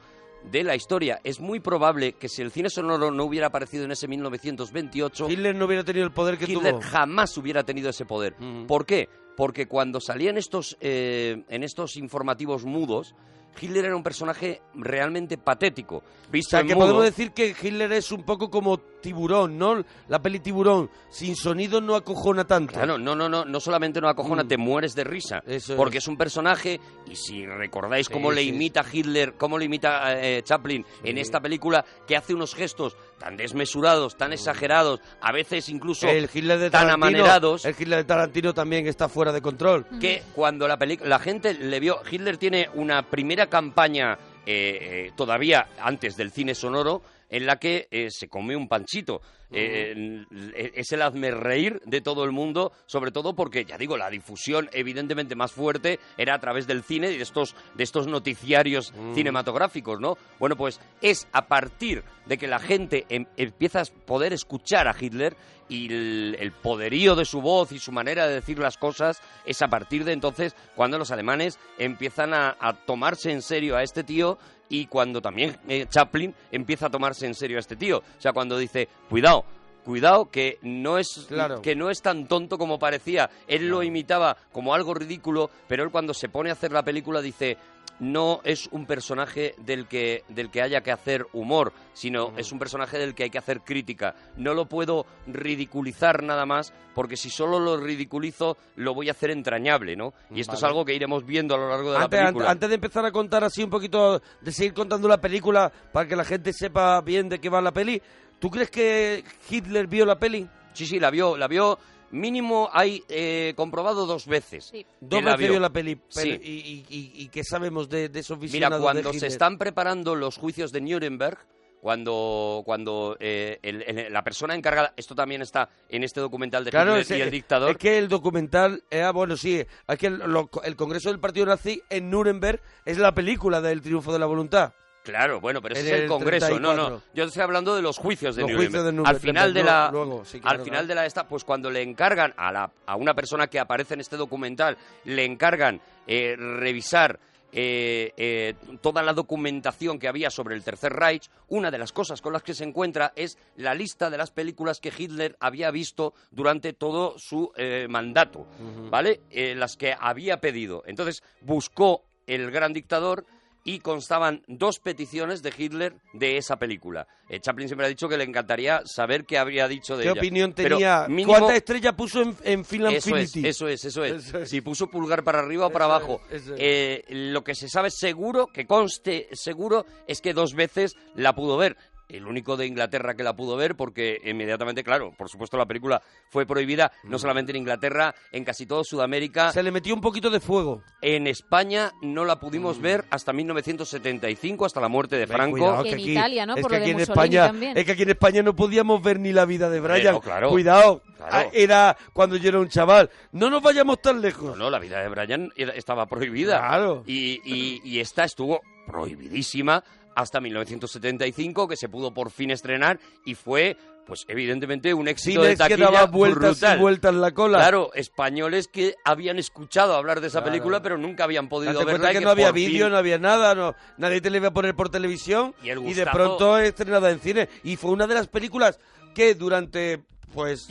de 0.50 0.64
la 0.64 0.74
historia? 0.74 1.20
Es 1.22 1.38
muy 1.38 1.60
probable 1.60 2.14
que 2.14 2.28
si 2.28 2.42
el 2.42 2.50
cine 2.50 2.70
sonoro 2.70 3.10
no 3.10 3.24
hubiera 3.24 3.48
aparecido 3.48 3.84
en 3.84 3.92
ese 3.92 4.08
1928, 4.08 5.28
Hitler 5.30 5.54
no 5.54 5.66
hubiera 5.66 5.84
tenido 5.84 6.06
el 6.06 6.12
poder 6.12 6.38
que 6.38 6.50
Hitler 6.50 6.72
tuvo. 6.72 6.82
jamás 6.82 7.36
hubiera 7.36 7.62
tenido 7.62 7.90
ese 7.90 8.06
poder. 8.06 8.34
Ujú. 8.40 8.66
¿Por 8.66 8.86
qué? 8.86 9.08
Porque 9.36 9.66
cuando 9.68 10.00
salían 10.00 10.38
estos, 10.38 10.76
eh, 10.80 11.44
en 11.48 11.62
estos 11.62 11.96
informativos 11.96 12.64
mudos, 12.64 13.14
Hitler 13.60 13.86
era 13.86 13.96
un 13.96 14.02
personaje 14.02 14.60
realmente 14.74 15.38
patético. 15.38 15.96
O 15.96 16.30
Visto 16.30 16.50
sea, 16.50 16.60
en 16.60 16.68
que 16.68 16.74
mudo. 16.74 16.86
podemos 16.86 17.04
decir 17.04 17.32
que 17.32 17.54
Hitler 17.60 17.92
es 17.92 18.12
un 18.12 18.22
poco 18.22 18.50
como 18.50 18.78
tiburón, 19.00 19.58
¿no? 19.58 19.82
La 20.08 20.20
peli 20.20 20.38
tiburón 20.40 20.90
sin 21.08 21.34
sonido 21.36 21.80
no 21.80 21.94
acojona 21.96 22.44
tanto. 22.46 22.74
Claro, 22.74 22.98
no, 22.98 23.14
no, 23.14 23.28
no, 23.28 23.44
no 23.44 23.60
solamente 23.60 24.00
no 24.00 24.08
acojona, 24.08 24.44
te 24.46 24.56
mueres 24.56 24.94
de 24.94 25.04
risa. 25.04 25.42
Mm. 25.46 25.50
Eso 25.50 25.76
porque 25.76 25.98
es. 25.98 26.04
es 26.04 26.08
un 26.08 26.16
personaje, 26.16 26.80
y 27.10 27.16
si 27.16 27.46
recordáis 27.46 28.06
Sí, 28.06 28.12
cómo 28.12 28.30
le 28.32 28.42
sí. 28.42 28.48
imita 28.48 28.84
Hitler, 28.90 29.34
cómo 29.36 29.58
le 29.58 29.64
imita 29.64 30.18
eh, 30.20 30.42
Chaplin 30.42 30.84
en 31.02 31.18
esta 31.18 31.40
película, 31.40 31.84
que 32.06 32.16
hace 32.16 32.34
unos 32.34 32.54
gestos 32.54 32.96
tan 33.18 33.36
desmesurados, 33.36 34.16
tan 34.16 34.32
exagerados, 34.32 35.00
a 35.20 35.32
veces 35.32 35.68
incluso 35.68 36.06
Mm. 36.06 36.10
el 36.10 36.30
Hitler 36.32 36.58
de 36.58 36.70
tan 36.70 36.88
amanerados, 36.90 37.64
El 37.64 37.74
Hitler 37.78 37.98
de 37.98 38.04
Tarantino 38.04 38.54
también 38.54 38.86
está 38.86 39.08
fuera 39.08 39.32
de 39.32 39.42
control. 39.42 39.86
que 40.00 40.22
cuando 40.34 40.66
la, 40.68 40.78
la 41.04 41.18
gente 41.18 41.54
le 41.54 41.80
vio, 41.80 42.00
Hitler 42.10 42.36
tiene 42.38 42.68
una 42.74 43.02
primera 43.02 43.46
campaña 43.48 44.18
eh, 44.46 44.78
eh, 45.06 45.12
todavía 45.16 45.68
antes 45.80 46.16
del 46.16 46.30
cine 46.30 46.54
sonoro 46.54 47.02
en 47.30 47.46
la 47.46 47.58
que 47.58 47.88
eh, 47.90 48.08
se 48.10 48.28
come 48.28 48.56
un 48.56 48.68
panchito. 48.68 49.22
Eh, 49.52 50.24
eh, 50.54 50.72
es 50.74 50.92
el 50.92 51.02
hazme 51.02 51.30
reír 51.30 51.80
de 51.84 52.00
todo 52.00 52.24
el 52.24 52.32
mundo, 52.32 52.72
sobre 52.86 53.10
todo 53.10 53.34
porque, 53.34 53.64
ya 53.64 53.76
digo, 53.78 53.96
la 53.96 54.10
difusión 54.10 54.68
evidentemente 54.72 55.34
más 55.34 55.52
fuerte 55.52 55.98
era 56.16 56.34
a 56.34 56.38
través 56.40 56.66
del 56.66 56.82
cine 56.82 57.10
y 57.10 57.16
de 57.16 57.22
estos, 57.22 57.54
de 57.74 57.84
estos 57.84 58.06
noticiarios 58.06 58.92
cinematográficos, 59.14 60.00
¿no? 60.00 60.16
Bueno, 60.38 60.56
pues 60.56 60.80
es 61.00 61.26
a 61.32 61.46
partir 61.46 62.02
de 62.26 62.38
que 62.38 62.46
la 62.46 62.58
gente 62.58 63.06
em- 63.08 63.26
empieza 63.36 63.80
a 63.80 63.84
poder 64.06 64.32
escuchar 64.32 64.86
a 64.88 64.94
Hitler 64.98 65.36
y 65.68 65.92
el, 65.92 66.36
el 66.40 66.52
poderío 66.52 67.14
de 67.14 67.24
su 67.24 67.40
voz 67.40 67.72
y 67.72 67.78
su 67.78 67.92
manera 67.92 68.26
de 68.26 68.34
decir 68.34 68.58
las 68.58 68.76
cosas 68.76 69.20
es 69.46 69.62
a 69.62 69.68
partir 69.68 70.04
de 70.04 70.12
entonces 70.12 70.54
cuando 70.74 70.98
los 70.98 71.10
alemanes 71.12 71.58
empiezan 71.78 72.34
a, 72.34 72.56
a 72.58 72.72
tomarse 72.74 73.30
en 73.30 73.40
serio 73.40 73.76
a 73.76 73.82
este 73.82 74.02
tío 74.02 74.36
y 74.68 74.86
cuando 74.86 75.20
también 75.20 75.56
eh, 75.68 75.86
Chaplin 75.88 76.34
empieza 76.52 76.86
a 76.86 76.90
tomarse 76.90 77.26
en 77.26 77.34
serio 77.34 77.56
a 77.56 77.60
este 77.60 77.76
tío. 77.76 77.98
O 77.98 78.20
sea, 78.20 78.32
cuando 78.32 78.56
dice, 78.56 78.88
cuidado, 79.08 79.39
cuidado 79.84 80.30
que 80.30 80.58
no 80.62 80.98
es 80.98 81.26
Claro. 81.28 81.62
que 81.62 81.74
no 81.74 81.90
es 81.90 82.02
tan 82.02 82.26
tonto 82.26 82.58
como 82.58 82.78
parecía. 82.78 83.30
Él 83.46 83.68
lo 83.68 83.82
imitaba 83.82 84.36
como 84.52 84.74
algo 84.74 84.94
ridículo, 84.94 85.50
pero 85.68 85.82
él 85.84 85.90
cuando 85.90 86.14
se 86.14 86.28
pone 86.28 86.50
a 86.50 86.54
hacer 86.54 86.72
la 86.72 86.82
película 86.84 87.20
dice 87.20 87.56
no 87.98 88.40
es 88.44 88.66
un 88.72 88.86
personaje 88.86 89.54
del 89.58 89.86
que 89.86 90.24
del 90.30 90.50
que 90.50 90.62
haya 90.62 90.80
que 90.80 90.90
hacer 90.90 91.26
humor, 91.34 91.74
sino 91.92 92.32
es 92.38 92.50
un 92.50 92.58
personaje 92.58 92.98
del 92.98 93.14
que 93.14 93.24
hay 93.24 93.30
que 93.30 93.36
hacer 93.36 93.60
crítica. 93.60 94.14
No 94.38 94.54
lo 94.54 94.64
puedo 94.66 95.04
ridiculizar 95.26 96.22
nada 96.22 96.46
más 96.46 96.72
porque 96.94 97.16
si 97.16 97.28
solo 97.28 97.58
lo 97.60 97.76
ridiculizo 97.76 98.56
lo 98.76 98.94
voy 98.94 99.08
a 99.08 99.12
hacer 99.12 99.30
entrañable, 99.30 99.96
¿no? 99.96 100.14
Y 100.30 100.40
esto 100.40 100.54
es 100.54 100.62
algo 100.64 100.84
que 100.84 100.94
iremos 100.94 101.26
viendo 101.26 101.54
a 101.54 101.58
lo 101.58 101.68
largo 101.68 101.92
de 101.92 101.98
la 101.98 102.08
película. 102.08 102.50
antes 102.50 102.68
de 102.68 102.74
empezar 102.76 103.04
a 103.04 103.12
contar 103.12 103.44
así 103.44 103.62
un 103.62 103.70
poquito, 103.70 104.22
de 104.40 104.52
seguir 104.52 104.72
contando 104.72 105.06
la 105.06 105.20
película 105.20 105.70
para 105.92 106.08
que 106.08 106.16
la 106.16 106.24
gente 106.24 106.52
sepa 106.54 107.00
bien 107.02 107.28
de 107.28 107.38
qué 107.38 107.50
va 107.50 107.60
la 107.60 107.72
peli, 107.72 108.00
¿tú 108.40 108.50
crees 108.50 108.70
que 108.70 109.22
Hitler 109.48 109.86
vio 109.86 110.04
la 110.04 110.18
peli? 110.18 110.48
Sí, 110.72 110.86
sí, 110.86 110.98
la 110.98 111.10
vio, 111.10 111.36
la 111.36 111.46
vio 111.46 111.78
mínimo 112.12 112.68
hay 112.72 113.04
eh, 113.08 113.52
comprobado 113.56 114.04
dos 114.06 114.26
veces. 114.26 114.64
Sí. 114.72 114.84
Dos 115.00 115.22
veces 115.22 115.38
vio. 115.38 115.50
vio 115.50 115.60
la 115.60 115.70
peli. 115.70 115.94
pero- 115.96 116.08
Sí. 116.10 116.40
y, 116.42 116.50
y- 116.50 116.86
y- 116.88 117.12
y 117.22 117.28
qué 117.28 117.44
sabemos 117.44 117.88
de, 117.88 118.08
de 118.08 118.18
esos 118.20 118.36
Mira, 118.38 118.68
cuando 118.78 119.12
de 119.12 119.18
se 119.20 119.28
están 119.28 119.58
preparando 119.58 120.16
los 120.16 120.36
juicios 120.36 120.72
de 120.72 120.80
Nuremberg, 120.80 121.38
cuando, 121.80 122.62
cuando 122.64 123.16
eh, 123.20 123.58
el- 123.62 123.82
el- 123.82 124.12
la 124.12 124.22
persona 124.22 124.54
encargada, 124.54 124.92
esto 124.96 125.14
también 125.14 125.40
está 125.42 125.70
en 125.88 126.04
este 126.04 126.20
documental 126.20 126.64
de 126.64 126.70
Claro, 126.70 126.98
Hitler 126.98 127.02
es, 127.02 127.10
y 127.18 127.22
el 127.22 127.30
dictador, 127.30 127.70
es 127.70 127.76
que 127.78 127.96
el 127.98 128.08
documental, 128.08 128.82
eh, 128.90 129.02
ah, 129.02 129.12
bueno, 129.12 129.36
sí, 129.36 129.64
es 129.88 129.98
que 129.98 130.06
el, 130.08 130.18
lo- 130.18 130.50
el 130.62 130.76
Congreso 130.76 131.08
del 131.10 131.20
Partido 131.20 131.46
Nazi 131.46 131.80
en 131.88 132.10
Nuremberg 132.10 132.60
es 132.84 132.98
la 132.98 133.12
película 133.14 133.60
del 133.60 133.80
triunfo 133.80 134.12
de 134.12 134.18
la 134.18 134.26
voluntad. 134.26 134.72
Claro, 135.02 135.40
bueno, 135.40 135.62
pero 135.62 135.74
ese 135.74 135.86
es 135.86 135.92
el 135.94 136.00
el 136.02 136.08
Congreso, 136.08 136.60
no, 136.60 136.74
no. 136.74 136.86
34. 136.86 137.02
Yo 137.14 137.24
estoy 137.24 137.42
hablando 137.42 137.74
de 137.74 137.82
los 137.82 137.96
juicios 137.98 138.36
de 138.36 138.42
Los 138.42 138.50
Nuremberg. 138.50 138.70
juicios 138.70 138.84
de 138.84 138.92
Nuremberg, 138.92 139.16
Al 139.16 139.20
final 139.20 139.54
de 139.54 139.64
la, 139.64 139.90
luego, 139.90 140.24
sí, 140.24 140.40
claro, 140.40 140.58
al 140.58 140.64
final 140.64 140.78
claro. 140.80 140.88
de 140.88 140.94
la 140.94 141.06
esta, 141.06 141.26
pues 141.26 141.44
cuando 141.44 141.70
le 141.70 141.82
encargan 141.82 142.34
a 142.36 142.52
la 142.52 142.70
a 142.86 142.96
una 142.96 143.14
persona 143.14 143.46
que 143.46 143.58
aparece 143.58 143.94
en 143.94 144.00
este 144.00 144.16
documental, 144.16 144.76
le 145.04 145.24
encargan 145.24 145.80
eh, 146.06 146.36
revisar 146.36 147.18
eh, 147.52 148.12
eh, 148.16 148.54
toda 148.80 149.02
la 149.02 149.12
documentación 149.12 149.98
que 149.98 150.06
había 150.06 150.30
sobre 150.30 150.54
el 150.54 150.62
Tercer 150.62 150.92
Reich, 150.92 151.28
una 151.48 151.70
de 151.70 151.78
las 151.78 151.92
cosas 151.92 152.20
con 152.20 152.32
las 152.32 152.42
que 152.42 152.54
se 152.54 152.64
encuentra 152.64 153.12
es 153.16 153.38
la 153.56 153.74
lista 153.74 154.10
de 154.10 154.18
las 154.18 154.30
películas 154.30 154.80
que 154.80 154.92
Hitler 154.96 155.36
había 155.40 155.70
visto 155.70 156.14
durante 156.30 156.74
todo 156.74 157.18
su 157.18 157.50
eh, 157.56 157.86
mandato, 157.88 158.46
¿vale? 158.90 159.20
Las 159.56 159.76
que 159.76 159.94
había 159.98 160.40
pedido. 160.40 160.84
Entonces 160.86 161.22
buscó 161.40 162.04
el 162.26 162.50
gran 162.52 162.72
dictador 162.72 163.24
y 163.64 163.80
constaban 163.80 164.42
dos 164.46 164.78
peticiones 164.78 165.42
de 165.42 165.52
Hitler 165.56 165.94
de 166.14 166.36
esa 166.38 166.56
película. 166.58 167.06
Eh, 167.28 167.40
Chaplin 167.40 167.68
siempre 167.68 167.86
ha 167.86 167.88
dicho 167.90 168.08
que 168.08 168.16
le 168.16 168.24
encantaría 168.24 168.82
saber 168.84 169.24
qué 169.24 169.38
habría 169.38 169.68
dicho 169.68 169.96
de 169.96 170.04
¿Qué 170.04 170.10
ella. 170.10 170.20
opinión 170.20 170.52
Pero 170.56 170.76
tenía? 170.76 171.06
mínimo- 171.08 171.32
¿Cuántas 171.38 171.56
estrellas 171.56 171.94
puso 171.94 172.22
en, 172.22 172.36
en 172.42 172.64
Film 172.64 172.86
eso 172.88 173.16
es, 173.16 173.36
eso 173.36 173.68
es, 173.68 173.84
eso 173.84 174.04
es. 174.04 174.26
Eso 174.26 174.38
es. 174.38 174.50
Si 174.50 174.60
puso 174.62 174.88
pulgar 174.88 175.22
para 175.22 175.40
arriba 175.40 175.66
o 175.66 175.70
para 175.70 175.84
Eso 175.84 175.94
abajo. 175.94 176.20
es. 176.30 176.42
Eh, 176.56 177.04
lo 177.10 177.44
que 177.44 177.54
se 177.54 177.68
sabe 177.68 177.90
seguro, 177.90 178.46
que 178.48 178.66
conste 178.66 179.28
seguro, 179.32 179.86
es 180.08 180.20
que 180.20 180.32
dos 180.34 180.54
veces 180.54 180.96
la 181.14 181.34
pudo 181.34 181.56
ver. 181.56 181.76
El 182.12 182.26
único 182.26 182.56
de 182.56 182.66
Inglaterra 182.66 183.14
que 183.14 183.22
la 183.22 183.34
pudo 183.34 183.56
ver, 183.56 183.76
porque 183.76 184.20
inmediatamente, 184.24 184.82
claro, 184.84 185.12
por 185.16 185.28
supuesto 185.28 185.56
la 185.56 185.66
película 185.66 186.02
fue 186.30 186.46
prohibida, 186.46 186.92
no 187.04 187.16
Mm. 187.16 187.20
solamente 187.20 187.52
en 187.52 187.56
Inglaterra, 187.58 188.14
en 188.32 188.44
casi 188.44 188.66
todo 188.66 188.84
Sudamérica. 188.84 189.52
Se 189.52 189.62
le 189.62 189.70
metió 189.70 189.94
un 189.94 190.00
poquito 190.00 190.30
de 190.30 190.40
fuego. 190.40 190.82
En 191.00 191.26
España 191.26 191.92
no 192.02 192.24
la 192.24 192.40
pudimos 192.40 192.80
ver 192.80 193.04
hasta 193.10 193.32
1975, 193.32 194.64
hasta 194.66 194.80
la 194.80 194.88
muerte 194.88 195.16
de 195.16 195.26
Mm. 195.26 195.28
Franco. 195.30 195.50
cuidado, 195.58 195.80
Y 195.80 195.84
que 195.84 195.88
en 195.90 195.94
aquí- 196.00 196.12
Italia, 196.12 196.46
¿no? 196.46 196.54
Es 196.56 196.62
Por 196.62 196.70
que 196.70 196.76
lo 196.78 196.82
aquí 196.82 196.90
de 196.90 196.96
en 196.96 197.00
España, 197.00 197.46
también. 197.46 197.76
es 197.76 197.84
que 197.84 197.92
aquí 197.92 198.02
en 198.02 198.10
España 198.10 198.42
no 198.42 198.54
podíamos 198.56 199.02
ver 199.02 199.18
ni 199.20 199.32
la 199.32 199.44
vida 199.44 199.68
de 199.70 199.80
Brian. 199.80 200.18
claro. 200.20 200.50
Cuidado. 200.50 201.02
Claro. 201.16 201.32
Ah, 201.32 201.44
Era 201.52 201.96
cuando 202.14 202.36
yo 202.36 202.48
era 202.48 202.58
un 202.60 202.68
chaval. 202.68 203.10
No 203.32 203.50
nos 203.50 203.62
vayamos 203.62 204.00
tan 204.00 204.20
lejos. 204.22 204.56
No, 204.56 204.64
no, 204.64 204.70
la 204.70 204.78
vida 204.78 205.00
de 205.02 205.08
Brian 205.08 205.50
era- 205.54 205.72
estaba 205.74 206.06
prohibida. 206.06 206.58
Claro. 206.58 207.02
Y, 207.06 207.40
y- 207.44 207.80
y 207.84 208.00
esta 208.00 208.24
estuvo 208.24 208.60
prohibidísima 208.86 209.84
hasta 210.20 210.40
1975, 210.40 211.68
que 211.68 211.76
se 211.76 211.88
pudo 211.88 212.12
por 212.12 212.30
fin 212.30 212.50
estrenar 212.50 212.98
y 213.24 213.34
fue, 213.34 213.76
pues 214.06 214.24
evidentemente, 214.28 214.92
un 214.94 215.08
éxito 215.08 215.42
de 215.42 215.48
Cines 215.56 215.58
que 215.68 215.74
taquilla 215.76 215.90
daba 215.90 216.06
vueltas 216.06 216.58
brutal. 216.60 216.78
y 216.78 216.80
vueltas 216.80 217.14
la 217.14 217.30
cola. 217.32 217.58
Claro, 217.58 217.90
españoles 217.94 218.68
que 218.68 218.94
habían 219.04 219.38
escuchado 219.38 219.94
hablar 219.94 220.20
de 220.20 220.28
esa 220.28 220.40
Claro. 220.40 220.52
película, 220.52 220.82
pero 220.82 220.98
nunca 220.98 221.24
habían 221.24 221.48
podido 221.48 221.72
Date 221.74 221.84
verla. 221.84 222.10
y 222.10 222.14
que 222.14 222.20
no 222.20 222.30
había 222.30 222.52
fin- 222.52 222.54
vídeo, 222.70 222.88
no 222.90 222.96
había 222.96 223.18
nada, 223.18 223.54
no, 223.54 223.74
nadie 223.98 224.20
te 224.20 224.30
le 224.30 224.38
iba 224.38 224.48
a 224.48 224.52
poner 224.52 224.74
por 224.74 224.88
televisión 224.88 225.54
Y 225.62 225.70
el 225.70 225.78
de 225.82 225.84
gustazo- 226.04 226.12
pronto 226.12 226.58
estrenada 226.58 227.10
en 227.10 227.20
cine. 227.20 227.48
Y 227.64 227.76
fue 227.76 227.90
una 227.90 228.06
de 228.06 228.14
las 228.14 228.28
películas 228.28 228.78
que 229.14 229.34
durante, 229.34 230.02
pues, 230.34 230.68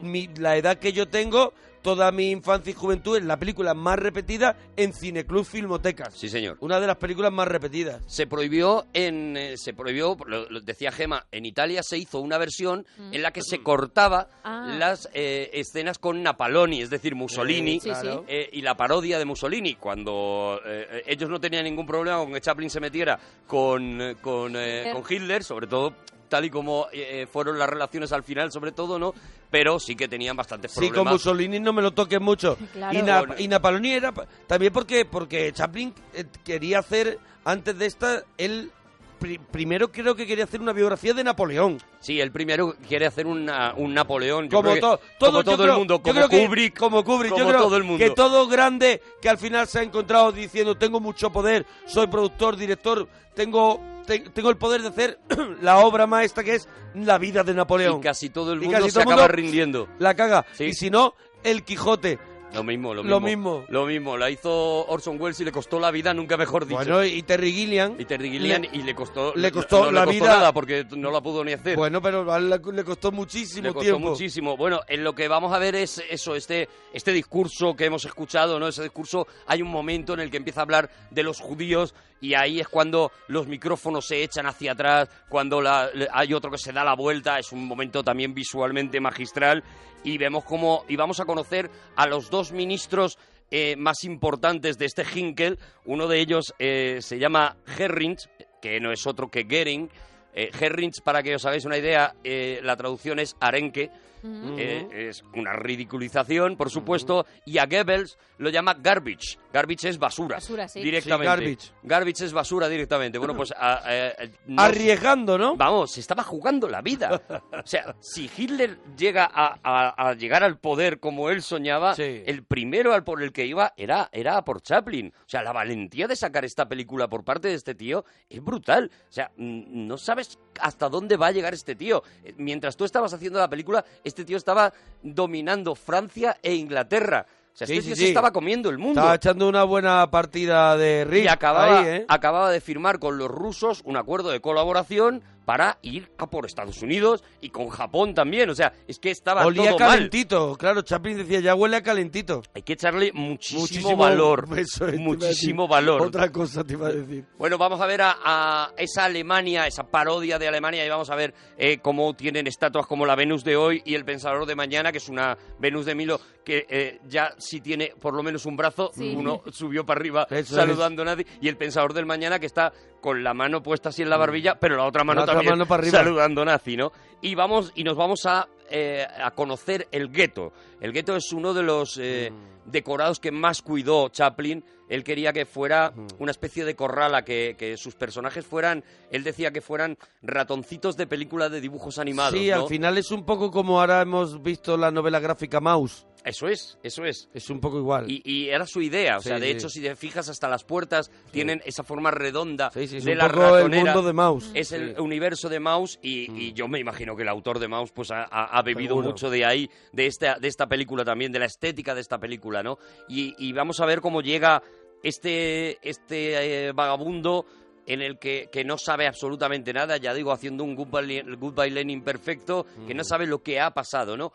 mi- 0.00 0.28
la 0.38 0.56
edad 0.56 0.78
que 0.78 0.92
yo 0.92 1.08
tengo, 1.08 1.52
toda 1.82 2.10
mi 2.12 2.30
infancia 2.30 2.70
y 2.70 2.74
juventud, 2.74 3.16
es 3.16 3.24
la 3.24 3.38
película 3.38 3.74
más 3.74 3.98
repetida 3.98 4.56
en 4.76 4.92
Cineclub 4.92 5.44
Filmotecas. 5.44 6.14
Sí, 6.14 6.28
señor. 6.28 6.56
Una 6.60 6.80
de 6.80 6.86
las 6.86 6.96
películas 6.96 7.32
más 7.32 7.48
repetidas. 7.48 8.02
Se 8.06 8.26
prohibió 8.26 8.86
en 8.92 9.36
eh, 9.36 9.54
se 9.56 9.72
prohibió, 9.74 10.16
lo, 10.26 10.48
lo 10.50 10.60
decía 10.60 10.92
Gema, 10.92 11.26
en 11.32 11.46
Italia 11.46 11.82
se 11.82 11.98
hizo 11.98 12.20
una 12.20 12.38
versión 12.38 12.86
en 13.12 13.22
la 13.22 13.30
que 13.32 13.42
se 13.42 13.62
cortaba 13.62 14.28
Ah. 14.44 14.74
las 14.78 15.08
eh, 15.12 15.50
escenas 15.52 15.98
con 15.98 16.22
Napaloni, 16.22 16.80
es 16.82 16.90
decir, 16.90 17.14
Mussolini, 17.14 17.76
Eh, 17.76 17.80
Sí, 17.80 17.90
sí. 17.94 18.00
claro. 18.00 18.24
eh, 18.28 18.48
y 18.52 18.62
la 18.62 18.76
parodia 18.76 19.18
de 19.18 19.24
Mussolini, 19.24 19.74
cuando 19.74 20.60
ellos 21.06 21.28
no 21.28 21.38
tenían 21.40 21.64
ningún 21.64 21.86
problema 21.86 22.18
con 22.18 22.32
que 22.32 22.40
Chaplin 22.40 22.70
se 22.70 22.80
metiera 22.80 23.18
con, 23.46 24.16
con, 24.20 24.52
con 24.54 25.02
Hitler, 25.08 25.42
sobre 25.44 25.66
todo 25.66 25.94
tal 26.28 26.44
y 26.44 26.50
como 26.50 26.86
eh, 26.92 27.26
fueron 27.30 27.58
las 27.58 27.68
relaciones 27.68 28.12
al 28.12 28.22
final, 28.22 28.52
sobre 28.52 28.72
todo, 28.72 28.98
¿no? 28.98 29.14
Pero 29.50 29.80
sí 29.80 29.96
que 29.96 30.08
tenían 30.08 30.36
bastantes 30.36 30.72
Sí, 30.72 30.80
con 30.80 30.88
problemas. 30.90 31.12
Mussolini 31.14 31.58
no 31.60 31.72
me 31.72 31.82
lo 31.82 31.92
toques 31.92 32.20
mucho. 32.20 32.56
Claro. 32.72 32.98
Y, 32.98 33.02
Na- 33.02 33.24
y 33.38 33.48
Napaloni 33.48 33.92
era 33.92 34.12
también 34.46 34.72
porque 34.72 35.04
porque 35.04 35.52
Chaplin 35.52 35.94
eh, 36.14 36.24
quería 36.44 36.80
hacer 36.80 37.18
antes 37.44 37.78
de 37.78 37.86
esta 37.86 38.24
él 38.36 38.70
pri- 39.18 39.38
primero 39.38 39.90
creo 39.90 40.14
que 40.14 40.26
quería 40.26 40.44
hacer 40.44 40.60
una 40.60 40.72
biografía 40.72 41.12
de 41.14 41.24
Napoleón. 41.24 41.78
Sí, 42.00 42.20
el 42.20 42.30
primero 42.32 42.74
quiere 42.88 43.06
hacer 43.06 43.26
una- 43.26 43.74
un 43.76 43.92
Napoleón. 43.94 44.44
yo 44.48 44.58
como 44.58 44.70
creo 44.70 44.74
que- 44.74 44.80
to- 44.80 45.00
como 45.18 45.44
todo, 45.44 45.64
el 45.64 45.72
mundo, 45.72 46.00
como 46.02 46.14
creo 46.14 46.28
que- 46.28 46.46
Kubrick, 46.46 46.78
como 46.78 47.04
Kubrick, 47.04 47.36
yo 47.36 47.46
creo 47.48 47.60
todo 47.60 47.76
el 47.76 47.84
mundo. 47.84 48.04
que 48.04 48.10
todo 48.10 48.46
grande 48.46 49.02
que 49.20 49.28
al 49.28 49.38
final 49.38 49.66
se 49.66 49.80
ha 49.80 49.82
encontrado 49.82 50.32
diciendo 50.32 50.76
tengo 50.76 51.00
mucho 51.00 51.30
poder, 51.30 51.66
soy 51.86 52.06
productor, 52.06 52.56
director, 52.56 53.08
tengo 53.34 53.80
te- 54.06 54.20
tengo 54.20 54.48
el 54.48 54.56
poder 54.56 54.80
de 54.82 54.88
hacer 54.88 55.18
la 55.60 55.78
obra 55.78 56.06
maestra 56.06 56.42
que 56.42 56.54
es 56.54 56.66
la 56.94 57.18
vida 57.18 57.42
de 57.44 57.52
Napoleón. 57.54 57.98
Y 57.98 58.02
casi 58.02 58.30
todo 58.30 58.52
el 58.54 58.60
mundo 58.60 58.76
se 58.86 58.92
todo 58.92 59.00
acaba 59.02 59.16
mundo 59.22 59.28
rindiendo. 59.28 59.88
La 59.98 60.14
caga. 60.14 60.46
Sí. 60.54 60.64
Y 60.64 60.72
si 60.72 60.88
no, 60.90 61.14
el 61.44 61.62
Quijote. 61.62 62.18
Lo 62.54 62.64
mismo, 62.64 62.94
lo 62.94 63.02
mismo. 63.02 63.10
Lo 63.18 63.20
mismo. 63.20 63.64
Lo 63.68 63.86
mismo. 63.86 64.16
La 64.16 64.30
hizo 64.30 64.86
Orson 64.86 65.20
Welles 65.20 65.38
y 65.40 65.44
le 65.44 65.52
costó 65.52 65.78
la 65.78 65.90
vida, 65.90 66.14
nunca 66.14 66.36
mejor 66.36 66.64
dicho. 66.66 66.76
Bueno, 66.78 67.04
y 67.04 67.22
Terry 67.22 67.52
Gilliam. 67.52 67.94
y 67.98 68.04
Terry 68.06 68.30
Gilliam 68.30 68.62
le- 68.62 68.70
y 68.72 68.82
le 68.82 68.94
costó, 68.94 69.32
le 69.36 69.52
costó 69.52 69.84
no 69.86 69.92
la 69.92 70.00
le 70.00 70.06
costó 70.06 70.24
vida. 70.24 70.36
nada 70.36 70.52
porque 70.52 70.86
no 70.96 71.10
la 71.10 71.20
pudo 71.20 71.44
ni 71.44 71.52
hacer. 71.52 71.76
Bueno, 71.76 72.00
pero 72.00 72.24
le 72.40 72.84
costó 72.84 73.12
muchísimo 73.12 73.68
Le 73.68 73.72
costó 73.74 73.90
tiempo. 73.90 74.10
muchísimo. 74.10 74.56
Bueno, 74.56 74.80
en 74.88 75.04
lo 75.04 75.14
que 75.14 75.28
vamos 75.28 75.52
a 75.52 75.58
ver 75.58 75.74
es 75.74 76.02
eso, 76.10 76.34
este, 76.34 76.68
este 76.92 77.12
discurso 77.12 77.76
que 77.76 77.84
hemos 77.84 78.04
escuchado, 78.06 78.58
¿no? 78.58 78.68
Ese 78.68 78.82
discurso, 78.82 79.26
hay 79.46 79.60
un 79.60 79.68
momento 79.70 80.14
en 80.14 80.20
el 80.20 80.30
que 80.30 80.38
empieza 80.38 80.60
a 80.60 80.64
hablar 80.64 80.90
de 81.10 81.22
los 81.22 81.40
judíos 81.40 81.94
y 82.20 82.34
ahí 82.34 82.60
es 82.60 82.68
cuando 82.68 83.12
los 83.28 83.46
micrófonos 83.46 84.06
se 84.06 84.22
echan 84.22 84.46
hacia 84.46 84.72
atrás, 84.72 85.08
cuando 85.28 85.60
la- 85.60 85.90
hay 86.12 86.34
otro 86.34 86.50
que 86.50 86.58
se 86.58 86.72
da 86.72 86.84
la 86.84 86.94
vuelta, 86.94 87.38
es 87.38 87.52
un 87.52 87.64
momento 87.66 88.02
también 88.02 88.34
visualmente 88.34 89.00
magistral 89.00 89.62
y 90.04 90.18
vemos 90.18 90.44
cómo, 90.44 90.84
y 90.88 90.96
vamos 90.96 91.20
a 91.20 91.24
conocer 91.24 91.70
a 91.96 92.06
los 92.06 92.30
dos 92.30 92.52
ministros 92.52 93.18
eh, 93.50 93.76
más 93.76 94.04
importantes 94.04 94.76
de 94.76 94.84
este 94.84 95.04
Hinkel. 95.14 95.58
Uno 95.86 96.06
de 96.06 96.20
ellos 96.20 96.54
eh, 96.58 96.98
se 97.00 97.18
llama 97.18 97.56
Herrings, 97.78 98.28
que 98.60 98.78
no 98.78 98.92
es 98.92 99.06
otro 99.06 99.30
que 99.30 99.44
Goering. 99.44 99.88
Eh, 100.34 100.50
Herrings, 100.60 101.00
para 101.00 101.22
que 101.22 101.34
os 101.34 101.46
hagáis 101.46 101.64
una 101.64 101.78
idea, 101.78 102.14
eh, 102.24 102.60
la 102.62 102.76
traducción 102.76 103.18
es 103.18 103.36
arenque. 103.40 103.90
Eh, 104.22 104.88
es 105.08 105.22
una 105.34 105.52
ridiculización, 105.54 106.56
por 106.56 106.70
supuesto, 106.70 107.26
y 107.44 107.58
a 107.58 107.66
Goebbels 107.66 108.18
lo 108.38 108.50
llama 108.50 108.74
garbage. 108.74 109.38
Garbage 109.52 109.88
es 109.88 109.98
basura. 109.98 110.36
Basura, 110.36 110.68
sí. 110.68 110.82
Directamente. 110.82 111.24
Sí, 111.24 111.44
garbage. 111.44 111.72
Garbage 111.82 112.24
es 112.24 112.32
basura 112.32 112.68
directamente. 112.68 113.18
Bueno, 113.18 113.34
pues... 113.34 113.52
a- 113.52 113.76
a- 113.78 114.12
no- 114.46 114.62
Arriesgando, 114.62 115.38
¿no? 115.38 115.56
Vamos, 115.56 115.92
se 115.92 116.00
estaba 116.00 116.22
jugando 116.22 116.68
la 116.68 116.82
vida. 116.82 117.20
O 117.52 117.66
sea, 117.66 117.94
si 118.00 118.30
Hitler 118.36 118.78
llega 118.96 119.24
a, 119.32 119.58
a- 119.62 120.08
a 120.10 120.14
llegar 120.14 120.42
al 120.44 120.58
poder 120.58 121.00
como 121.00 121.30
él 121.30 121.42
soñaba, 121.42 121.94
Sí. 121.94 122.22
el 122.26 122.44
primero 122.44 122.92
al 122.92 123.04
por 123.04 123.22
el 123.22 123.32
que 123.32 123.46
iba 123.46 123.72
era, 123.76 124.08
era 124.12 124.36
a 124.36 124.44
por 124.44 124.60
Chaplin. 124.62 125.12
O 125.16 125.28
sea, 125.28 125.42
la 125.42 125.52
valentía 125.52 126.06
de 126.06 126.16
sacar 126.16 126.44
esta 126.44 126.68
película 126.68 127.08
por 127.08 127.24
parte 127.24 127.48
de 127.48 127.54
este 127.54 127.74
tío 127.74 128.04
es 128.28 128.42
brutal. 128.42 128.90
O 129.08 129.12
sea, 129.12 129.30
no 129.36 129.96
sabes 129.96 130.38
hasta 130.60 130.88
dónde 130.88 131.16
va 131.16 131.28
a 131.28 131.32
llegar 131.32 131.54
este 131.54 131.74
tío. 131.74 132.02
Eh, 132.24 132.34
Mientras 132.36 132.76
tú 132.76 132.84
estabas 132.84 133.12
haciendo 133.12 133.38
la 133.38 133.48
película, 133.48 133.84
este 134.08 134.24
tío 134.24 134.36
estaba 134.36 134.72
dominando 135.02 135.74
Francia 135.74 136.36
e 136.42 136.54
Inglaterra. 136.54 137.26
O 137.54 137.56
sea, 137.58 137.66
Sí, 137.66 137.74
este 137.74 137.82
sí, 137.82 137.86
tío 137.88 137.96
sí. 137.96 138.02
se 138.02 138.08
estaba 138.08 138.32
comiendo 138.32 138.70
el 138.70 138.78
mundo. 138.78 139.00
Estaba 139.00 139.14
echando 139.16 139.48
una 139.48 139.64
buena 139.64 140.10
partida 140.10 140.76
de 140.76 141.04
Rick. 141.04 141.24
Y 141.24 141.28
acababa, 141.28 141.80
ahí, 141.80 141.86
¿eh? 141.88 142.04
acababa 142.08 142.50
de 142.50 142.60
firmar 142.60 142.98
con 142.98 143.18
los 143.18 143.28
rusos 143.28 143.82
un 143.84 143.96
acuerdo 143.96 144.30
de 144.30 144.40
colaboración 144.40 145.22
para 145.48 145.78
ir 145.80 146.10
a 146.18 146.26
por 146.28 146.44
Estados 146.44 146.82
Unidos 146.82 147.24
y 147.40 147.48
con 147.48 147.70
Japón 147.70 148.12
también. 148.12 148.50
O 148.50 148.54
sea, 148.54 148.70
es 148.86 148.98
que 148.98 149.10
estaba 149.10 149.46
Olía 149.46 149.70
todo 149.70 149.78
mal. 149.78 149.88
calentito. 149.96 150.56
Claro, 150.58 150.82
Chaplin 150.82 151.16
decía, 151.16 151.40
ya 151.40 151.54
huele 151.54 151.78
a 151.78 151.82
calentito. 151.82 152.42
Hay 152.54 152.60
que 152.60 152.74
echarle 152.74 153.12
muchísimo, 153.14 153.62
Muchísimo 153.62 153.96
valor. 153.96 154.46
eso 154.58 154.86
es, 154.86 154.90
te 154.90 154.96
iba 155.00 155.04
a 155.04 155.08
muchísimo 155.08 155.66
valor. 155.66 156.02
Otra 156.02 156.30
cosa 156.30 156.62
te 156.64 156.74
iba 156.74 156.88
a 156.88 156.92
decir. 156.92 157.24
Bueno, 157.38 157.56
vamos 157.56 157.80
a 157.80 157.86
ver 157.86 158.02
a, 158.02 158.18
a 158.22 158.72
esa 158.76 159.06
Alemania, 159.06 159.66
esa 159.66 159.84
parodia 159.84 160.38
de 160.38 160.48
Alemania, 160.48 160.84
y 160.84 160.88
vamos 160.90 161.08
a 161.08 161.14
ver 161.14 161.32
eh, 161.56 161.78
cómo 161.78 162.12
tienen 162.14 162.46
estatuas 162.46 162.86
como 162.86 163.06
la 163.06 163.14
Venus 163.16 163.42
de 163.42 163.56
hoy 163.56 163.80
y 163.86 163.94
el 163.94 164.04
Pensador 164.04 164.44
de 164.44 164.54
mañana, 164.54 164.92
que 164.92 164.98
es 164.98 165.08
una 165.08 165.38
Venus 165.58 165.86
de 165.86 165.94
Milo 165.94 166.20
que 166.44 166.66
eh, 166.68 166.98
ya 167.06 167.34
si 167.38 167.60
tiene 167.62 167.92
por 167.98 168.12
lo 168.14 168.22
menos 168.22 168.44
un 168.44 168.56
brazo, 168.56 168.90
Sí. 168.94 169.14
uno 169.16 169.42
subió 169.52 169.84
para 169.86 170.00
arriba 170.00 170.26
Eso 170.30 170.54
saludando 170.56 171.02
a 171.02 171.04
nadie, 171.06 171.26
y 171.40 171.48
el 171.48 171.56
Pensador 171.56 171.94
del 171.94 172.04
mañana 172.06 172.38
que 172.38 172.46
está 172.46 172.72
con 173.00 173.22
la 173.22 173.34
mano 173.34 173.62
puesta 173.62 173.88
así 173.90 174.02
en 174.02 174.10
la 174.10 174.16
barbilla, 174.16 174.58
pero 174.58 174.76
la 174.76 174.84
otra 174.86 175.04
mano 175.04 175.20
La 175.20 175.24
otra 175.24 175.34
también 175.34 175.52
mano 175.54 175.66
para 175.66 175.82
arriba. 175.82 175.98
saludando 175.98 176.44
nazi, 176.44 176.76
¿no? 176.76 176.92
Y 177.22 177.34
vamos 177.34 177.72
y 177.74 177.84
nos 177.84 177.96
vamos 177.96 178.26
a, 178.26 178.48
eh, 178.70 179.06
a 179.22 179.30
conocer 179.32 179.88
el 179.92 180.10
gueto. 180.10 180.52
El 180.80 180.92
gueto 180.92 181.16
es 181.16 181.32
uno 181.32 181.54
de 181.54 181.62
los 181.62 181.98
eh, 182.00 182.30
Mm. 182.30 182.70
decorados 182.70 183.18
que 183.18 183.30
más 183.32 183.62
cuidó 183.62 184.08
Chaplin. 184.10 184.62
Él 184.88 185.04
quería 185.04 185.32
que 185.32 185.44
fuera 185.46 185.90
Mm. 185.94 186.06
una 186.18 186.30
especie 186.30 186.64
de 186.64 186.74
corrala, 186.76 187.24
que, 187.24 187.56
que 187.58 187.76
sus 187.76 187.94
personajes 187.94 188.46
fueran, 188.46 188.84
él 189.10 189.22
decía 189.24 189.50
que 189.52 189.60
fueran 189.60 189.96
ratoncitos 190.22 190.96
de 190.96 191.06
película 191.06 191.48
de 191.48 191.60
dibujos 191.60 191.98
animados. 191.98 192.34
Sí, 192.38 192.48
¿no? 192.50 192.62
al 192.62 192.68
final 192.68 192.96
es 192.98 193.10
un 193.10 193.24
poco 193.24 193.50
como 193.50 193.80
ahora 193.80 194.00
hemos 194.02 194.42
visto 194.42 194.76
la 194.76 194.90
novela 194.90 195.18
gráfica 195.20 195.60
Mouse. 195.60 196.06
Eso 196.24 196.48
es, 196.48 196.78
eso 196.82 197.04
es. 197.04 197.28
Es 197.32 197.48
un 197.48 197.60
poco 197.60 197.78
igual. 197.78 198.10
Y, 198.10 198.20
y 198.24 198.48
era 198.48 198.66
su 198.66 198.82
idea, 198.82 199.18
o 199.18 199.20
sea, 199.20 199.38
de 199.38 199.46
sí. 199.46 199.52
hecho, 199.52 199.68
si 199.68 199.80
te 199.80 199.94
fijas, 199.96 200.28
hasta 200.28 200.48
las 200.48 200.64
puertas 200.64 201.10
tienen 201.30 201.62
esa 201.64 201.84
forma 201.84 202.10
redonda 202.10 202.70
es 202.74 202.90
de 203.04 203.12
un 203.12 203.18
la 203.18 203.28
poco 203.28 203.46
el 203.46 203.54
ratonera. 203.64 203.84
mundo 203.94 204.06
de 204.06 204.12
Mouse. 204.12 204.50
Es 204.54 204.72
el. 204.72 204.94
Mm. 204.96 205.02
universo 205.02 205.48
de 205.48 205.60
Mouse 205.60 205.98
y, 206.02 206.30
y 206.48 206.52
yo 206.52 206.68
me 206.68 206.80
imagino 206.80 207.16
que 207.16 207.22
el 207.22 207.28
autor 207.28 207.58
de 207.58 207.68
Mouse 207.68 207.92
pues 207.92 208.10
ha, 208.10 208.62
bebido 208.62 208.90
Seguro. 208.96 209.08
mucho 209.08 209.30
de 209.30 209.44
ahí, 209.44 209.70
de 209.92 210.06
esta, 210.06 210.38
de 210.38 210.48
esta 210.48 210.66
película 210.66 211.04
también, 211.04 211.30
de 211.32 211.38
la 211.38 211.46
estética 211.46 211.94
de 211.94 212.00
esta 212.00 212.18
película, 212.18 212.62
¿no? 212.62 212.78
Y, 213.08 213.34
y 213.38 213.52
vamos 213.52 213.80
a 213.80 213.86
ver 213.86 214.00
cómo 214.00 214.20
llega 214.20 214.62
este, 215.02 215.78
este 215.88 216.66
eh, 216.68 216.72
vagabundo 216.72 217.46
en 217.86 218.02
el 218.02 218.18
que, 218.18 218.48
que 218.52 218.64
no 218.64 218.76
sabe 218.76 219.06
absolutamente 219.06 219.72
nada, 219.72 219.96
ya 219.96 220.12
digo, 220.12 220.30
haciendo 220.32 220.62
un 220.62 220.74
Goodbye, 220.74 221.22
goodbye 221.38 221.70
Lenin 221.70 222.02
perfecto, 222.02 222.66
que 222.86 222.92
Mm. 222.92 222.96
no 222.98 223.04
sabe 223.04 223.26
lo 223.26 223.42
que 223.42 223.60
ha 223.60 223.70
pasado, 223.70 224.14
¿no? 224.16 224.32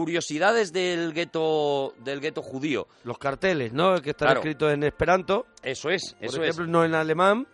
Curiosidades 0.00 0.74
del 0.74 1.14
gueto 1.14 1.94
del 2.04 2.20
gueto 2.20 2.42
judío. 2.42 2.86
Los 3.04 3.16
carteles, 3.16 3.72
¿no? 3.72 3.98
Que 4.02 4.10
están 4.10 4.26
Claro. 4.26 4.40
escritos 4.40 4.70
en 4.74 4.82
esperanto, 4.82 5.46
Eso 5.62 5.88
es, 5.88 6.12
por 6.18 6.24
eso 6.26 6.42
ejemplo, 6.42 6.64
es. 6.64 6.70
no 6.70 6.84
en 6.84 6.94
alemán. 6.94 7.46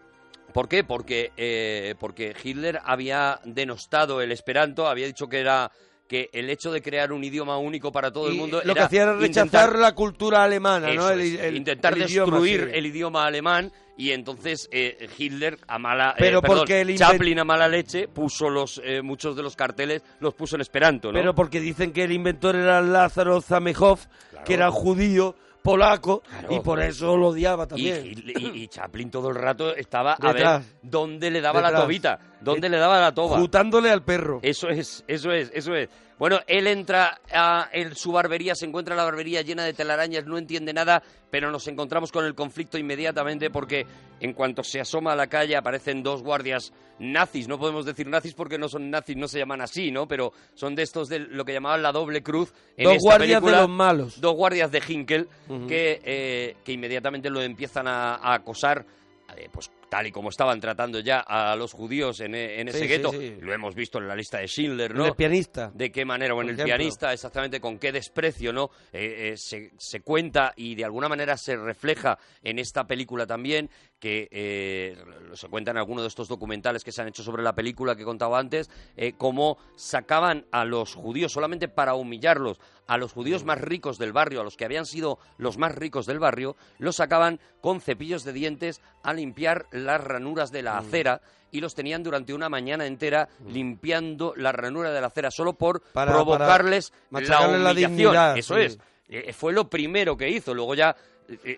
¿Por 0.53 0.69
qué? 0.69 0.83
Porque, 0.83 1.31
eh, 1.37 1.95
porque 2.01 2.35
Hitler 2.43 2.81
había 2.85 3.39
denostado 3.45 4.21
el 4.21 4.33
esperanto, 4.33 4.89
había 4.89 5.07
dicho 5.07 5.29
que 5.29 5.39
era 5.39 5.71
que 6.09 6.31
el 6.33 6.51
hecho 6.51 6.73
de 6.73 6.83
crear 6.83 7.13
un 7.13 7.23
idioma 7.23 7.59
único 7.59 7.93
para 7.93 8.11
todo 8.11 8.27
el 8.27 8.35
mundo 8.35 8.61
lo 8.65 8.75
que 8.75 8.81
hacía 8.81 9.03
era 9.05 9.13
rechazar 9.15 9.47
intentar- 9.47 9.79
la 9.79 9.95
cultura 9.95 10.43
alemana, 10.43 10.93
¿no? 10.93 11.11
El- 11.11 11.55
intentar 11.57 11.93
el 11.93 12.03
idioma, 12.11 12.33
destruir 12.41 12.71
sí. 12.73 12.77
el 12.77 12.87
idioma 12.87 13.25
alemán 13.25 13.73
y 13.97 14.11
entonces 14.13 14.69
eh, 14.73 15.09
Hitler 15.19 15.59
a 15.69 15.79
mala 15.79 16.11
eh, 16.13 16.15
Pero 16.19 16.41
perdón, 16.41 16.59
porque 16.59 16.81
el 16.81 16.97
Chaplin 16.97 17.39
a 17.41 17.45
mala 17.45 17.69
leche 17.69 18.09
puso 18.09 18.49
los 18.49 18.81
eh, 18.85 19.03
muchos 19.03 19.37
de 19.37 19.43
los 19.43 19.55
carteles 19.57 20.03
los 20.21 20.35
puso 20.35 20.57
en 20.57 20.63
esperanto, 20.63 21.09
¿no? 21.13 21.19
Pero 21.19 21.35
porque 21.35 21.61
dicen 21.61 21.93
que 21.93 22.05
el 22.05 22.13
inventor 22.13 22.57
era 22.57 22.81
Lázaro 22.81 23.41
Zamejov, 23.41 23.99
que 24.45 24.55
era 24.55 24.71
judío, 24.71 25.35
polaco, 25.63 26.23
Claro. 26.23 26.55
y 26.57 26.61
por 26.61 26.81
eso 26.83 27.17
lo 27.17 27.29
odiaba 27.29 27.67
también. 27.69 28.05
Y- 28.05 28.63
y 28.63 28.69
Chaplin 28.69 29.11
todo 29.11 29.29
el 29.29 29.37
rato 29.37 29.75
estaba 29.77 30.17
a 30.21 30.33
Detrás. 30.33 30.67
ver 30.67 30.77
dónde 30.83 31.31
le 31.31 31.41
daba 31.41 31.61
la 31.61 31.73
tobita, 31.75 32.19
dónde 32.41 32.69
le 32.69 32.79
daba 32.79 33.01
la 33.01 33.13
toba. 33.15 33.39
Jutándole 33.39 33.91
al 33.91 34.03
perro. 34.03 34.41
Eso 34.43 34.69
es, 34.69 35.05
eso 35.07 35.31
es, 35.31 35.51
eso 35.55 35.75
es. 35.75 35.89
Bueno, 36.23 36.39
él 36.47 36.69
entra 36.69 37.21
a, 37.33 37.69
en 37.73 37.97
su 37.97 38.13
barbería, 38.13 38.55
se 38.55 38.65
encuentra 38.65 38.95
la 38.95 39.03
barbería 39.03 39.43
llena 39.43 39.65
de 39.65 39.73
telarañas, 39.73 40.25
no 40.25 40.39
entiende 40.39 40.73
nada, 40.73 41.03
pero 41.33 41.51
nos 41.51 41.67
encontramos 41.67 42.13
con 42.13 42.25
el 42.25 42.37
conflicto 42.37 42.79
inmediatamente 42.79 43.51
porque 43.51 43.85
en 44.21 44.33
cuanto 44.33 44.63
se 44.63 44.81
asoma 44.81 45.15
a 45.15 45.17
la 45.17 45.27
calle 45.27 45.57
aparecen 45.57 46.01
dos 46.01 46.23
guardias 46.23 46.73
nazis. 47.01 47.49
No 47.49 47.59
podemos 47.59 47.85
decir 47.85 48.07
nazis 48.07 48.35
porque 48.35 48.57
no 48.57 48.69
son 48.69 48.89
nazis, 48.89 49.17
no 49.17 49.27
se 49.27 49.41
llaman 49.41 49.63
así, 49.63 49.91
¿no? 49.91 50.07
Pero 50.07 50.33
son 50.55 50.77
de 50.77 50.85
estos 50.85 51.09
de 51.09 51.19
lo 51.19 51.45
que 51.45 51.55
llamaban 51.55 51.83
la 51.83 51.91
doble 51.91 52.23
cruz. 52.23 52.55
En 52.77 52.85
Dos 52.85 52.99
esta 52.99 53.09
guardias 53.09 53.41
película, 53.41 53.57
de 53.57 53.63
los 53.63 53.71
malos. 53.77 54.21
Dos 54.21 54.37
guardias 54.37 54.71
de 54.71 54.81
Hinkel 54.87 55.29
que, 55.67 56.01
eh, 56.05 56.57
que 56.63 56.71
inmediatamente 56.71 57.31
lo 57.31 57.43
empiezan 57.43 57.89
a, 57.89 58.15
a 58.15 58.35
acosar. 58.35 58.87
eh, 59.37 59.49
pues 59.53 59.73
tal 59.93 60.07
y 60.07 60.11
como 60.11 60.31
estaban 60.31 60.59
tratando 60.59 61.01
ya 61.01 61.21
a 61.21 61.55
los 61.55 61.75
judíos 61.75 62.19
en, 62.21 62.35
e- 62.35 62.63
en 62.63 62.69
ese 62.69 62.79
Sí, 62.79 62.87
gueto, 62.87 63.11
sí. 63.11 63.37
lo 63.43 63.53
hemos 63.53 63.75
visto 63.75 63.99
en 63.99 64.09
la 64.09 64.17
lista 64.17 64.39
de 64.39 64.47
Schindler, 64.49 64.91
En 64.93 64.97
¿no? 64.97 65.07
El 65.09 65.15
pianista. 65.15 65.71
de 65.75 65.93
qué 65.93 66.07
manera, 66.07 66.35
o 66.35 66.41
en 66.41 66.49
el 66.49 66.55
ejemplo. 66.55 66.65
pianista, 66.65 67.13
exactamente 67.13 67.61
con 67.61 67.79
qué 67.79 67.93
desprecio, 67.93 68.55
¿no? 68.55 68.71
Eh, 68.91 69.33
eh, 69.33 69.37
se, 69.37 69.71
se 69.77 70.01
cuenta 70.01 70.55
y 70.57 70.77
de 70.77 70.87
alguna 70.87 71.11
manera 71.11 71.37
se 71.37 71.57
refleja 71.59 72.19
en 72.43 72.59
esta 72.59 72.87
película 72.87 73.27
también, 73.27 73.69
que 74.03 74.27
eh, 74.33 74.97
se 75.35 75.47
cuenta 75.49 75.71
en 75.71 75.77
alguno 75.77 76.03
de 76.03 76.09
estos 76.09 76.27
documentales 76.27 76.83
que 76.83 76.91
se 76.91 77.01
han 77.03 77.07
hecho 77.07 77.23
sobre 77.23 77.45
la 77.45 77.55
película 77.55 77.95
que 77.95 78.03
he 78.03 78.05
contado 78.05 78.35
antes, 78.35 78.69
eh, 78.97 79.13
cómo 79.17 79.59
sacaban 79.77 80.45
a 80.51 80.65
los 80.65 80.97
judíos 80.97 81.31
solamente 81.31 81.69
para 81.69 81.95
humillarlos, 81.95 82.59
a 82.89 82.97
los 82.99 83.13
Mm. 83.13 83.15
judíos 83.15 83.45
más 83.45 83.61
ricos 83.61 83.99
del 83.99 84.13
barrio, 84.13 84.41
a 84.41 84.45
los 84.45 84.57
que 84.57 84.65
habían 84.65 84.87
sido 84.87 85.21
los 85.39 85.57
más 85.57 85.73
ricos 85.77 86.05
del 86.07 86.19
barrio, 86.19 86.57
los 86.81 86.97
sacaban 86.97 87.39
con 87.61 87.81
cepillos 87.81 88.25
de 88.25 88.33
dientes 88.33 88.81
a 89.05 89.13
limpiar 89.15 89.67
las 89.71 90.03
ranuras 90.03 90.51
de 90.51 90.63
Mm. 90.63 90.65
la 90.65 90.79
acera 90.79 91.21
y 91.53 91.61
los 91.61 91.77
tenían 91.77 92.03
durante 92.03 92.35
una 92.35 92.49
mañana 92.49 92.87
entera 92.87 93.29
limpiando 93.47 94.35
la 94.37 94.51
ranura 94.51 94.91
de 94.91 95.01
la 95.01 95.07
acera 95.07 95.31
solo 95.31 95.53
por 95.53 95.81
Para- 95.93 96.11
provocarles 96.11 96.93
para 97.09 97.25
la 97.25 97.49
humillación. 97.49 97.75
dignidad, 97.77 98.37
Eso 98.37 98.57
sí. 98.57 98.63
es. 98.63 98.79
Eh, 99.09 99.33
fue 99.35 99.53
lo 99.53 99.69
primero 99.69 100.17
que 100.17 100.29
hizo. 100.31 100.55
Luego 100.55 100.75
ya 100.75 100.97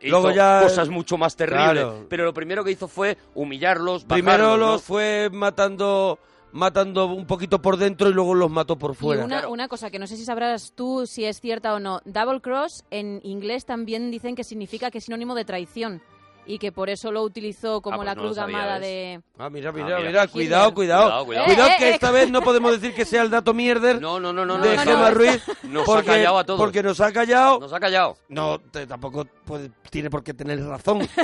Luego 0.02 0.28
hizo 0.30 0.36
ya- 0.36 0.60
cosas 0.62 0.88
mucho 0.88 1.16
más 1.18 1.34
terribles. 1.36 1.72
Claro. 1.72 2.06
Pero 2.08 2.24
lo 2.24 2.34
primero 2.34 2.62
que 2.64 2.70
hizo 2.70 2.86
fue 2.88 3.16
humillarlos, 3.34 4.04
Primero 4.04 4.44
bajarlos, 4.44 4.58
¿no? 4.66 4.72
los 4.74 4.82
fue 4.82 5.30
matando 5.32 6.18
matando 6.52 7.06
un 7.06 7.26
poquito 7.26 7.60
por 7.60 7.76
dentro 7.76 8.08
y 8.08 8.12
luego 8.14 8.32
los 8.32 8.48
mató 8.48 8.76
por 8.78 8.92
Y 8.92 8.94
fuera. 8.94 9.24
una, 9.24 9.38
Claro. 9.38 9.50
una 9.52 9.66
cosa 9.66 9.90
que 9.90 9.98
no 9.98 10.06
sé 10.06 10.16
si 10.16 10.24
sabrás 10.24 10.72
tú 10.76 11.04
si 11.04 11.24
es 11.24 11.40
cierta 11.40 11.74
o 11.74 11.80
no. 11.80 12.00
Double 12.04 12.40
cross 12.40 12.84
en 12.92 13.18
inglés 13.24 13.64
también 13.66 14.12
dicen 14.12 14.36
que 14.36 14.44
significa 14.44 14.92
que 14.92 14.98
es 14.98 15.04
sinónimo 15.04 15.34
de 15.34 15.44
traición. 15.44 16.00
Y 16.46 16.58
que 16.58 16.72
por 16.72 16.90
eso 16.90 17.10
lo 17.10 17.22
utilizó 17.22 17.80
como 17.80 17.96
pues 17.96 18.06
la 18.06 18.14
no 18.14 18.22
cruz 18.22 18.36
¿ves? 18.36 18.80
de... 18.80 19.20
Ah, 19.38 19.48
mira, 19.50 19.70
Ah, 19.70 19.72
mira, 19.72 19.86
mira. 19.98 19.98
mira, 20.00 20.26
cuidado, 20.28 20.74
cuidado. 20.74 20.74
Cuidado, 20.74 21.24
cuidado. 21.26 21.46
Cuidado 21.46 21.70
Eh, 21.70 21.76
que 21.78 21.88
eh, 21.88 21.94
esta 21.94 22.10
vez 22.10 22.30
no 22.30 22.42
podemos 22.42 22.72
decir 22.72 22.94
que 22.94 23.04
sea 23.04 23.22
el 23.22 23.30
dato 23.30 23.54
mierder 23.54 24.00
No, 24.00 24.20
no, 24.20 24.32
no, 24.32 24.44
no. 24.44 24.58
de 24.58 24.76
no, 24.76 24.82
Gemma 24.82 25.08
no. 25.10 25.14
Ruiz. 25.14 25.42
Nos 25.64 25.84
porque, 25.84 26.10
ha 26.10 26.14
callado 26.14 26.38
a 26.38 26.44
todos. 26.44 26.60
Porque 26.60 26.82
nos 26.82 27.00
ha 27.00 27.12
callado. 27.12 27.60
Nos 27.60 27.72
ha 27.72 27.80
callado. 27.80 28.16
No, 28.28 28.58
te- 28.60 28.86
tampoco 28.86 29.24
puede- 29.44 29.70
tiene 29.90 30.10
por 30.10 30.22
qué 30.22 30.34
tener 30.34 30.62
razón. 30.64 31.06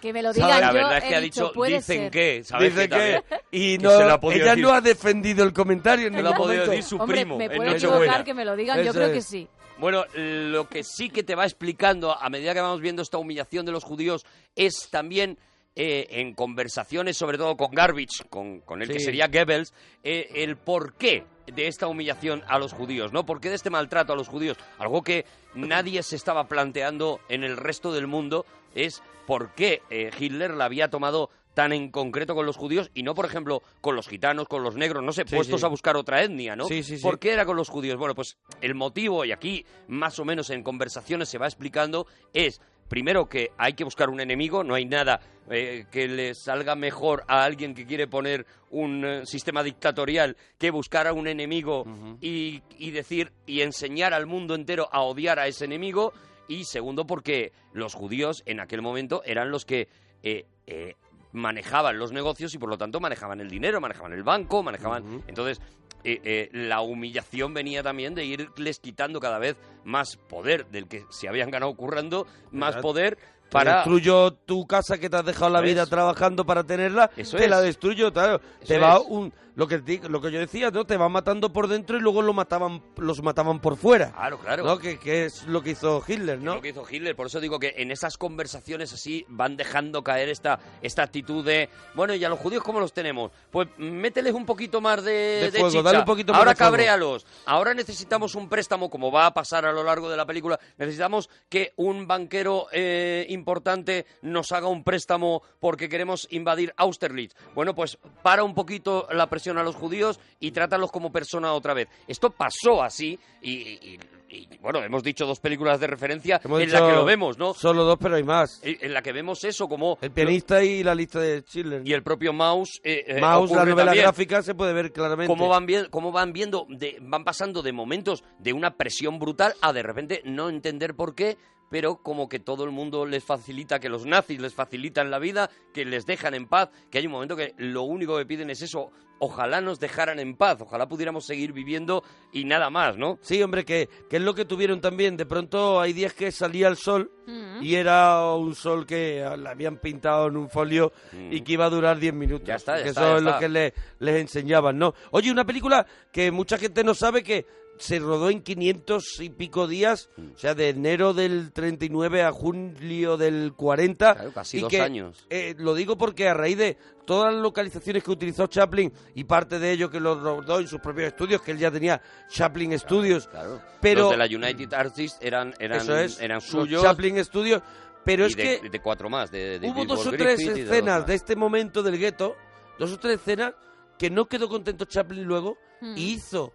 Que 0.00 0.12
me 0.12 0.20
lo 0.20 0.32
¿Sabes? 0.32 0.46
digan 0.46 0.60
La 0.60 0.66
yo, 0.68 0.74
verdad 0.74 0.98
es 0.98 1.04
que 1.04 1.14
ha 1.14 1.20
dicho, 1.20 1.52
dicen 1.64 1.82
ser. 1.82 2.10
que, 2.10 2.42
¿sabes? 2.42 2.74
Dice 2.74 2.88
que, 2.88 3.22
y 3.52 3.78
que 3.78 3.84
no, 3.84 4.20
podido 4.20 4.42
ella 4.42 4.50
decir. 4.50 4.64
no 4.64 4.72
ha 4.72 4.80
defendido 4.80 5.44
el 5.44 5.52
comentario 5.52 6.08
en 6.08 6.14
Se 6.14 6.22
lo 6.22 6.30
ha 6.30 6.34
podido 6.34 6.66
decir 6.66 6.82
su 6.82 6.96
Hombre, 6.96 7.20
primo 7.20 7.38
me 7.38 7.48
puedo 7.48 7.70
equivocar, 7.70 8.24
que 8.24 8.34
me 8.34 8.44
lo 8.44 8.56
digan, 8.56 8.82
yo 8.82 8.92
creo 8.92 9.12
que 9.12 9.22
sí. 9.22 9.46
Bueno, 9.78 10.04
lo 10.14 10.68
que 10.68 10.84
sí 10.84 11.10
que 11.10 11.22
te 11.22 11.34
va 11.34 11.44
explicando 11.44 12.16
a 12.16 12.30
medida 12.30 12.54
que 12.54 12.60
vamos 12.60 12.80
viendo 12.80 13.02
esta 13.02 13.18
humillación 13.18 13.66
de 13.66 13.72
los 13.72 13.84
judíos 13.84 14.24
es 14.54 14.88
también 14.90 15.38
eh, 15.76 16.06
en 16.10 16.34
conversaciones, 16.34 17.16
sobre 17.16 17.36
todo 17.36 17.56
con 17.56 17.72
Garbage, 17.72 18.24
con, 18.30 18.60
con 18.60 18.80
el 18.80 18.88
que 18.88 19.00
sería 19.00 19.26
Goebbels, 19.26 19.74
eh, 20.04 20.28
el 20.36 20.56
porqué 20.56 21.24
de 21.52 21.66
esta 21.66 21.88
humillación 21.88 22.44
a 22.46 22.60
los 22.60 22.72
judíos, 22.72 23.12
¿no? 23.12 23.26
¿Por 23.26 23.40
qué 23.40 23.48
de 23.48 23.56
este 23.56 23.70
maltrato 23.70 24.12
a 24.12 24.16
los 24.16 24.28
judíos? 24.28 24.56
Algo 24.78 25.02
que 25.02 25.26
nadie 25.54 26.04
se 26.04 26.14
estaba 26.14 26.46
planteando 26.46 27.18
en 27.28 27.42
el 27.42 27.56
resto 27.56 27.92
del 27.92 28.06
mundo 28.06 28.46
es 28.76 29.02
por 29.26 29.54
qué 29.54 29.82
eh, 29.90 30.10
Hitler 30.16 30.52
la 30.52 30.66
había 30.66 30.90
tomado 30.90 31.30
tan 31.54 31.72
en 31.72 31.90
concreto 31.90 32.34
con 32.34 32.44
los 32.46 32.56
judíos 32.56 32.90
y 32.94 33.02
no, 33.02 33.14
por 33.14 33.24
ejemplo, 33.26 33.62
con 33.80 33.96
los 33.96 34.08
gitanos, 34.08 34.48
con 34.48 34.62
los 34.62 34.76
negros, 34.76 35.02
no 35.02 35.12
sé, 35.12 35.22
Sí, 35.26 35.36
puestos 35.36 35.60
sí. 35.60 35.66
a 35.66 35.68
buscar 35.68 35.96
otra 35.96 36.22
etnia, 36.22 36.56
¿no? 36.56 36.66
Sí, 36.66 36.82
sí, 36.82 36.96
sí. 36.98 37.02
¿Por 37.02 37.18
qué 37.18 37.32
era 37.32 37.46
con 37.46 37.56
los 37.56 37.68
judíos? 37.68 37.96
Bueno, 37.96 38.14
pues 38.14 38.36
el 38.60 38.74
motivo, 38.74 39.24
y 39.24 39.32
aquí 39.32 39.64
más 39.88 40.18
o 40.18 40.24
menos 40.24 40.50
en 40.50 40.62
conversaciones 40.62 41.28
se 41.28 41.38
va 41.38 41.46
explicando, 41.46 42.06
es 42.32 42.60
primero 42.88 43.28
que 43.28 43.50
hay 43.56 43.72
que 43.72 43.84
buscar 43.84 44.10
un 44.10 44.20
enemigo, 44.20 44.62
no 44.62 44.74
hay 44.74 44.84
nada 44.84 45.20
eh, 45.50 45.86
que 45.90 46.06
le 46.06 46.34
salga 46.34 46.74
mejor 46.76 47.24
a 47.28 47.42
alguien 47.44 47.74
que 47.74 47.86
quiere 47.86 48.06
poner 48.06 48.46
un 48.70 49.04
eh, 49.04 49.26
sistema 49.26 49.62
dictatorial 49.62 50.36
que 50.58 50.70
buscar 50.70 51.06
a 51.06 51.12
un 51.12 51.26
enemigo 51.26 51.84
y, 52.20 52.62
y 52.78 52.90
decir 52.90 53.32
y 53.46 53.62
enseñar 53.62 54.12
al 54.12 54.26
mundo 54.26 54.54
entero 54.54 54.88
a 54.92 55.00
odiar 55.02 55.38
a 55.38 55.46
ese 55.46 55.64
enemigo. 55.64 56.12
Y 56.46 56.64
segundo, 56.64 57.06
porque 57.06 57.52
los 57.72 57.94
judíos 57.94 58.42
en 58.44 58.60
aquel 58.60 58.82
momento 58.82 59.22
eran 59.24 59.50
los 59.50 59.64
que 59.64 59.88
eh, 60.22 60.44
eh, 60.66 60.94
manejaban 61.34 61.98
los 61.98 62.12
negocios 62.12 62.54
y 62.54 62.58
por 62.58 62.70
lo 62.70 62.78
tanto 62.78 63.00
manejaban 63.00 63.40
el 63.40 63.50
dinero, 63.50 63.80
manejaban 63.80 64.12
el 64.14 64.22
banco, 64.22 64.62
manejaban... 64.62 65.22
Entonces, 65.26 65.60
eh, 66.04 66.20
eh, 66.24 66.48
la 66.52 66.80
humillación 66.80 67.52
venía 67.52 67.82
también 67.82 68.14
de 68.14 68.24
irles 68.24 68.78
quitando 68.78 69.20
cada 69.20 69.38
vez 69.38 69.56
más 69.84 70.16
poder 70.16 70.66
del 70.66 70.86
que 70.86 71.04
se 71.10 71.28
habían 71.28 71.50
ganado 71.50 71.74
currando, 71.74 72.26
más 72.52 72.76
poder 72.76 73.18
para... 73.50 73.76
destruyo 73.76 74.32
tu 74.32 74.66
casa 74.66 74.98
que 74.98 75.10
te 75.10 75.16
has 75.16 75.24
dejado 75.24 75.50
la 75.50 75.60
¿Ves? 75.60 75.72
vida 75.72 75.86
trabajando 75.86 76.44
para 76.44 76.64
tenerla, 76.64 77.10
Eso 77.16 77.36
te 77.36 77.48
la 77.48 77.58
es. 77.58 77.64
destruyo, 77.64 78.12
claro. 78.12 78.40
te 78.66 78.78
va 78.78 78.96
es. 78.96 79.02
un 79.08 79.32
lo 79.56 79.68
que 79.68 80.00
lo 80.08 80.20
que 80.20 80.32
yo 80.32 80.40
decía, 80.40 80.70
¿no? 80.70 80.84
Te 80.84 80.96
va 80.96 81.08
matando 81.08 81.52
por 81.52 81.68
dentro 81.68 81.96
y 81.96 82.00
luego 82.00 82.22
lo 82.22 82.32
mataban 82.32 82.82
los 82.96 83.22
mataban 83.22 83.60
por 83.60 83.76
fuera. 83.76 84.10
Claro, 84.12 84.38
claro. 84.38 84.64
¿No? 84.64 84.78
Que, 84.78 84.98
que 84.98 85.26
es 85.26 85.44
lo 85.44 85.62
que 85.62 85.70
hizo 85.70 86.02
Hitler, 86.06 86.38
Es 86.38 86.42
¿no? 86.44 86.56
lo 86.56 86.60
que 86.60 86.70
hizo 86.70 86.84
Hitler, 86.90 87.14
por 87.14 87.26
eso 87.28 87.40
digo 87.40 87.58
que 87.60 87.74
en 87.76 87.90
esas 87.90 88.18
conversaciones 88.18 88.92
así 88.92 89.24
van 89.28 89.56
dejando 89.56 90.02
caer 90.02 90.28
esta, 90.28 90.58
esta 90.82 91.02
actitud 91.04 91.44
de, 91.44 91.68
bueno, 91.94 92.14
¿y 92.14 92.24
a 92.24 92.28
los 92.28 92.38
judíos 92.38 92.62
cómo 92.64 92.80
los 92.80 92.92
tenemos? 92.92 93.30
Pues 93.50 93.68
mételes 93.78 94.34
un 94.34 94.44
poquito 94.44 94.80
más 94.80 95.04
de, 95.04 95.12
De 95.12 95.50
de 95.50 95.58
fuego, 95.58 95.70
chicha. 95.70 95.82
dale 95.82 95.98
un 96.00 96.04
poquito 96.04 96.32
más 96.32 96.38
Ahora 96.40 96.50
de 96.50 96.56
fuego. 96.56 96.70
cabréalos. 96.72 97.26
Ahora 97.46 97.74
necesitamos 97.74 98.34
un 98.34 98.48
préstamo, 98.48 98.90
como 98.90 99.12
va 99.12 99.26
a 99.26 99.34
pasar 99.34 99.66
a 99.66 99.72
lo 99.72 99.84
largo 99.84 100.10
de 100.10 100.16
la 100.16 100.26
película, 100.26 100.58
necesitamos 100.78 101.30
que 101.48 101.72
un 101.76 102.06
banquero 102.08 102.66
eh, 102.72 103.26
importante 103.28 104.06
nos 104.22 104.50
haga 104.52 104.66
un 104.68 104.82
préstamo 104.82 105.42
porque 105.60 105.88
queremos 105.88 106.26
invadir 106.30 106.74
Austerlitz. 106.76 107.34
Bueno, 107.54 107.74
pues 107.74 107.98
para 108.22 108.42
un 108.42 108.54
poquito 108.54 109.06
la 109.12 109.28
presión 109.30 109.43
a 109.50 109.62
los 109.62 109.74
judíos 109.76 110.18
y 110.40 110.50
trátalos 110.50 110.90
como 110.90 111.12
persona 111.12 111.52
otra 111.52 111.74
vez. 111.74 111.88
Esto 112.08 112.30
pasó 112.30 112.82
así 112.82 113.18
y, 113.42 113.52
y- 113.52 113.98
y, 114.26 114.48
bueno, 114.58 114.82
hemos 114.82 115.04
dicho 115.04 115.26
dos 115.26 115.38
películas 115.38 115.78
de 115.78 115.86
referencia 115.86 116.40
Hemos 116.42 116.60
en 116.60 116.72
la 116.72 116.80
que 116.84 116.92
lo 116.92 117.04
vemos, 117.04 117.38
¿no? 117.38 117.54
Solo 117.54 117.84
dos, 117.84 117.96
pero 118.00 118.16
hay 118.16 118.24
más. 118.24 118.60
En 118.64 118.92
la 118.92 119.00
que 119.00 119.12
vemos 119.12 119.44
eso, 119.44 119.68
como... 119.68 119.96
El 120.00 120.10
pianista 120.10 120.64
y 120.64 120.82
la 120.82 120.92
lista 120.92 121.20
de 121.20 121.42
Schiller. 121.42 121.82
Y 121.84 121.92
el 121.92 122.02
propio 122.02 122.32
Mouse... 122.32 122.80
eh, 122.82 123.04
eh, 123.06 123.20
Mouse, 123.20 123.52
la 123.52 123.64
novela 123.64 123.84
también. 123.84 124.02
gráfica 124.02 124.42
se 124.42 124.56
puede 124.56 124.72
ver 124.72 124.92
claramente. 124.92 125.32
Cómo 125.32 125.48
van, 125.48 125.66
cómo 125.88 126.10
van 126.10 126.32
viendo, 126.32 126.66
de- 126.68 126.98
van 127.00 127.22
pasando 127.22 127.62
de 127.62 127.72
momentos 127.72 128.24
de 128.40 128.52
una 128.52 128.74
presión 128.76 129.20
brutal 129.20 129.54
a 129.60 129.72
de 129.72 129.84
repente 129.84 130.20
no 130.24 130.48
entender 130.48 130.96
por 130.96 131.14
qué, 131.14 131.36
pero 131.70 132.02
como 132.02 132.28
que 132.28 132.40
todo 132.40 132.64
el 132.64 132.72
mundo 132.72 133.06
les 133.06 133.22
facilita, 133.22 133.78
que 133.78 133.88
los 133.88 134.04
nazis 134.04 134.40
les 134.40 134.52
facilitan 134.54 135.12
la 135.12 135.20
vida, 135.20 135.48
que 135.72 135.84
les 135.84 136.06
dejan 136.06 136.34
en 136.34 136.48
paz, 136.48 136.70
que 136.90 136.98
hay 136.98 137.06
un 137.06 137.12
momento 137.12 137.36
que 137.36 137.54
lo 137.58 137.82
único 137.82 138.16
que 138.18 138.26
piden 138.26 138.50
es 138.50 138.62
eso, 138.62 138.90
ojalá 139.18 139.60
nos 139.60 139.80
dejaran 139.80 140.18
en 140.18 140.36
paz, 140.36 140.58
ojalá 140.60 140.86
pudiéramos 140.88 141.24
seguir 141.24 141.52
viviendo 141.52 142.02
y 142.32 142.44
nada 142.44 142.68
más, 142.70 142.96
¿no? 142.96 143.18
Sí, 143.22 143.42
hombre, 143.42 143.64
que, 143.64 143.88
que 144.10 144.16
es 144.16 144.22
lo 144.22 144.34
que 144.34 144.44
tuvieron 144.44 144.80
también. 144.80 145.16
De 145.16 145.24
pronto 145.26 145.80
hay 145.80 145.92
días 145.92 146.12
que 146.14 146.30
salía 146.32 146.68
el 146.68 146.76
sol 146.76 147.10
Mm. 147.26 147.62
y 147.62 147.76
era 147.76 148.34
un 148.34 148.54
sol 148.54 148.84
que 148.84 149.26
le 149.38 149.48
habían 149.48 149.78
pintado 149.78 150.26
en 150.28 150.36
un 150.36 150.50
folio 150.50 150.92
y 151.30 151.40
que 151.40 151.54
iba 151.54 151.64
a 151.64 151.70
durar 151.70 151.98
10 151.98 152.12
minutos. 152.12 152.42
Mm. 152.42 152.48
Ya 152.48 152.54
está, 152.56 152.76
ya 152.76 152.82
Que 152.82 152.88
está, 152.90 153.00
Eso 153.00 153.10
ya 153.12 153.16
es 153.16 153.22
lo 153.22 153.38
que 153.38 153.48
le- 153.48 153.74
les 154.00 154.16
enseñaban, 154.20 154.76
¿no? 154.78 154.92
Oye, 155.10 155.30
una 155.32 155.46
película 155.46 155.86
que 156.12 156.30
mucha 156.30 156.58
gente 156.58 156.84
no 156.84 156.92
sabe 156.94 157.22
que 157.22 157.46
se 157.78 157.98
rodó 157.98 158.30
en 158.30 158.40
500 158.42 159.20
y 159.20 159.30
pico 159.30 159.66
días, 159.66 160.08
Mm. 160.16 160.32
o 160.34 160.38
sea, 160.38 160.54
de 160.54 160.68
enero 160.68 161.12
del 161.12 161.52
39 161.52 162.22
a 162.22 162.30
julio 162.32 163.16
del 163.16 163.52
40. 163.54 164.14
Claro, 164.14 164.32
casi 164.32 164.58
y 164.58 164.60
dos 164.60 164.70
que, 164.70 164.80
años. 164.80 165.26
eh, 165.30 165.54
lo 165.58 165.74
digo 165.74 165.96
porque 165.98 166.28
a 166.28 166.34
raíz 166.34 166.56
de 166.58 166.76
todas 167.04 167.32
las 167.34 167.42
localizaciones 167.42 168.02
que 168.04 168.10
utilizó 168.10 168.46
Chaplin 168.46 168.92
y 169.14 169.24
parte 169.24 169.58
de 169.58 169.72
ello 169.72 169.90
que 169.90 170.00
lo 170.00 170.14
rodó 170.18 170.60
en 170.60 170.68
sus 170.68 170.80
propios 170.80 171.08
estudios, 171.08 171.42
que 171.42 171.50
él 171.50 171.58
ya 171.58 171.70
tenía 171.70 172.00
Chaplin 172.30 172.78
Studios, 172.78 173.26
Claro. 173.28 173.60
pero 173.80 174.02
Los 174.02 174.10
de 174.12 174.16
la 174.16 174.24
United 174.26 174.72
Artists 174.72 175.18
eran, 175.20 175.52
eran, 175.58 175.80
eso 175.80 175.98
es, 175.98 176.20
eran 176.20 176.40
suyos 176.40 176.82
Chaplin 176.82 177.22
Studios, 177.24 177.60
pero 178.04 178.24
y 178.24 178.28
es 178.28 178.36
de, 178.36 178.60
que 178.60 178.68
de 178.70 178.80
cuatro 178.80 179.10
más, 179.10 179.30
de, 179.30 179.58
de 179.58 179.68
hubo 179.68 179.84
dos 179.84 180.06
o 180.06 180.10
tres 180.12 180.38
Griffith 180.38 180.56
y 180.56 180.60
de 180.62 180.64
escenas 180.70 181.06
de 181.06 181.14
este 181.14 181.36
momento 181.36 181.82
del 181.82 181.98
gueto, 181.98 182.36
dos 182.78 182.92
o 182.92 182.98
tres 182.98 183.16
escenas 183.20 183.52
que 183.98 184.10
no 184.10 184.26
quedó 184.26 184.48
contento 184.48 184.84
Chaplin 184.84 185.24
luego 185.24 185.56
Mm. 185.80 185.98
y 185.98 186.12
hizo 186.12 186.52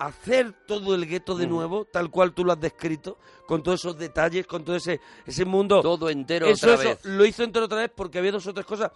hacer 0.00 0.52
todo 0.66 0.94
el 0.94 1.06
gueto 1.06 1.34
de 1.36 1.46
Mm. 1.46 1.50
nuevo, 1.50 1.84
tal 1.84 2.10
cual 2.10 2.32
tú 2.32 2.44
lo 2.44 2.52
has 2.52 2.60
descrito, 2.60 3.18
con 3.46 3.62
todos 3.62 3.80
esos 3.80 3.98
detalles, 3.98 4.46
con 4.46 4.64
todo 4.64 4.74
ese, 4.76 5.00
ese 5.26 5.44
mundo. 5.44 5.80
Todo 5.82 6.08
entero 6.10 6.46
eso, 6.46 6.66
otra 6.72 6.82
eso, 6.82 6.88
vez. 6.90 7.04
lo 7.04 7.24
hizo 7.24 7.44
entero 7.44 7.66
otra 7.66 7.78
vez 7.78 7.90
porque 7.94 8.18
había 8.18 8.32
dos 8.32 8.46
o 8.46 8.54
tres 8.54 8.66
cosas. 8.66 8.90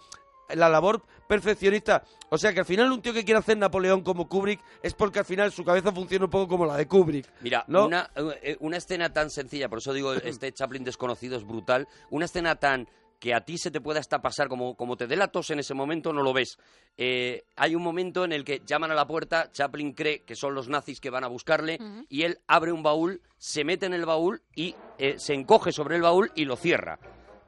La 0.55 0.69
labor 0.69 1.03
perfeccionista. 1.27 2.05
O 2.29 2.37
sea 2.39 2.53
que 2.53 2.61
al 2.61 2.67
final 2.67 2.93
un 2.93 3.01
tío 3.01 3.13
que 3.15 3.25
quiere 3.25 3.39
hacer 3.41 3.57
Napoleón 3.57 4.03
como 4.03 4.29
Kubrick 4.29 4.61
es 4.83 4.93
porque 4.93 5.19
al 5.21 5.25
final 5.25 5.51
su 5.53 5.65
cabeza 5.65 5.91
funciona 5.93 6.27
un 6.27 6.31
poco 6.31 6.49
como 6.49 6.67
la 6.67 6.77
de 6.77 6.87
Kubrick. 6.87 7.27
Mira, 7.41 7.65
¿no? 7.69 7.87
una, 7.87 8.11
eh, 8.43 8.57
una 8.61 8.77
escena 8.77 9.13
tan 9.13 9.31
sencilla, 9.31 9.69
por 9.69 9.79
eso 9.79 9.93
digo, 9.93 10.13
este 10.39 10.53
Chaplin 10.53 10.85
desconocido 10.85 11.37
es 11.37 11.47
brutal, 11.47 11.89
una 12.11 12.27
escena 12.27 12.57
tan 12.57 12.87
que 13.25 13.33
a 13.33 13.41
ti 13.41 13.57
se 13.57 13.70
te 13.70 13.81
pueda 13.81 14.01
hasta 14.01 14.20
pasar, 14.20 14.49
como, 14.49 14.77
como 14.77 14.99
te 14.99 15.07
dé 15.07 15.16
la 15.16 15.29
tos 15.29 15.49
en 15.49 15.59
ese 15.59 15.72
momento, 15.72 16.12
no 16.12 16.22
lo 16.22 16.35
ves. 16.35 16.59
Eh, 16.99 17.45
hay 17.57 17.75
un 17.75 17.83
momento 17.83 18.22
en 18.22 18.35
el 18.35 18.45
que 18.45 18.61
llaman 18.66 18.91
a 18.91 18.95
la 18.95 19.07
puerta, 19.07 19.51
Chaplin 19.51 19.95
cree 19.95 20.25
que 20.25 20.37
son 20.37 20.55
los 20.55 20.68
nazis 20.68 21.01
que 21.01 21.09
van 21.09 21.25
a 21.25 21.29
buscarle, 21.29 21.79
y 22.11 22.25
él 22.25 22.41
abre 22.47 22.70
un 22.70 22.83
baúl, 22.83 23.22
se 23.39 23.64
mete 23.64 23.87
en 23.87 23.95
el 23.95 24.05
baúl 24.05 24.43
y 24.55 24.75
eh, 24.99 25.14
se 25.16 25.33
encoge 25.33 25.72
sobre 25.72 25.97
el 25.97 26.03
baúl 26.03 26.33
y 26.35 26.45
lo 26.45 26.57
cierra. 26.57 26.99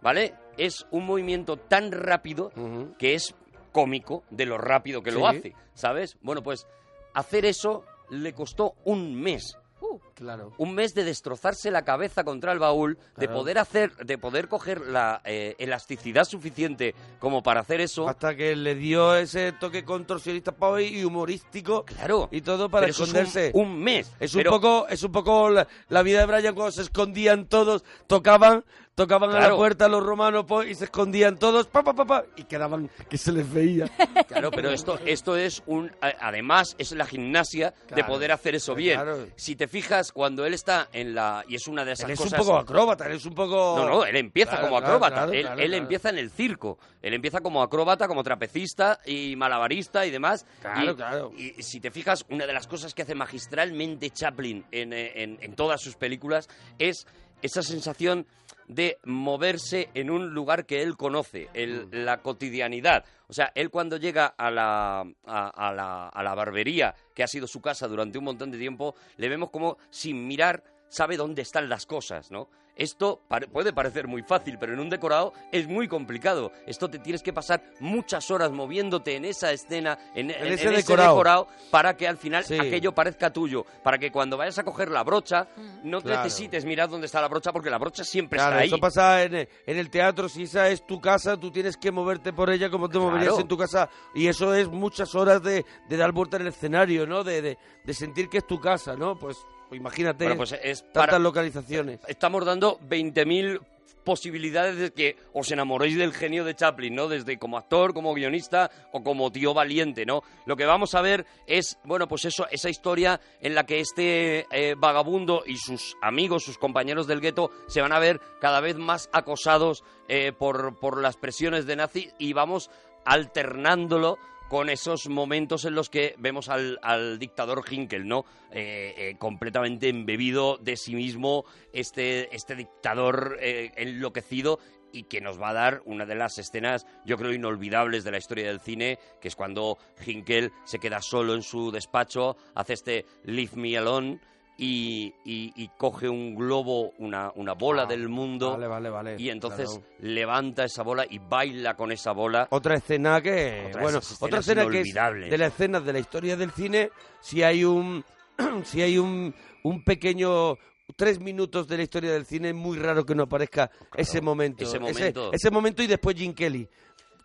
¿Vale? 0.01 0.33
Es 0.57 0.87
un 0.93 1.05
movimiento 1.05 1.59
tan 1.59 1.93
rápido 1.93 2.53
que 2.99 3.13
es 3.13 3.35
cómico 3.71 4.25
de 4.31 4.47
lo 4.47 4.57
rápido 4.57 5.03
que 5.03 5.13
lo 5.13 5.29
hace, 5.29 5.55
¿sabes? 5.75 6.17
Bueno, 6.23 6.43
pues 6.43 6.67
hacer 7.13 7.45
eso 7.45 7.85
le 8.09 8.33
costó 8.33 8.77
un 8.85 9.15
mes. 9.15 9.59
Uh, 9.83 9.99
Claro. 10.17 10.53
Un 10.57 10.75
mes 10.75 10.95
de 10.95 11.05
destrozarse 11.05 11.71
la 11.71 11.85
cabeza 11.85 12.25
contra 12.25 12.53
el 12.53 12.59
baúl, 12.59 12.97
de 13.17 13.27
Claro. 13.27 13.35
poder 13.35 13.59
hacer, 13.59 13.95
de 13.97 14.17
poder 14.19 14.49
coger 14.49 14.81
la 14.81 15.21
eh, 15.25 15.55
elasticidad 15.59 16.25
suficiente 16.25 16.95
como 17.19 17.43
para 17.43 17.61
hacer 17.61 17.81
eso. 17.83 18.09
Hasta 18.09 18.35
que 18.35 18.57
le 18.57 18.75
dio 18.75 19.15
ese 19.15 19.53
toque 19.53 19.85
contorsionista 19.85 20.55
y 20.81 21.05
humorístico 21.05 21.85
Claro. 21.85 22.29
y 22.33 22.41
todo 22.41 22.69
para 22.71 22.87
eso 22.87 23.05
es 23.05 23.11
un- 23.11 23.17
esconderse. 23.17 23.51
un, 23.55 23.79
mes. 23.79 24.11
Es 24.19 24.35
un 24.35 24.39
Pero- 24.41 24.51
poco, 24.53 24.87
es 24.89 25.03
un 25.03 25.13
poco 25.13 25.51
la, 25.51 25.69
la 25.91 26.03
vida 26.03 26.21
de 26.21 26.27
Brian 26.27 26.55
cuando 26.55 26.73
se 26.73 26.83
escondían 26.83 27.47
todos, 27.47 27.85
tocaban, 28.07 28.65
tocaban 28.95 29.29
a 29.31 29.35
la 29.35 29.39
Claro. 29.41 29.57
puerta 29.57 29.89
los 29.89 30.03
romanos 30.03 30.47
pues, 30.49 30.71
y 30.71 30.75
se 30.75 30.85
escondían 30.85 31.39
todos, 31.39 31.67
pa, 31.67 31.83
pa, 31.85 31.93
pa, 31.95 32.07
pa, 32.07 32.25
y 32.37 32.45
quedaban 32.45 32.89
que 33.11 33.19
se 33.19 33.33
les 33.33 33.53
veía. 33.53 33.87
Claro, 34.27 34.51
pero 34.51 34.71
esto, 34.71 34.99
esto 35.07 35.37
es 35.37 35.63
un. 35.67 35.91
Además, 36.21 36.75
es 36.79 36.93
la 36.93 37.07
gimnasia 37.07 37.71
de 37.89 37.95
Claro, 37.95 38.07
poder 38.15 38.33
hacer 38.33 38.55
eso 38.55 38.75
bien. 38.75 38.97
claro. 38.97 39.27
Si 39.37 39.55
te 39.57 39.69
fijas, 39.69 40.06
cuando 40.13 40.45
él 40.47 40.55
está 40.55 40.89
en 40.93 41.15
la. 41.15 41.45
Y 41.49 41.55
es 41.57 41.67
una 41.67 41.85
de 41.85 41.93
esas 41.93 42.07
Él 42.07 42.13
es 42.13 42.19
cosas. 42.21 42.39
un 42.41 42.47
poco 42.47 42.59
acróbata, 42.59 43.07
él 43.07 43.13
es 43.17 43.25
un 43.27 43.35
poco... 43.35 43.75
No, 43.79 43.89
no, 43.89 44.05
él 44.05 44.17
empieza 44.17 44.53
Claro, 44.53 44.67
como 44.67 44.79
acróbata. 44.79 45.15
claro, 45.15 45.33
él 45.33 45.41
claro, 45.43 45.61
él 45.61 45.67
claro. 45.69 45.83
empieza 45.83 46.09
en 46.11 46.19
el 46.19 46.31
circo. 46.31 46.79
Él 47.03 47.15
empieza 47.15 47.41
como 47.41 47.63
acróbata, 47.63 48.09
como 48.09 48.23
trapecista 48.23 49.01
y 49.07 49.37
malabarista 49.37 50.05
y 50.07 50.11
demás. 50.11 50.47
Claro, 50.61 50.93
y, 50.93 50.95
claro. 50.95 51.33
Y 51.37 51.63
si 51.63 51.81
te 51.81 51.91
fijas, 51.91 52.25
una 52.31 52.47
de 52.47 52.53
las 52.53 52.67
cosas 52.67 52.95
que 52.95 53.03
hace 53.03 53.15
magistralmente 53.15 54.11
Chaplin 54.11 54.65
en, 54.71 54.93
en- 54.93 55.39
en 55.41 55.55
todas 55.55 55.81
sus 55.81 55.97
películas 55.97 56.49
es 56.79 57.07
esa 57.43 57.63
sensación 57.63 58.27
de 58.69 58.99
moverse 59.05 59.91
en 59.95 60.11
un 60.11 60.31
lugar 60.35 60.67
que 60.67 60.83
él 60.83 60.97
conoce, 60.97 61.49
el- 61.55 61.89
la 61.93 62.19
cotidianidad. 62.19 63.05
O 63.29 63.33
sea, 63.33 63.53
él 63.55 63.71
cuando 63.71 63.97
llega 63.97 64.27
a 64.27 64.51
la, 64.51 65.01
a, 65.25 65.73
la, 65.73 66.09
a 66.09 66.23
la 66.23 66.35
barbería, 66.35 66.95
que 67.15 67.23
ha 67.23 67.29
sido 67.29 67.47
su 67.47 67.61
casa 67.61 67.89
durante 67.89 68.19
un 68.19 68.25
montón 68.25 68.51
de 68.51 68.59
tiempo, 68.59 68.95
le 69.17 69.29
vemos 69.29 69.51
como 69.51 69.79
sin 69.91 70.27
mirar 70.27 70.63
sabe 70.89 71.17
dónde 71.17 71.43
están 71.43 71.69
las 71.69 71.87
cosas, 71.87 72.31
¿no? 72.31 72.49
Esto 72.79 73.23
puede 73.55 73.73
parecer 73.73 74.07
muy 74.07 74.23
fácil, 74.23 74.59
pero 74.61 74.75
en 74.75 74.81
un 74.81 74.91
decorado 74.91 75.33
es 75.51 75.67
muy 75.67 75.89
complicado. 75.89 76.53
Esto 76.67 76.91
te 76.91 76.99
tienes 76.99 77.23
que 77.23 77.33
pasar 77.33 77.63
muchas 77.81 78.31
horas 78.31 78.51
moviéndote 78.53 79.17
en 79.17 79.25
esa 79.25 79.51
escena, 79.51 79.97
en, 80.15 80.31
en- 80.31 80.47
en 80.47 80.53
ese 80.53 80.69
decorado. 80.69 81.09
decorado, 81.15 81.49
para 81.71 81.97
que 81.97 82.07
al 82.07 82.19
final 82.19 82.45
Sí. 82.45 82.59
aquello 82.59 82.93
parezca 82.95 83.33
tuyo. 83.33 83.65
Para 83.83 83.97
que 83.97 84.13
cuando 84.13 84.37
vayas 84.37 84.59
a 84.59 84.63
coger 84.63 84.91
la 84.91 85.03
brocha, 85.05 85.49
no 85.85 86.03
Claro. 86.03 86.23
necesites 86.25 86.67
mirar 86.67 86.91
dónde 86.91 87.07
está 87.07 87.23
la 87.23 87.29
brocha, 87.29 87.51
porque 87.51 87.71
la 87.71 87.79
brocha 87.79 88.05
siempre 88.05 88.37
Claro, 88.37 88.57
está 88.57 88.63
ahí. 88.65 88.69
eso 88.69 88.77
pasa 88.79 89.23
en 89.23 89.35
el, 89.37 89.49
en 89.67 89.79
el 89.79 89.89
teatro. 89.89 90.29
Si 90.29 90.43
esa 90.43 90.69
es 90.69 90.87
tu 90.87 91.01
casa, 91.01 91.39
tú 91.39 91.51
tienes 91.51 91.79
que 91.79 91.91
moverte 91.91 92.35
por 92.35 92.51
ella 92.51 92.69
como 92.69 92.91
te 92.91 92.99
moverías 92.99 93.29
Claro. 93.29 93.41
en 93.41 93.49
tu 93.49 93.57
casa. 93.57 93.89
Y 94.15 94.27
eso 94.27 94.55
es 94.55 94.69
muchas 94.69 95.15
horas 95.15 95.43
de, 95.43 95.65
de 95.89 95.97
dar 95.97 96.13
vuelta 96.13 96.37
en 96.37 96.43
el 96.43 96.49
escenario, 96.49 97.07
¿no? 97.07 97.25
De, 97.25 97.41
de, 97.41 97.59
de 97.85 97.95
sentir 97.95 98.29
que 98.29 98.37
es 98.37 98.47
tu 98.47 98.61
casa, 98.61 98.97
¿no? 98.97 99.19
Pues, 99.19 99.39
pues 99.69 99.81
imagínate 99.81 100.25
Bueno, 100.25 100.39
pues 100.39 100.53
es 100.63 100.83
tantas 100.85 101.07
para- 101.07 101.19
localizaciones. 101.19 102.01
Estamos 102.09 102.45
dando 102.45 102.79
20.000 102.89 103.61
posibilidades 104.05 104.77
de 104.77 104.93
que 104.93 105.17
os 105.33 105.51
enamoréis 105.51 105.97
del 105.99 106.13
genio 106.13 106.45
de 106.45 106.55
Chaplin, 106.55 106.95
¿no? 106.95 107.09
Desde 107.09 107.39
como 107.39 107.59
actor, 107.59 107.93
como 107.93 108.15
guionista 108.15 108.71
o 108.93 109.03
como 109.03 109.33
tío 109.33 109.53
valiente, 109.53 110.07
¿no? 110.07 110.23
Lo 110.45 110.57
que 110.57 110.65
vamos 110.65 110.95
a 110.95 111.01
ver 111.01 111.27
es, 111.49 111.77
bueno, 111.83 112.07
pues 112.07 112.25
eso, 112.25 112.47
esa 112.53 112.71
historia 112.71 113.21
en 113.41 113.57
la 113.57 113.67
que 113.67 113.81
este 113.81 114.47
eh, 114.53 114.77
vagabundo 114.79 115.43
y 115.45 115.57
sus 115.57 115.97
amigos, 116.03 116.45
sus 116.45 116.57
compañeros 116.57 117.09
del 117.09 117.21
gueto, 117.21 117.51
se 117.67 117.81
van 117.81 117.93
a 117.93 117.99
ver 117.99 118.21
cada 118.41 118.61
vez 118.61 118.77
más 118.77 119.11
acosados 119.13 119.83
eh, 120.07 120.31
por, 120.33 120.79
por 120.79 121.03
las 121.03 121.17
presiones 121.17 121.67
de 121.67 121.75
nazi 121.75 122.09
y 122.17 122.33
vamos 122.33 122.71
alternándolo 123.05 124.19
con 124.49 124.71
esos 124.71 125.09
momentos 125.09 125.65
en 125.65 125.75
los 125.75 125.91
que 125.91 126.15
vemos 126.19 126.49
al, 126.49 126.79
al 126.83 127.19
dictador 127.19 127.65
Hinkel, 127.69 128.07
¿no? 128.07 128.25
Eh, 128.51 128.95
eh, 128.97 129.17
completamente 129.19 129.89
embebido 129.89 130.57
de 130.59 130.77
sí 130.77 130.95
mismo, 130.95 131.45
este, 131.73 132.35
este 132.35 132.55
dictador 132.55 133.39
eh, 133.41 133.73
enloquecido 133.77 134.61
y 134.93 135.05
que 135.05 135.21
nos 135.21 135.41
va 135.41 135.51
a 135.51 135.55
dar 135.55 135.83
una 135.85 136.07
de 136.07 136.15
las 136.15 136.39
escenas, 136.39 136.87
yo 137.05 137.19
creo, 137.19 137.33
inolvidables 137.33 138.05
de 138.05 138.13
la 138.13 138.19
historia 138.19 138.47
del 138.47 138.61
cine, 138.61 138.99
que 139.21 139.29
es 139.29 139.37
cuando 139.37 139.79
Hinkel 140.05 140.53
se 140.65 140.79
queda 140.79 141.03
solo 141.03 141.35
en 141.35 141.43
su 141.43 141.71
despacho, 141.71 142.37
hace 142.55 142.75
este 142.75 143.05
Leave 143.25 143.57
Me 143.57 143.77
Alone 143.77 144.21
y, 144.59 145.13
y- 145.25 145.53
y 145.55 145.69
coge 145.77 146.09
un 146.09 146.35
globo, 146.35 146.93
una, 146.99 147.31
una 147.37 147.53
bola 147.53 147.83
Ah, 147.83 147.87
del 147.87 148.09
mundo, 148.09 148.53
Vale, 148.53 148.67
vale, 148.67 148.89
vale. 148.91 149.17
y 149.19 149.29
entonces 149.31 149.69
Claro. 149.71 149.85
levanta 150.01 150.65
esa 150.65 150.83
bola 150.83 151.05
y 151.09 151.19
baila 151.19 151.75
con 151.75 151.93
esa 151.93 152.13
bola. 152.13 152.49
Otra 152.51 152.75
escena 152.77 153.21
que, 153.21 153.65
Otra 153.69 153.83
bueno, 153.83 153.99
esas 153.99 154.23
otra 154.23 154.39
escena 154.41 154.67
que 154.69 154.81
es 154.81 154.95
de 154.95 155.39
las 155.39 155.53
escenas 155.53 155.85
de 155.85 155.93
la 155.93 155.99
historia 155.99 156.37
del 156.37 156.51
cine, 156.53 156.91
si 157.21 157.43
hay 157.43 157.65
un, 157.65 158.05
si 158.65 158.81
hay 158.83 158.97
un, 158.99 159.35
un 159.63 159.85
pequeño 159.85 160.57
tres 160.95 161.19
minutos 161.21 161.67
de 161.67 161.77
la 161.77 161.83
historia 161.83 162.13
del 162.13 162.25
cine, 162.25 162.51
es 162.51 162.55
muy 162.55 162.79
raro 162.79 163.05
que 163.05 163.15
no 163.15 163.25
aparezca 163.25 163.71
ese 163.97 164.21
momento, 164.21 164.63
ese 164.65 164.79
momento. 164.79 165.33
ese, 165.33 165.51
momento 165.51 165.83
y 165.83 165.87
después 165.89 166.17
Jim 166.17 166.33
Kelly 166.33 166.67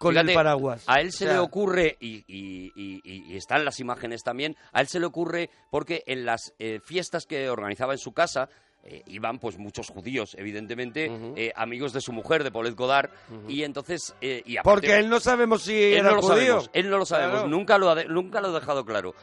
con 0.02 0.14
Fíjate, 0.14 0.32
el 0.32 0.36
paraguas. 0.36 0.84
A 0.88 1.00
él 1.00 1.12
se 1.12 1.26
O 1.26 1.28
sea, 1.28 1.38
le 1.38 1.40
ocurre, 1.44 1.96
y, 2.00 2.24
y- 2.28 2.72
y- 2.76 3.02
y- 3.04 3.34
y 3.34 3.38
están 3.38 3.64
las 3.64 3.80
imágenes 3.80 4.24
también, 4.24 4.58
a 4.74 4.82
él 4.82 4.88
se 4.88 5.00
le 5.00 5.06
ocurre 5.06 5.52
porque 5.70 6.02
en 6.08 6.26
las 6.26 6.54
eh, 6.58 6.80
fiestas 6.84 7.28
que 7.28 7.50
organizaba 7.52 7.94
en 7.94 8.00
su 8.00 8.12
casa, 8.12 8.50
eh, 8.84 9.04
iban 9.06 9.38
pues 9.38 9.60
muchos 9.60 9.90
judíos, 9.90 10.34
evidentemente, 10.40 11.12
eh, 11.36 11.52
amigos 11.56 11.94
de 11.94 12.02
su 12.02 12.12
mujer, 12.14 12.44
de 12.44 12.52
Paulette 12.52 12.76
Godard, 12.76 13.12
y 13.48 13.62
entonces... 13.62 14.16
eh, 14.22 14.42
y 14.44 14.58
aparte- 14.58 14.64
Porque 14.88 14.98
él 14.98 15.08
no 15.08 15.20
sabemos 15.20 15.62
si 15.62 15.74
él 15.76 16.00
era 16.00 16.10
no 16.10 16.16
lo 16.16 16.22
judío. 16.24 16.36
sabemos, 16.36 16.70
él 16.74 16.90
no 16.90 16.98
lo 16.98 17.06
sabemos, 17.06 17.34
Claro. 17.42 17.48
nunca, 17.50 17.78
lo 17.78 17.90
ha 17.92 17.96
de- 17.96 18.06
nunca 18.06 18.42
lo 18.42 18.48
ha 18.48 18.60
dejado 18.60 18.84
claro. 18.84 19.14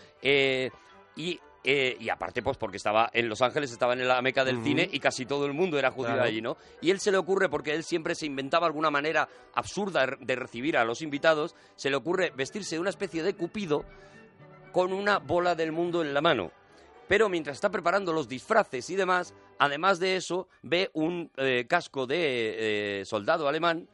Y, 1.16 1.40
eh, 1.70 1.98
y 2.00 2.08
aparte, 2.08 2.42
pues 2.42 2.56
porque 2.56 2.78
estaba 2.78 3.10
en 3.12 3.28
Los 3.28 3.42
Ángeles, 3.42 3.70
estaba 3.70 3.92
en 3.92 4.08
la 4.08 4.22
meca 4.22 4.42
del 4.42 4.62
cine 4.64 4.88
y 4.90 5.00
casi 5.00 5.26
todo 5.26 5.44
el 5.44 5.52
mundo 5.52 5.78
era 5.78 5.90
judío 5.90 6.14
Claro. 6.14 6.22
allí, 6.26 6.40
¿no? 6.40 6.56
Y 6.80 6.90
él 6.90 6.98
se 6.98 7.10
le 7.12 7.18
ocurre, 7.18 7.50
porque 7.50 7.74
él 7.74 7.84
siempre 7.84 8.14
se 8.14 8.24
inventaba 8.24 8.66
alguna 8.66 8.90
manera 8.90 9.28
absurda 9.54 10.06
de- 10.06 10.16
de 10.20 10.34
recibir 10.36 10.78
a 10.78 10.84
los 10.86 11.02
invitados, 11.02 11.54
se 11.76 11.90
le 11.90 11.96
ocurre 11.96 12.32
vestirse 12.34 12.76
de 12.76 12.80
una 12.80 12.88
especie 12.88 13.22
de 13.22 13.34
cupido 13.34 13.84
con 14.72 14.94
una 14.94 15.18
bola 15.18 15.54
del 15.54 15.72
mundo 15.72 16.00
en 16.00 16.14
la 16.14 16.22
mano. 16.22 16.52
Pero 17.06 17.28
mientras 17.28 17.56
está 17.56 17.70
preparando 17.70 18.12
los 18.12 18.28
disfraces 18.28 18.88
y 18.90 18.96
demás, 18.96 19.34
además 19.58 19.98
de 19.98 20.16
eso, 20.16 20.48
ve 20.62 20.90
un 20.94 21.30
eh, 21.36 21.66
casco 21.68 22.06
de 22.06 23.00
eh, 23.00 23.04
soldado 23.04 23.46
alemán 23.48 23.88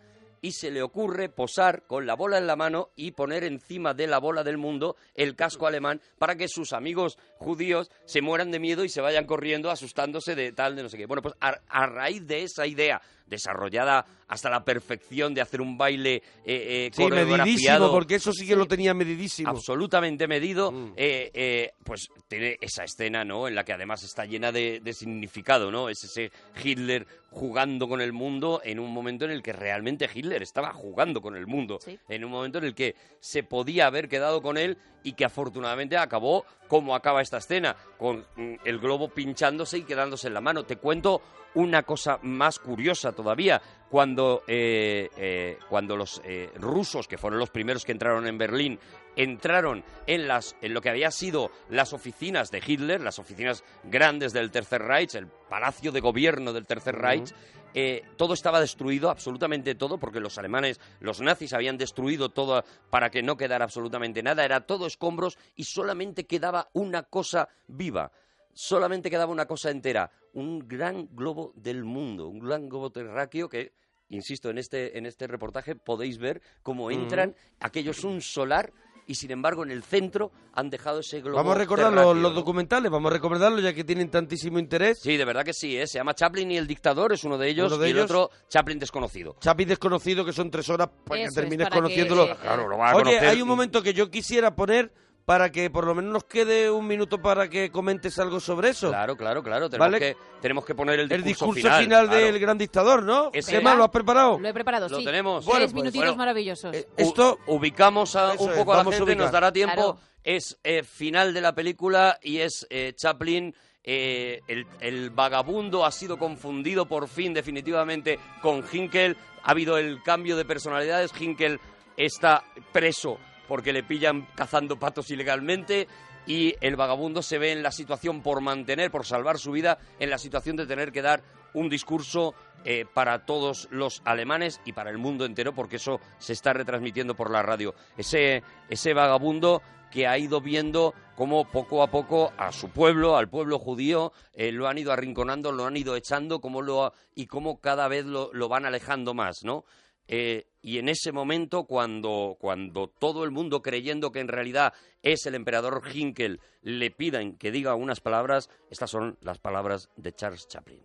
y 0.45 0.53
se 0.53 0.71
le 0.71 0.83
ocurre 0.83 1.31
posar 1.31 1.87
con 1.87 2.05
la 2.05 2.17
bola 2.17 2.37
en 2.37 2.47
la 2.47 2.55
mano 2.55 2.91
y 2.97 3.13
poner 3.13 3.45
encima 3.45 3.95
de 3.95 4.07
la 4.07 4.19
bola 4.19 4.45
del 4.45 4.59
mundo 4.59 4.95
el 5.15 5.37
casco 5.37 5.67
alemán 5.67 6.03
para 6.19 6.37
que 6.37 6.49
sus 6.49 6.75
amigos 6.75 7.17
judíos 7.39 7.91
se 8.05 8.21
mueran 8.21 8.51
de 8.51 8.59
miedo 8.59 8.85
y 8.85 8.91
se 8.91 9.01
vayan 9.01 9.25
corriendo 9.25 9.71
asustándose 9.71 10.35
de 10.35 10.53
tal, 10.53 10.77
de 10.77 10.83
no 10.83 10.91
sé 10.91 10.99
qué. 10.99 11.07
Bueno, 11.07 11.23
pues 11.23 11.35
a, 11.41 11.55
a 11.67 11.87
raíz 11.87 12.27
de 12.27 12.43
esa 12.43 12.67
idea 12.67 13.01
desarrollada 13.27 14.05
hasta 14.29 14.51
la 14.51 14.65
perfección 14.65 15.35
de 15.35 15.41
hacer 15.41 15.61
un 15.61 15.77
baile 15.77 16.17
eh, 16.17 16.23
eh, 16.45 16.91
Sí, 16.93 17.05
medidísimo, 17.07 17.91
porque 17.91 18.17
eso 18.17 18.33
sí 18.33 18.47
que 18.47 18.57
lo 18.57 18.67
tenía 18.67 18.95
medidísimo. 18.95 19.49
absolutamente 19.51 20.27
medido, 20.27 20.71
Mm. 20.73 20.93
eh, 20.97 21.31
eh, 21.35 21.73
pues 21.85 22.09
tiene 22.29 22.57
esa 22.61 22.85
escena, 22.85 23.25
¿no? 23.25 23.49
En 23.49 23.55
la 23.55 23.65
que 23.65 23.73
además 23.73 24.03
está 24.03 24.25
llena 24.25 24.51
de, 24.53 24.81
de 24.81 24.93
significado, 24.93 25.71
¿no? 25.71 25.89
Es 25.89 26.03
ese 26.05 26.31
Hitler 26.63 27.07
jugando 27.31 27.89
con 27.89 28.01
el 28.01 28.13
mundo 28.13 28.61
en 28.65 28.79
un 28.79 28.93
momento 28.93 29.25
en 29.25 29.33
el 29.33 29.43
que 29.43 29.53
realmente 29.53 30.09
Hitler 30.13 30.43
estaba 30.43 30.73
jugando 30.73 31.21
con 31.21 31.37
el 31.37 31.47
mundo, 31.47 31.79
Sí. 31.85 31.99
en 32.09 32.25
un 32.25 32.31
momento 32.31 32.59
en 32.59 32.65
el 32.65 32.75
que 32.75 32.95
se 33.21 33.43
podía 33.43 33.87
haber 33.87 34.09
quedado 34.09 34.41
con 34.41 34.57
él 34.57 34.79
y 35.05 35.13
que 35.13 35.25
afortunadamente 35.25 35.97
acabó 35.97 36.45
como 36.67 36.97
acaba 36.97 37.23
esta 37.23 37.39
escena, 37.39 37.77
con 37.97 38.27
mm, 38.37 38.55
el 38.65 38.79
globo 38.81 39.09
pinchándose 39.09 39.79
y 39.79 39.83
quedándose 39.83 40.27
en 40.27 40.35
la 40.35 40.41
mano. 40.41 40.65
Te 40.65 40.77
cuento 40.77 41.23
una 41.55 41.85
cosa 41.85 42.19
más 42.23 42.59
curiosa 42.59 43.13
todavía. 43.13 43.63
Cuando, 43.89 44.43
eh, 44.49 45.09
eh, 45.17 45.59
cuando 45.69 45.97
los 45.97 46.21
eh, 46.25 46.51
rusos, 46.57 47.07
que 47.07 47.19
fueron 47.19 47.39
los 47.39 47.51
primeros 47.51 47.85
que 47.85 47.93
entraron 47.93 48.27
en 48.27 48.39
Berlín, 48.39 48.81
entraron 49.17 49.85
en, 50.07 50.29
las, 50.29 50.57
en 50.61 50.75
lo 50.75 50.81
que 50.81 50.91
había 50.91 51.11
sido 51.11 51.51
las 51.69 51.93
oficinas 51.93 52.51
de 52.51 52.63
Hitler, 52.65 53.01
las 53.01 53.19
oficinas 53.19 53.65
grandes 53.85 54.33
del 54.33 54.51
Tercer 54.51 54.83
Reich, 54.83 55.15
el 55.15 55.27
palacio 55.27 55.93
de 55.93 56.01
gobierno 56.01 56.53
del 56.53 56.67
Tercer 56.67 56.97
Reich, 56.97 57.33
eh, 57.77 58.05
todo 58.17 58.35
estaba 58.35 58.61
destruido, 58.61 59.11
absolutamente 59.11 59.75
todo, 59.75 59.99
porque 59.99 60.21
los 60.21 60.39
alemanes, 60.39 60.81
los 61.01 61.21
nazis 61.21 61.53
habían 61.53 61.77
destruido 61.77 62.29
todo 62.29 62.65
para 62.89 63.11
que 63.11 63.23
no 63.23 63.37
quedara 63.37 63.65
absolutamente 63.65 64.23
nada, 64.23 64.45
era 64.45 64.65
todo 64.65 64.87
escombros 64.87 65.39
y 65.57 65.65
solamente 65.65 66.25
quedaba 66.25 66.71
una 66.73 67.03
cosa 67.03 67.49
viva, 67.67 68.13
solamente 68.53 69.11
quedaba 69.11 69.33
una 69.33 69.47
cosa 69.47 69.71
entera, 69.71 70.13
un 70.35 70.69
gran 70.69 71.09
globo 71.17 71.53
del 71.57 71.83
mundo, 71.85 72.29
un 72.29 72.39
gran 72.39 72.69
globo 72.69 72.91
terráqueo 72.91 73.49
que, 73.49 73.73
insisto, 74.09 74.51
en 74.51 74.59
este, 74.59 74.97
en 74.97 75.05
este 75.05 75.27
reportaje 75.27 75.75
podéis 75.75 76.19
ver 76.19 76.43
cómo 76.63 76.93
entran, 76.93 77.35
aquello 77.59 77.91
es 77.91 78.05
un 78.05 78.21
solar 78.21 78.73
y 79.07 79.15
sin 79.17 79.31
embargo 79.31 79.63
en 79.65 79.71
el 79.71 79.83
centro 79.83 80.31
han 80.55 80.71
dejado 80.71 81.01
ese 81.01 81.21
globo 81.21 81.37
Vamos 81.37 81.57
a 81.57 81.59
recordar 81.59 81.93
los, 81.93 82.35
documentales, 82.35 82.91
vamos 82.91 83.11
a 83.11 83.15
recordarlos 83.15 83.63
ya 83.63 83.73
que 83.75 83.85
tienen 83.85 84.11
tantísimo 84.11 84.59
interés. 84.59 84.99
Sí, 85.03 85.17
de 85.17 85.25
verdad 85.25 85.45
que 85.45 85.53
sí, 85.53 85.77
¿eh? 85.77 85.87
se 85.87 85.99
llama 85.99 86.15
Chaplin 86.15 86.51
y 86.53 86.57
el 86.57 86.67
dictador, 86.67 87.13
es 87.13 87.25
uno 87.25 87.37
de 87.37 87.49
ellos, 87.49 87.73
Uno 87.73 87.83
de 87.83 87.89
y 87.89 87.93
el 87.93 87.99
otro 88.01 88.31
Chaplin 88.49 88.79
desconocido. 88.79 89.37
Chapi 89.41 89.65
desconocido, 89.65 90.25
que 90.25 90.33
son 90.33 90.51
tres 90.51 90.69
horas 90.71 90.89
para 91.05 91.21
que 91.21 91.27
Eso 91.27 91.35
termines 91.41 91.67
para 91.69 91.77
que- 91.77 91.83
conociéndolo. 91.83 92.25
eh, 92.25 92.37
Claro, 92.41 92.69
lo 92.69 92.79
va 92.79 92.91
a 92.91 92.95
Oye, 92.97 93.05
conocer. 93.05 93.29
hay 93.29 93.43
un 93.43 93.49
momento 93.49 93.83
que 93.83 93.93
yo 93.95 94.11
quisiera 94.11 94.55
poner 94.55 94.93
para 95.25 95.51
que 95.51 95.71
por 95.71 95.87
lo 95.87 95.95
menos 95.95 96.13
nos 96.13 96.25
quede 96.25 96.71
un 96.71 96.87
minuto 96.87 97.21
para 97.23 97.49
que 97.49 97.71
comentes 97.71 98.19
algo 98.19 98.41
sobre 98.41 98.71
eso. 98.71 98.89
Claro, 98.91 99.17
claro, 99.17 99.43
claro. 99.43 99.71
Tenemos, 99.71 99.87
Vale. 99.93 99.99
que, 99.99 100.17
tenemos 100.43 100.65
que 100.67 100.75
poner 100.75 101.01
el 101.01 101.11
El 101.11 101.23
discurso, 101.25 101.55
discurso 101.55 101.79
final, 101.81 102.09
claro. 102.09 102.25
del 102.27 102.39
gran 102.39 102.59
dictador, 102.59 103.03
¿no? 103.03 103.31
Ese- 103.33 103.53
¿Qué 103.53 103.61
más 103.61 103.77
lo 103.77 103.85
has 103.85 103.91
preparado? 103.91 104.39
Lo 104.39 104.49
he 104.49 104.53
preparado, 104.53 104.89
Lo 104.89 104.99
sí. 104.99 105.05
tenemos. 105.05 105.45
Tres 105.45 105.47
Bueno, 105.47 105.65
pues, 105.67 105.75
minutitos 105.75 106.05
bueno. 106.09 106.17
maravillosos. 106.17 106.75
Eh, 106.77 106.89
esto 106.97 107.39
ubicamos 107.47 108.17
a- 108.17 108.33
un 108.39 108.51
es, 108.51 108.57
poco 108.59 108.73
a 108.73 108.77
la 108.77 108.83
a 108.83 108.85
gente, 108.85 109.03
ubicar. 109.03 109.17
nos 109.23 109.33
dará 109.33 109.53
tiempo. 109.53 109.75
Claro. 109.75 109.99
Es 110.23 110.59
eh, 110.65 110.83
final 110.83 111.33
de 111.35 111.41
la 111.41 111.55
película 111.55 112.19
y 112.23 112.39
es 112.39 112.67
eh, 112.71 112.93
Chaplin. 112.97 113.55
eh, 113.87 114.41
el, 114.49 114.67
el 114.81 115.11
vagabundo 115.11 115.85
ha 115.85 115.91
sido 115.93 116.17
confundido 116.19 116.87
por 116.87 117.07
fin 117.09 117.35
definitivamente 117.35 118.19
con 118.41 118.65
Hinkel. 118.73 119.17
Ha 119.43 119.51
habido 119.51 119.77
el 119.77 120.03
cambio 120.03 120.37
de 120.39 120.47
personalidades. 120.47 121.13
Hinkel 121.21 121.61
está 121.97 122.43
preso 122.73 123.19
porque 123.49 123.73
le 123.73 123.83
pillan 123.83 124.27
cazando 124.35 124.79
patos 124.79 125.11
ilegalmente 125.11 125.89
y 126.27 126.55
el 126.61 126.77
vagabundo 126.77 127.23
se 127.23 127.39
ve 127.39 127.53
en 127.53 127.63
la 127.63 127.71
situación 127.71 128.23
por 128.23 128.41
mantener, 128.41 128.91
por 128.91 129.05
salvar 129.07 129.39
su 129.39 129.53
vida, 129.53 129.79
en 129.99 130.11
la 130.11 130.19
situación 130.19 130.57
de 130.57 130.67
tener 130.67 130.93
que 130.93 131.03
dar 131.03 131.23
un 131.53 131.69
discurso 131.69 132.35
eh, 132.65 132.87
para 132.93 133.27
todos 133.27 133.69
los 133.71 134.03
alemanes 134.05 134.61
y 134.65 134.73
para 134.73 134.91
el 134.91 134.99
mundo 134.99 135.25
entero, 135.25 135.55
porque 135.55 135.77
eso 135.77 136.01
se 136.19 136.33
está 136.33 136.53
retransmitiendo 136.53 137.15
por 137.15 137.31
la 137.31 137.43
radio. 137.43 137.75
Ese, 137.97 138.43
ese 138.69 138.95
vagabundo 138.95 139.63
que 139.91 140.09
ha 140.09 140.19
ido 140.19 140.41
viendo 140.41 140.93
cómo 141.15 141.45
poco 141.49 141.83
a 141.83 141.87
poco 141.87 142.33
a 142.37 142.51
su 142.51 142.71
pueblo, 142.71 143.17
al 143.17 143.29
pueblo 143.29 143.61
judío, 143.61 144.13
eh, 144.33 144.51
lo 144.51 144.67
han 144.67 144.79
ido 144.79 144.93
arrinconando, 144.93 145.53
lo 145.53 145.67
han 145.67 145.77
ido 145.77 145.95
echando 145.95 146.41
cómo 146.41 146.63
lo, 146.63 146.93
y 147.15 147.27
cómo 147.27 147.61
cada 147.61 147.87
vez 147.87 148.05
lo, 148.05 148.31
lo 148.33 148.49
van 148.49 148.65
alejando 148.67 149.15
más, 149.15 149.45
¿no? 149.45 149.65
Eh, 150.09 150.47
y 150.65 150.79
en 150.79 150.89
ese 150.89 151.13
momento, 151.13 151.65
cuando, 151.65 152.39
cuando 152.41 152.89
todo 152.89 153.25
el 153.25 153.31
mundo, 153.31 153.61
creyendo 153.61 154.11
que 154.11 154.21
en 154.21 154.29
realidad 154.29 154.73
es 155.03 155.27
el 155.27 155.35
emperador 155.35 155.83
Hinkel, 155.93 156.41
le 156.63 156.91
pidan 156.91 157.37
que 157.37 157.51
diga 157.51 157.75
unas 157.75 158.01
palabras, 158.01 158.49
estas 158.71 158.91
son 158.91 159.19
las 159.21 159.39
palabras 159.39 159.91
de 159.99 160.15
Charles 160.15 160.49
Chaplin. 160.49 160.81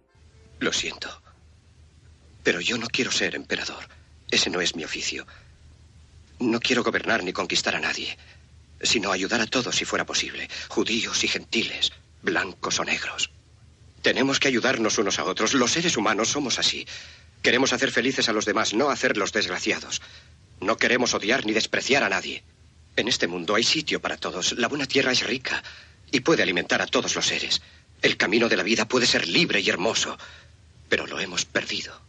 Lo 0.59 0.73
siento. 0.73 1.07
Pero 2.43 2.59
yo 2.59 2.77
no 2.77 2.87
quiero 2.87 3.09
ser 3.09 3.35
emperador. 3.35 3.85
Ese 4.29 4.49
no 4.49 4.59
es 4.59 4.75
mi 4.75 4.83
oficio. 4.83 5.25
No 6.39 6.59
quiero 6.59 6.83
gobernar 6.83 7.23
ni 7.23 7.31
conquistar 7.31 7.77
a 7.77 7.79
nadie, 7.79 8.17
sino 8.81 9.13
ayudar 9.13 9.39
a 9.39 9.47
todos 9.47 9.73
si 9.73 9.85
fuera 9.85 10.05
posible, 10.05 10.49
judíos 10.67 11.23
y 11.23 11.29
gentiles, 11.29 11.93
blancos 12.21 12.81
o 12.81 12.83
negros. 12.83 13.31
Tenemos 14.01 14.41
que 14.41 14.49
ayudarnos 14.49 14.97
unos 14.97 15.19
a 15.19 15.23
otros. 15.23 15.53
Los 15.53 15.71
seres 15.71 15.95
humanos 15.95 16.27
somos 16.27 16.59
así. 16.59 16.85
Queremos 17.41 17.73
hacer 17.73 17.91
felices 17.91 18.27
a 18.29 18.33
los 18.33 18.45
demás, 18.45 18.73
no 18.73 18.89
hacerlos 18.89 19.31
desgraciados. 19.31 20.01
No 20.59 20.77
queremos 20.77 21.13
odiar 21.13 21.45
ni 21.45 21.53
despreciar 21.53 22.03
a 22.03 22.09
nadie. 22.09 22.43
En 22.95 23.07
este 23.07 23.27
mundo 23.27 23.55
hay 23.55 23.63
sitio 23.63 24.01
para 24.01 24.17
todos. 24.17 24.53
La 24.53 24.67
buena 24.67 24.85
tierra 24.85 25.11
es 25.11 25.25
rica 25.25 25.63
y 26.11 26.19
puede 26.19 26.43
alimentar 26.43 26.81
a 26.81 26.87
todos 26.87 27.15
los 27.15 27.25
seres. 27.25 27.61
El 28.01 28.17
camino 28.17 28.49
de 28.49 28.57
la 28.57 28.63
vida 28.63 28.87
puede 28.87 29.05
ser 29.05 29.27
libre 29.27 29.61
y 29.61 29.69
hermoso, 29.69 30.17
pero 30.89 31.07
lo 31.07 31.19
hemos 31.19 31.45
perdido. 31.45 31.99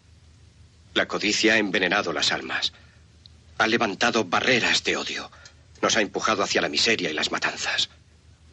La 0.94 1.06
codicia 1.06 1.54
ha 1.54 1.58
envenenado 1.58 2.12
las 2.12 2.32
almas. 2.32 2.72
Ha 3.58 3.66
levantado 3.68 4.24
barreras 4.24 4.82
de 4.82 4.96
odio. 4.96 5.30
Nos 5.80 5.96
ha 5.96 6.00
empujado 6.00 6.42
hacia 6.42 6.60
la 6.60 6.68
miseria 6.68 7.10
y 7.10 7.14
las 7.14 7.30
matanzas. 7.30 7.88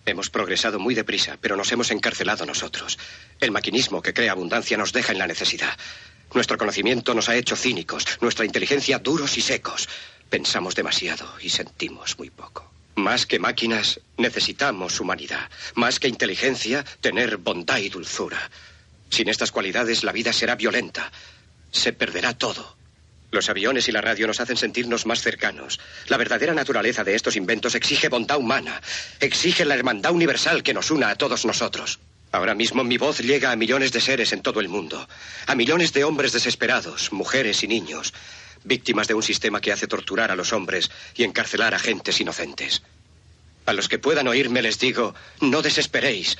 Hemos 0.05 0.29
progresado 0.29 0.79
muy 0.79 0.93
deprisa, 0.93 1.37
pero 1.41 1.57
nos 1.57 1.71
hemos 1.71 1.91
encarcelado 1.91 2.45
nosotros. 2.45 2.97
El 3.39 3.51
maquinismo 3.51 4.01
que 4.01 4.13
crea 4.13 4.31
abundancia 4.31 4.77
nos 4.77 4.93
deja 4.93 5.11
en 5.11 5.19
la 5.19 5.27
necesidad. 5.27 5.77
Nuestro 6.33 6.57
conocimiento 6.57 7.13
nos 7.13 7.29
ha 7.29 7.35
hecho 7.35 7.55
cínicos, 7.55 8.05
nuestra 8.21 8.45
inteligencia 8.45 8.99
duros 8.99 9.37
y 9.37 9.41
secos. 9.41 9.87
Pensamos 10.29 10.75
demasiado 10.75 11.25
y 11.41 11.49
sentimos 11.49 12.17
muy 12.17 12.29
poco. 12.29 12.69
Más 12.95 13.25
que 13.25 13.39
máquinas, 13.39 14.01
necesitamos 14.17 14.99
humanidad. 14.99 15.49
Más 15.75 15.99
que 15.99 16.07
inteligencia, 16.07 16.83
tener 16.99 17.37
bondad 17.37 17.77
y 17.77 17.89
dulzura. 17.89 18.49
Sin 19.09 19.29
estas 19.29 19.51
cualidades, 19.51 20.03
la 20.03 20.11
vida 20.11 20.33
será 20.33 20.55
violenta. 20.55 21.11
Se 21.71 21.93
perderá 21.93 22.37
todo. 22.37 22.75
Los 23.29 23.49
aviones 23.49 23.87
y 23.87 23.91
la 23.91 24.01
radio 24.01 24.25
nos 24.25 24.39
hacen 24.39 24.57
sentirnos 24.57 25.05
más 25.05 25.21
cercanos. 25.21 25.79
La 26.07 26.17
verdadera 26.17 26.53
naturaleza 26.53 27.03
de 27.03 27.15
estos 27.15 27.35
inventos 27.35 27.75
exige 27.75 28.09
bondad 28.09 28.37
humana, 28.37 28.81
exige 29.19 29.65
la 29.65 29.75
hermandad 29.75 30.13
universal 30.13 30.63
que 30.63 30.73
nos 30.73 30.91
una 30.91 31.09
a 31.09 31.15
todos 31.15 31.45
nosotros. 31.45 31.99
Ahora 32.37 32.53
mismo 32.53 32.83
mi 32.83 32.99
voz 32.99 33.17
llega 33.17 33.51
a 33.51 33.55
millones 33.55 33.91
de 33.91 33.99
seres 33.99 34.31
en 34.31 34.43
todo 34.43 34.59
el 34.59 34.69
mundo, 34.69 35.09
a 35.47 35.55
millones 35.55 35.91
de 35.91 36.03
hombres 36.03 36.33
desesperados, 36.33 37.11
mujeres 37.11 37.63
y 37.63 37.67
niños, 37.67 38.13
víctimas 38.63 39.07
de 39.07 39.15
un 39.15 39.23
sistema 39.23 39.59
que 39.59 39.71
hace 39.71 39.87
torturar 39.87 40.29
a 40.29 40.35
los 40.35 40.53
hombres 40.53 40.91
y 41.15 41.23
encarcelar 41.23 41.73
a 41.73 41.79
gentes 41.79 42.21
inocentes. 42.21 42.83
A 43.65 43.73
los 43.73 43.89
que 43.89 43.97
puedan 43.97 44.27
oírme 44.27 44.61
les 44.61 44.77
digo, 44.77 45.15
no 45.41 45.63
desesperéis. 45.63 46.37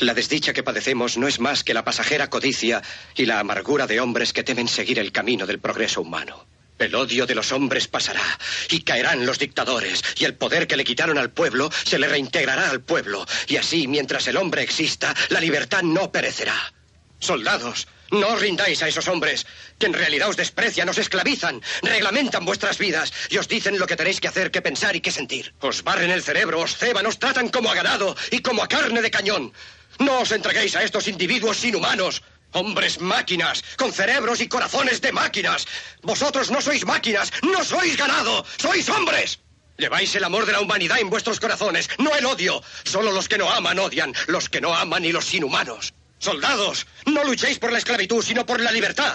La 0.00 0.12
desdicha 0.12 0.52
que 0.52 0.62
padecemos 0.62 1.16
no 1.16 1.26
es 1.26 1.40
más 1.40 1.64
que 1.64 1.72
la 1.72 1.84
pasajera 1.84 2.28
codicia 2.28 2.82
y 3.16 3.24
la 3.24 3.40
amargura 3.40 3.86
de 3.86 3.98
hombres 3.98 4.34
que 4.34 4.44
temen 4.44 4.68
seguir 4.68 4.98
el 4.98 5.10
camino 5.10 5.46
del 5.46 5.58
progreso 5.58 6.02
humano. 6.02 6.44
El 6.80 6.94
odio 6.94 7.26
de 7.26 7.34
los 7.34 7.52
hombres 7.52 7.88
pasará 7.88 8.22
y 8.70 8.80
caerán 8.80 9.26
los 9.26 9.38
dictadores 9.38 10.02
y 10.16 10.24
el 10.24 10.34
poder 10.34 10.66
que 10.66 10.78
le 10.78 10.84
quitaron 10.84 11.18
al 11.18 11.30
pueblo 11.30 11.70
se 11.84 11.98
le 11.98 12.08
reintegrará 12.08 12.70
al 12.70 12.80
pueblo 12.80 13.26
y 13.48 13.56
así 13.56 13.86
mientras 13.86 14.26
el 14.28 14.38
hombre 14.38 14.62
exista 14.62 15.14
la 15.28 15.40
libertad 15.40 15.82
no 15.82 16.10
perecerá. 16.10 16.72
Soldados, 17.18 17.86
no 18.10 18.28
os 18.28 18.40
rindáis 18.40 18.82
a 18.82 18.88
esos 18.88 19.08
hombres, 19.08 19.46
que 19.78 19.84
en 19.86 19.92
realidad 19.92 20.30
os 20.30 20.38
desprecian, 20.38 20.88
os 20.88 20.96
esclavizan, 20.96 21.60
reglamentan 21.82 22.46
vuestras 22.46 22.78
vidas 22.78 23.12
y 23.28 23.36
os 23.36 23.46
dicen 23.46 23.78
lo 23.78 23.86
que 23.86 23.96
tenéis 23.96 24.18
que 24.18 24.28
hacer, 24.28 24.50
que 24.50 24.62
pensar 24.62 24.96
y 24.96 25.02
que 25.02 25.12
sentir. 25.12 25.52
Os 25.60 25.84
barren 25.84 26.10
el 26.10 26.22
cerebro, 26.22 26.60
os 26.60 26.76
ceban, 26.76 27.04
os 27.04 27.18
tratan 27.18 27.50
como 27.50 27.70
a 27.70 27.74
ganado 27.74 28.16
y 28.30 28.40
como 28.40 28.62
a 28.62 28.68
carne 28.68 29.02
de 29.02 29.10
cañón. 29.10 29.52
No 29.98 30.20
os 30.20 30.32
entreguéis 30.32 30.74
a 30.76 30.82
estos 30.82 31.08
individuos 31.08 31.62
inhumanos. 31.62 32.22
Hombres 32.52 33.00
máquinas, 33.00 33.62
con 33.76 33.92
cerebros 33.92 34.40
y 34.40 34.48
corazones 34.48 35.00
de 35.00 35.12
máquinas. 35.12 35.66
Vosotros 36.02 36.50
no 36.50 36.60
sois 36.60 36.84
máquinas, 36.84 37.32
no 37.42 37.64
sois 37.64 37.96
ganado, 37.96 38.44
sois 38.58 38.88
hombres. 38.88 39.38
Lleváis 39.78 40.14
el 40.14 40.24
amor 40.24 40.44
de 40.46 40.52
la 40.52 40.60
humanidad 40.60 40.98
en 40.98 41.08
vuestros 41.08 41.40
corazones, 41.40 41.88
no 41.98 42.14
el 42.14 42.26
odio. 42.26 42.62
Solo 42.84 43.12
los 43.12 43.28
que 43.28 43.38
no 43.38 43.50
aman 43.50 43.78
odian, 43.78 44.12
los 44.26 44.48
que 44.48 44.60
no 44.60 44.74
aman 44.74 45.04
y 45.04 45.12
los 45.12 45.32
inhumanos. 45.32 45.94
Soldados, 46.18 46.86
no 47.06 47.24
luchéis 47.24 47.58
por 47.58 47.72
la 47.72 47.78
esclavitud, 47.78 48.22
sino 48.22 48.44
por 48.44 48.60
la 48.60 48.70
libertad. 48.70 49.14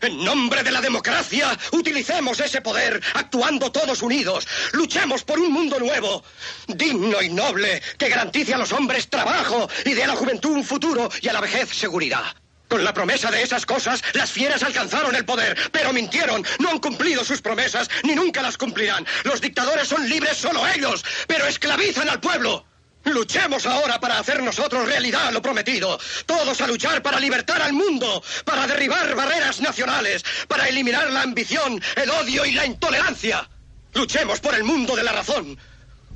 En 0.00 0.24
nombre 0.24 0.62
de 0.62 0.70
la 0.70 0.80
democracia, 0.80 1.58
utilicemos 1.72 2.38
ese 2.38 2.60
poder, 2.60 3.02
actuando 3.14 3.72
todos 3.72 4.00
unidos. 4.00 4.46
Luchemos 4.72 5.24
por 5.24 5.40
un 5.40 5.52
mundo 5.52 5.80
nuevo, 5.80 6.22
digno 6.68 7.20
y 7.20 7.30
noble, 7.30 7.82
que 7.98 8.08
garantice 8.08 8.54
a 8.54 8.58
los 8.58 8.72
hombres 8.72 9.10
trabajo 9.10 9.68
y 9.84 9.94
dé 9.94 10.04
a 10.04 10.08
la 10.08 10.16
juventud 10.16 10.52
un 10.52 10.64
futuro 10.64 11.08
y 11.20 11.28
a 11.28 11.32
la 11.32 11.40
vejez 11.40 11.70
seguridad. 11.70 12.22
Con 12.68 12.84
la 12.84 12.94
promesa 12.94 13.30
de 13.32 13.42
esas 13.42 13.66
cosas, 13.66 14.00
las 14.12 14.30
fieras 14.30 14.62
alcanzaron 14.62 15.16
el 15.16 15.24
poder, 15.24 15.56
pero 15.72 15.92
mintieron, 15.92 16.46
no 16.60 16.68
han 16.68 16.78
cumplido 16.78 17.24
sus 17.24 17.42
promesas, 17.42 17.90
ni 18.04 18.14
nunca 18.14 18.40
las 18.40 18.56
cumplirán. 18.56 19.04
Los 19.24 19.40
dictadores 19.40 19.88
son 19.88 20.08
libres 20.08 20.36
solo 20.36 20.68
ellos, 20.68 21.04
pero 21.26 21.46
esclavizan 21.46 22.08
al 22.08 22.20
pueblo. 22.20 22.67
Luchemos 23.12 23.66
ahora 23.66 23.98
para 24.00 24.18
hacer 24.18 24.42
nosotros 24.42 24.86
realidad 24.86 25.32
lo 25.32 25.40
prometido. 25.42 25.98
Todos 26.26 26.60
a 26.60 26.66
luchar 26.66 27.02
para 27.02 27.18
libertar 27.20 27.62
al 27.62 27.72
mundo, 27.72 28.22
para 28.44 28.66
derribar 28.66 29.14
barreras 29.14 29.60
nacionales, 29.60 30.24
para 30.46 30.68
eliminar 30.68 31.10
la 31.10 31.22
ambición, 31.22 31.80
el 31.96 32.10
odio 32.10 32.44
y 32.44 32.52
la 32.52 32.66
intolerancia. 32.66 33.48
Luchemos 33.94 34.40
por 34.40 34.54
el 34.54 34.64
mundo 34.64 34.94
de 34.94 35.02
la 35.02 35.12
razón. 35.12 35.58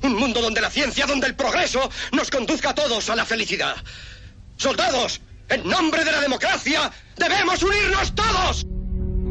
Un 0.03 0.17
mundo 0.17 0.41
donde 0.41 0.61
la 0.61 0.71
ciencia, 0.71 1.07
donde 1.07 1.29
el 1.29 1.35
progreso 1.37 1.89
nos 2.13 2.31
conduzca 2.31 2.71
a 2.71 2.75
todos 2.75 3.09
a 3.09 3.17
la 3.17 3.25
felicidad. 3.25 3.77
Soldados, 4.57 5.21
en 5.49 5.67
nombre 5.69 6.05
de 6.05 6.13
la 6.13 6.21
democracia, 6.21 6.91
debemos 7.17 7.63
unirnos 7.63 8.15
todos. 8.15 8.67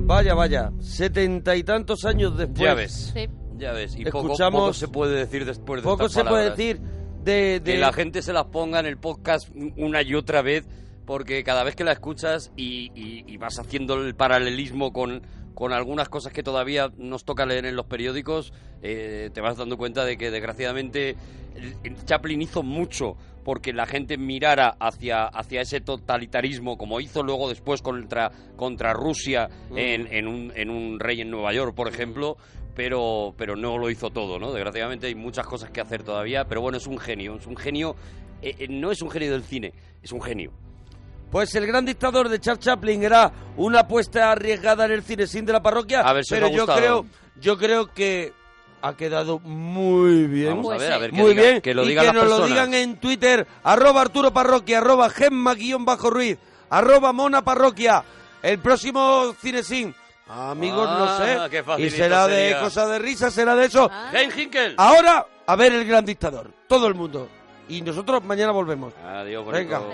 Vaya, 0.03 0.33
vaya, 0.33 0.71
setenta 0.81 1.55
y 1.55 1.63
tantos 1.63 2.05
años 2.05 2.37
después. 2.37 2.59
Ya 2.59 2.73
ves. 2.73 3.11
Sí. 3.13 3.29
Ya 3.57 3.73
ves, 3.73 3.95
y 3.95 4.03
Escuchamos- 4.03 4.61
poco 4.61 4.73
se 4.73 4.87
puede 4.87 5.15
decir 5.15 5.45
después 5.45 5.81
de 5.81 5.87
Poco 5.87 6.07
estas 6.07 6.23
se 6.23 6.27
puede 6.27 6.49
decir 6.49 6.81
de, 7.23 7.59
de- 7.59 7.73
que 7.73 7.77
la 7.77 7.93
gente 7.93 8.21
se 8.21 8.33
las 8.33 8.45
ponga 8.45 8.79
en 8.79 8.85
el 8.85 8.97
podcast 8.97 9.49
una 9.77 10.01
y 10.01 10.13
otra 10.15 10.41
vez, 10.41 10.67
porque 11.05 11.43
cada 11.43 11.63
vez 11.63 11.75
que 11.75 11.83
la 11.83 11.91
escuchas 11.91 12.51
y, 12.55 12.91
y- 12.95 13.23
y 13.27 13.37
vas 13.37 13.59
haciendo 13.59 13.95
el 13.95 14.15
paralelismo 14.15 14.93
con, 14.93 15.21
con 15.53 15.73
algunas 15.73 16.09
cosas 16.09 16.31
que 16.33 16.43
todavía 16.43 16.89
nos 16.97 17.25
toca 17.25 17.45
leer 17.45 17.65
en 17.65 17.75
los 17.75 17.85
periódicos, 17.85 18.53
eh, 18.81 19.29
te 19.33 19.41
vas 19.41 19.57
dando 19.57 19.77
cuenta 19.77 20.05
de 20.05 20.17
que 20.17 20.31
desgraciadamente 20.31 21.15
Chaplin 22.05 22.41
hizo 22.41 22.63
mucho 22.63 23.17
porque 23.43 23.73
la 23.73 23.87
gente 23.87 24.17
mirara 24.17 24.75
hacia, 24.79 25.25
hacia 25.25 25.61
ese 25.61 25.81
totalitarismo, 25.81 26.77
como 26.77 26.99
hizo 27.01 27.23
luego 27.23 27.49
después 27.49 27.81
contra, 27.81 28.31
contra 28.55 28.93
Rusia 28.93 29.49
en, 29.75 30.07
en 30.13 30.27
un, 30.27 30.53
en 30.55 30.69
un 30.69 30.99
rey 30.99 31.21
en 31.21 31.31
Nueva 31.31 31.51
York, 31.51 31.73
por 31.75 31.87
ejemplo, 31.87 32.37
pero, 32.75 33.33
pero 33.37 33.55
no 33.55 33.77
lo 33.77 33.89
hizo 33.89 34.09
todo, 34.09 34.39
¿no? 34.39 34.51
Desgraciadamente 34.51 35.07
hay 35.07 35.15
muchas 35.15 35.45
cosas 35.45 35.69
que 35.71 35.81
hacer 35.81 36.03
todavía, 36.03 36.45
pero 36.45 36.61
bueno, 36.61 36.77
es 36.77 36.87
un 36.87 36.97
genio, 36.97 37.35
es 37.35 37.47
un 37.47 37.57
genio, 37.57 37.95
eh, 38.41 38.55
eh, 38.59 38.67
no 38.69 38.91
es 38.91 39.01
un 39.01 39.09
genio 39.11 39.31
del 39.31 39.43
cine, 39.43 39.73
es 40.01 40.11
un 40.11 40.21
genio. 40.21 40.51
Pues 41.31 41.53
el 41.55 41.65
gran 41.65 41.85
dictador 41.85 42.27
de 42.27 42.39
Charles 42.39 42.63
Chaplin 42.65 43.03
era 43.03 43.31
una 43.57 43.81
apuesta 43.81 44.31
arriesgada 44.31 44.85
en 44.85 44.91
el 44.91 45.03
cine 45.03 45.27
sin 45.27 45.45
de 45.45 45.53
la 45.53 45.61
parroquia, 45.61 46.01
A 46.01 46.11
ver 46.13 46.25
si 46.25 46.33
pero 46.33 46.49
yo 46.49 46.65
creo, 46.67 47.05
yo 47.39 47.57
creo 47.57 47.87
que 47.93 48.33
ha 48.81 48.97
quedado 48.97 49.39
muy 49.39 50.25
bien. 50.25 50.49
Vamos 50.49 50.65
a 50.73 50.75
Pues 50.75 50.81
ver, 50.81 50.91
a 50.93 50.97
ver 50.97 51.11
que, 51.11 51.15
Muy 51.17 51.31
diga- 51.33 51.41
bien, 51.41 51.61
que 51.61 51.73
lo 51.73 51.83
y 51.85 51.89
digan 51.89 52.07
que 52.07 52.13
las 52.13 52.29
nos 52.29 52.39
lo 52.39 52.47
digan 52.47 52.73
en 52.73 52.97
Twitter, 52.97 53.47
arroba 53.63 54.01
Arturo 54.01 54.33
Parroquia, 54.33 54.79
arroba 54.79 55.09
Gemma 55.09 55.53
guion 55.53 55.85
bajo 55.85 56.09
Ruiz, 56.09 56.37
arroba 56.69 57.13
Mona 57.13 57.43
Parroquia, 57.43 58.03
el 58.41 58.59
próximo 58.59 59.33
Cinesin, 59.39 59.93
amigos, 60.31 60.87
Ah, 60.89 60.97
no 60.99 61.49
sé, 61.49 61.63
qué 61.77 61.83
y 61.83 61.89
será 61.89 62.27
de 62.27 62.57
cosa 62.59 62.87
de 62.87 62.99
risa, 62.99 63.29
será 63.29 63.55
de 63.55 63.65
eso. 63.65 63.89
Ah. 63.91 64.11
Ahora, 64.77 65.25
a 65.45 65.55
ver 65.55 65.73
el 65.73 65.85
gran 65.85 66.05
dictador, 66.05 66.51
todo 66.67 66.87
el 66.87 66.95
mundo, 66.95 67.27
y 67.67 67.81
nosotros 67.81 68.23
mañana 68.23 68.51
volvemos. 68.51 68.93
Adiós, 69.03 69.45
Venga. 69.47 69.77
Adiós. 69.77 69.91